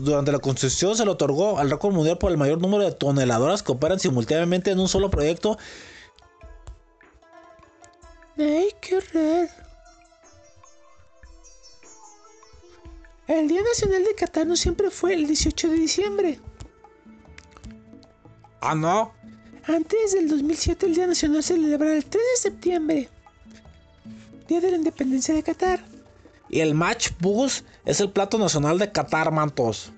durante 0.00 0.32
la 0.32 0.38
construcción 0.38 0.96
se 0.96 1.04
le 1.04 1.10
otorgó 1.10 1.58
al 1.58 1.70
récord 1.70 1.92
mundial 1.92 2.18
por 2.18 2.30
el 2.30 2.38
mayor 2.38 2.60
número 2.60 2.84
de 2.84 2.92
toneladoras 2.92 3.62
que 3.62 3.72
operan 3.72 3.98
simultáneamente 3.98 4.70
en 4.70 4.80
un 4.80 4.88
solo 4.88 5.10
proyecto. 5.10 5.58
¡Ay, 8.38 8.68
qué 8.80 8.96
horror! 8.96 9.65
El 13.28 13.48
Día 13.48 13.62
Nacional 13.62 14.04
de 14.04 14.14
Qatar 14.14 14.46
no 14.46 14.54
siempre 14.54 14.90
fue 14.90 15.14
el 15.14 15.26
18 15.26 15.68
de 15.68 15.74
diciembre. 15.74 16.40
Ah, 18.60 18.74
no. 18.74 19.12
Antes 19.66 20.12
del 20.12 20.28
2007 20.28 20.86
el 20.86 20.94
Día 20.94 21.06
Nacional 21.08 21.42
se 21.42 21.54
celebraba 21.54 21.92
el 21.92 22.04
3 22.04 22.12
de 22.12 22.40
septiembre. 22.40 23.08
Día 24.46 24.60
de 24.60 24.70
la 24.70 24.76
Independencia 24.76 25.34
de 25.34 25.42
Qatar. 25.42 25.84
Y 26.48 26.60
el 26.60 26.74
match 26.74 27.10
bus 27.20 27.64
es 27.84 28.00
el 28.00 28.10
plato 28.10 28.38
nacional 28.38 28.78
de 28.78 28.92
Qatar, 28.92 29.32
mantos. 29.32 29.90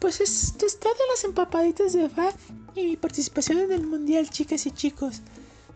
Pues 0.00 0.20
esto 0.20 0.66
es 0.66 0.78
todo 0.78 0.94
las 1.10 1.24
empapaditas 1.24 1.94
de 1.94 2.10
fa 2.10 2.32
y 2.74 2.84
mi 2.84 2.96
participación 2.96 3.58
en 3.58 3.72
el 3.72 3.86
mundial, 3.86 4.28
chicas 4.28 4.66
y 4.66 4.70
chicos. 4.70 5.22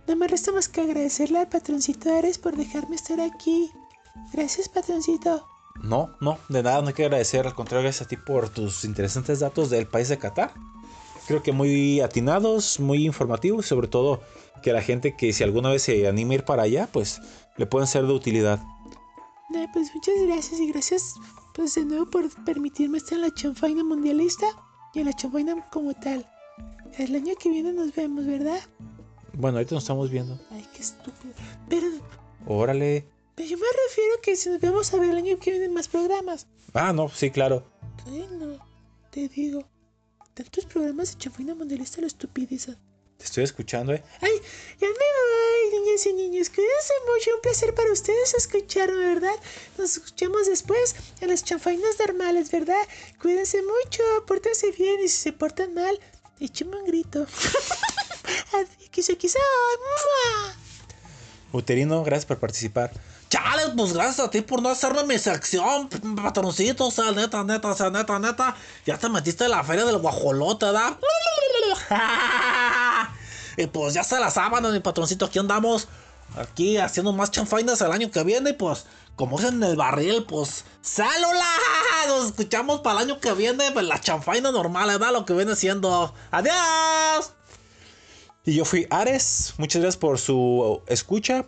No 0.07 0.17
me 0.17 0.29
resta 0.29 0.53
más 0.53 0.69
que 0.69 0.83
agradecerle 0.83 1.39
al 1.39 1.49
patroncito 1.49 2.15
Ares 2.15 2.37
por 2.37 2.57
dejarme 2.57 2.97
estar 2.97 3.21
aquí. 3.21 3.71
Gracias, 4.33 4.69
patroncito. 4.69 5.52
No, 5.83 6.17
no, 6.21 6.39
de 6.49 6.63
nada, 6.63 6.81
no 6.81 6.89
hay 6.89 6.95
que 6.95 7.05
agradecer. 7.05 7.47
Al 7.47 7.55
contrario, 7.55 7.83
gracias 7.83 8.07
a 8.07 8.09
ti 8.09 8.17
por 8.17 8.49
tus 8.49 8.85
interesantes 8.85 9.41
datos 9.41 9.69
del 9.71 9.87
país 9.87 10.09
de 10.09 10.19
Qatar. 10.19 10.53
Creo 11.27 11.43
que 11.43 11.53
muy 11.53 12.01
atinados, 12.01 12.81
muy 12.81 13.05
informativos, 13.05 13.67
sobre 13.67 13.89
todo 13.89 14.21
que 14.63 14.73
la 14.73 14.83
gente 14.83 15.17
que 15.17 15.33
si 15.33 15.43
alguna 15.43 15.71
vez 15.71 15.83
se 15.83 16.07
anima 16.07 16.33
a 16.33 16.35
ir 16.37 16.45
para 16.45 16.63
allá, 16.63 16.89
pues 16.93 17.21
le 17.57 17.67
pueden 17.67 17.89
ser 17.89 18.07
de 18.07 18.13
utilidad. 18.13 18.61
No, 19.51 19.67
pues 19.73 19.95
muchas 19.95 20.15
gracias 20.27 20.61
y 20.61 20.71
gracias 20.71 21.15
pues 21.55 21.75
de 21.75 21.85
nuevo 21.85 22.09
por 22.09 22.29
permitirme 22.45 22.99
estar 22.99 23.15
en 23.15 23.23
la 23.23 23.35
chanfaina 23.35 23.85
mundialista 23.85 24.47
y 24.95 25.01
en 25.01 25.07
la 25.07 25.13
chanfaina 25.13 25.69
como 25.71 25.93
tal. 25.95 26.27
El 26.99 27.15
año 27.15 27.35
que 27.39 27.51
viene 27.51 27.73
nos 27.73 27.95
vemos, 27.95 28.27
¿verdad? 28.27 28.61
Bueno, 29.35 29.59
ahorita 29.59 29.75
nos 29.75 29.85
estamos 29.85 30.11
viendo. 30.11 30.39
Ay, 30.51 30.67
qué 30.75 30.83
estúpido. 30.83 31.35
Pero... 31.69 31.87
Órale. 32.47 33.07
Pero 33.35 33.49
yo 33.49 33.59
me 33.59 33.67
refiero 33.89 34.21
que 34.21 34.37
si 34.37 34.51
nos 34.51 34.61
vemos 34.61 34.93
a 34.93 34.99
ver 34.99 35.11
el 35.11 35.17
año 35.17 35.39
que 35.39 35.51
viene 35.51 35.69
más 35.69 35.89
programas. 35.89 36.47
Ah, 36.75 36.93
no, 36.93 37.09
sí, 37.09 37.31
claro. 37.31 37.65
Ay, 38.07 38.29
no. 38.33 38.59
Te 39.11 39.29
digo. 39.29 39.65
Tantos 40.35 40.65
programas 40.65 41.13
de 41.13 41.19
chanfaina 41.19 41.55
mundialista 41.55 42.01
lo 42.01 42.07
estupidizan. 42.07 42.79
Te 43.19 43.25
estoy 43.25 43.45
escuchando, 43.45 43.93
¿eh? 43.93 44.03
Ay, 44.21 44.33
ya 44.81 44.89
me 44.89 44.95
voy, 44.95 45.81
niñas 45.81 46.07
y 46.07 46.13
niños. 46.15 46.49
Cuídense 46.49 46.93
mucho. 47.07 47.35
Un 47.37 47.41
placer 47.43 47.75
para 47.75 47.93
ustedes 47.93 48.35
escucharme, 48.35 49.15
¿verdad? 49.15 49.35
Nos 49.79 49.97
escuchamos 49.97 50.47
después 50.47 50.97
en 51.21 51.29
las 51.29 51.45
chanfainas 51.45 51.99
normales, 51.99 52.51
¿verdad? 52.51 52.83
Cuídense 53.21 53.63
mucho, 53.63 54.03
pórtense 54.27 54.73
bien 54.73 55.01
y 55.01 55.09
si 55.09 55.19
se 55.19 55.33
portan 55.33 55.75
mal, 55.75 56.01
échenme 56.41 56.77
un 56.77 56.87
grito. 56.87 57.27
Quizá, 58.91 59.15
quizá. 59.15 59.39
Uterino, 61.53 62.05
gracias 62.05 62.27
por 62.27 62.39
participar. 62.39 62.93
Chale, 63.33 63.71
pues 63.75 63.95
gracias 63.95 64.21
a 64.21 64.31
ti 64.31 64.43
por 64.43 64.61
no 64.61 64.69
hacerme 64.69 65.05
mi 65.05 65.19
sección, 65.19 65.89
patroncito. 66.23 66.89
O 66.89 66.91
sea, 66.91 67.13
neta, 67.13 67.43
neta, 67.43 67.75
sea, 67.75 67.89
neta, 67.89 68.19
neta. 68.19 68.55
Ya 68.85 68.99
te 68.99 69.09
metiste 69.09 69.45
en 69.45 69.53
la 69.53 69.65
feria 69.65 69.87
del 69.87 69.97
guajolote, 69.97 70.67
¿verdad? 70.67 70.99
y 73.57 73.67
pues 73.69 73.95
ya 73.95 74.05
se 74.05 74.21
la 74.21 74.31
sábana, 74.31 74.69
mi 74.69 74.81
patroncito. 74.81 75.25
Aquí 75.25 75.39
andamos. 75.39 75.89
Aquí 76.37 76.77
haciendo 76.77 77.15
más 77.15 77.31
chanfainas 77.31 77.81
el 77.81 77.93
año 77.93 78.11
que 78.11 78.23
viene. 78.23 78.51
Y 78.51 78.53
pues, 78.53 78.85
como 79.17 79.39
es 79.39 79.47
en 79.47 79.63
el 79.63 79.77
barril, 79.77 80.27
pues, 80.29 80.67
¡salula! 80.83 81.57
Nos 82.09 82.27
escuchamos 82.27 82.83
para 82.83 83.01
el 83.01 83.09
año 83.09 83.19
que 83.19 83.33
viene. 83.33 83.71
Pues 83.71 83.87
la 83.87 83.99
chanfaina 83.99 84.53
normal, 84.53 84.89
¿verdad? 84.89 85.11
Lo 85.11 85.25
que 85.25 85.33
viene 85.33 85.57
siendo. 85.57 86.13
¡Adiós! 86.33 87.33
Y 88.45 88.57
yo 88.57 88.67
fui 88.67 88.87
Ares. 88.91 89.55
Muchas 89.57 89.81
gracias 89.81 89.99
por 89.99 90.19
su 90.19 90.83
escucha. 90.87 91.47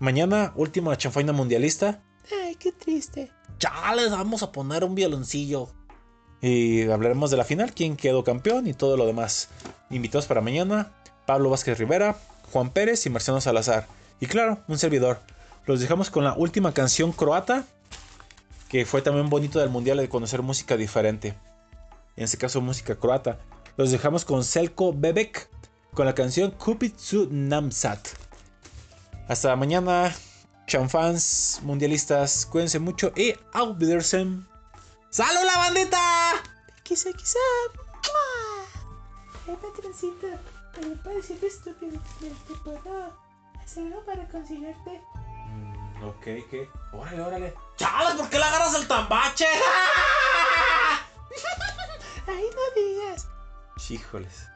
Mañana, 0.00 0.54
última 0.56 0.96
chanfaina 0.96 1.34
mundialista. 1.34 2.02
Ay, 2.32 2.56
qué 2.56 2.72
triste. 2.72 3.30
Chales, 3.58 4.10
vamos 4.10 4.42
a 4.42 4.50
poner 4.50 4.82
un 4.82 4.94
violoncillo. 4.94 5.68
Y 6.40 6.88
hablaremos 6.88 7.30
de 7.30 7.36
la 7.36 7.44
final, 7.44 7.74
quién 7.74 7.98
quedó 7.98 8.24
campeón 8.24 8.66
y 8.66 8.72
todo 8.72 8.96
lo 8.96 9.04
demás. 9.04 9.50
Invitados 9.90 10.26
para 10.26 10.40
mañana, 10.40 10.90
Pablo 11.26 11.50
Vázquez 11.50 11.78
Rivera, 11.78 12.16
Juan 12.50 12.70
Pérez 12.70 13.04
y 13.04 13.10
Marciano 13.10 13.42
Salazar. 13.42 13.88
Y 14.20 14.26
claro, 14.26 14.60
un 14.68 14.78
servidor. 14.78 15.20
Los 15.66 15.80
dejamos 15.80 16.08
con 16.08 16.24
la 16.24 16.32
última 16.32 16.72
canción 16.72 17.12
croata, 17.12 17.66
que 18.70 18.86
fue 18.86 19.02
también 19.02 19.28
bonito 19.28 19.58
del 19.58 19.68
mundial 19.68 19.98
de 19.98 20.08
conocer 20.08 20.40
música 20.40 20.78
diferente. 20.78 21.34
En 22.16 22.24
este 22.24 22.38
caso, 22.38 22.62
música 22.62 22.96
croata. 22.96 23.38
Los 23.76 23.90
dejamos 23.90 24.24
con 24.24 24.44
Selko 24.44 24.94
Bebek, 24.94 25.50
con 25.92 26.06
la 26.06 26.14
canción 26.14 26.52
Kupitsu 26.52 27.28
Namsat. 27.30 28.29
Hasta 29.28 29.54
mañana, 29.56 30.14
chanfans, 30.66 31.60
mundialistas, 31.62 32.46
cuídense 32.46 32.78
mucho 32.78 33.12
y 33.16 33.34
auf 33.52 33.76
Wiedersehen. 33.78 34.46
¡Salud 35.10 35.44
la 35.44 35.56
bandita! 35.56 36.42
Quizá, 36.82 37.12
quizá. 37.12 37.38
Ay, 39.48 39.56
patroncito, 39.56 40.28
pero 40.74 40.94
puedo 41.02 41.16
decirte 41.16 41.46
estúpido. 41.46 42.00
Te 42.20 42.54
puedo 42.64 43.12
hacer 43.62 43.86
algo 43.86 44.04
para 44.04 44.28
conciliarte. 44.28 45.00
Mm, 45.48 46.04
ok, 46.04 46.22
¿qué? 46.22 46.68
Órale, 46.92 47.22
órale. 47.22 47.54
¡Chales! 47.76 48.14
¿Por 48.14 48.28
qué 48.28 48.38
le 48.38 48.44
agarras 48.44 48.74
el 48.74 48.86
tambache? 48.86 49.46
Ay, 52.26 52.44
no 52.54 52.62
digas. 52.80 53.28
Híjoles. 53.88 54.46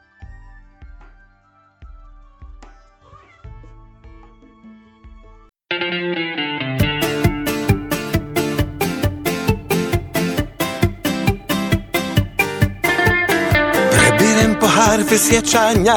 Prebiłem 13.91 14.55
po 14.59 14.67
harfy 14.67 15.19
swieczania 15.19 15.95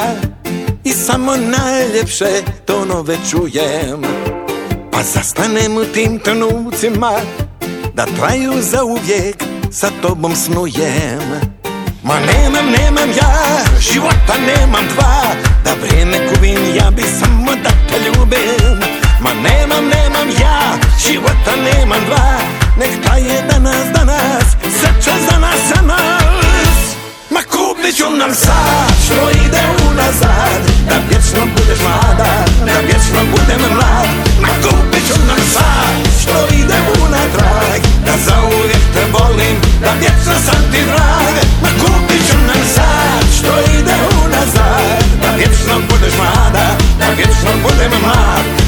i 0.85 0.93
samo 0.93 1.37
najlepsze 1.37 2.29
to 2.67 2.85
nowe 2.85 3.17
czuję. 3.31 3.99
Pa 4.91 5.03
zastanem 5.03 5.77
u 5.77 5.85
tim 5.85 6.21
trenucima 6.21 7.13
da 7.95 8.07
traju 8.07 8.63
za 8.63 8.85
uvijek 8.85 9.45
sa 9.71 9.91
tobom 10.03 10.37
snujem. 10.37 11.21
Ma 12.03 12.21
nemam, 12.21 12.71
nemam 12.71 13.11
ja, 13.17 13.65
života 13.81 14.35
nemam 14.47 14.87
dva 14.95 15.23
Da 15.65 15.75
vrijeme 15.83 16.19
gubim, 16.29 16.59
ja 16.77 16.91
bi 16.91 17.03
samo 17.03 17.53
da 17.63 17.71
te 17.71 17.99
ljubim 18.05 19.08
Ma 19.21 19.33
nemam, 19.35 19.85
nemam 19.89 20.29
ja, 20.41 20.79
života 21.07 21.55
nemam 21.57 22.03
dva. 22.07 22.39
Nek 22.79 23.03
traje 23.03 23.43
danas, 23.51 23.87
danas, 23.95 24.47
sreća 24.79 25.15
za 25.31 25.39
nas, 25.39 25.61
za 25.69 25.83
nas. 25.83 26.79
Ma 27.31 27.43
kupit 27.53 27.97
ću 27.97 28.11
nam 28.11 28.35
sad, 28.35 28.93
što 29.05 29.31
ide 29.45 29.63
unazad 29.91 30.61
Da 30.89 30.97
vječno 31.09 31.43
budeš 31.57 31.81
mlada, 31.81 32.33
da 32.67 32.75
vječno 32.87 33.21
budem 33.31 33.61
mlad. 33.75 34.09
Ma 34.41 34.49
kupit 34.63 35.03
ću 35.09 35.19
nam 35.29 35.43
sad, 35.55 35.95
što 36.23 36.55
ide 36.55 36.79
unatrag 37.03 37.81
Da 38.07 38.15
zauvijek 38.27 38.85
te 38.95 39.03
volim, 39.13 39.57
da 39.83 39.91
vječno 40.01 40.35
sam 40.47 40.63
ti 40.73 40.81
drag. 40.91 41.35
Ma 41.63 41.71
kupit 41.81 42.23
ću 42.31 42.37
nam 42.47 42.63
sad, 42.75 43.25
što 43.39 43.53
ide 43.79 43.97
unazad 44.25 45.03
Da 45.23 45.31
vječno 45.37 45.75
budeš 45.91 46.15
mlada, 46.19 46.67
da 46.99 47.07
vječno 47.17 47.51
budem 47.63 47.93
mlad 48.03 48.68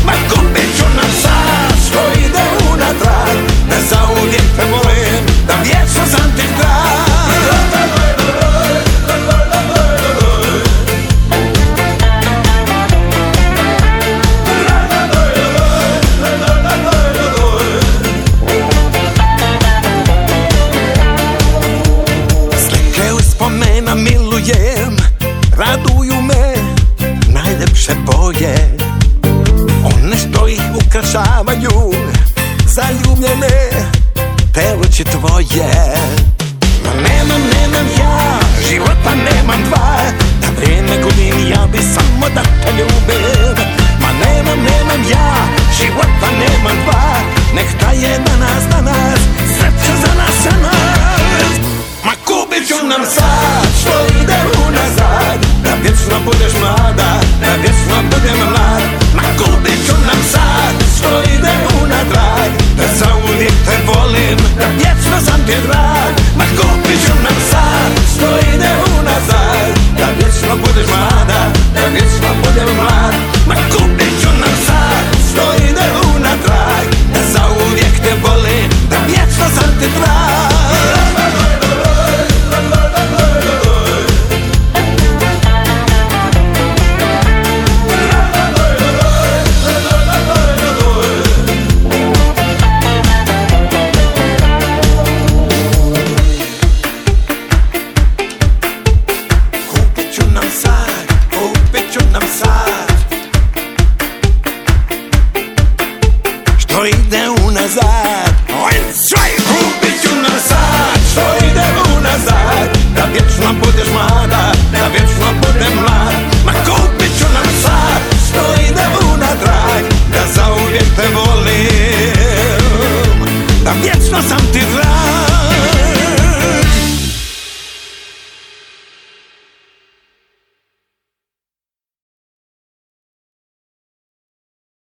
unatrag 2.91 3.37
Da 3.69 3.77
zauvijek 3.91 4.57
te 4.57 4.65
volim, 4.71 5.25
da 5.47 5.55
vječno 5.63 6.03
sam 6.17 6.33
ti 6.37 6.43
drag 6.59 7.10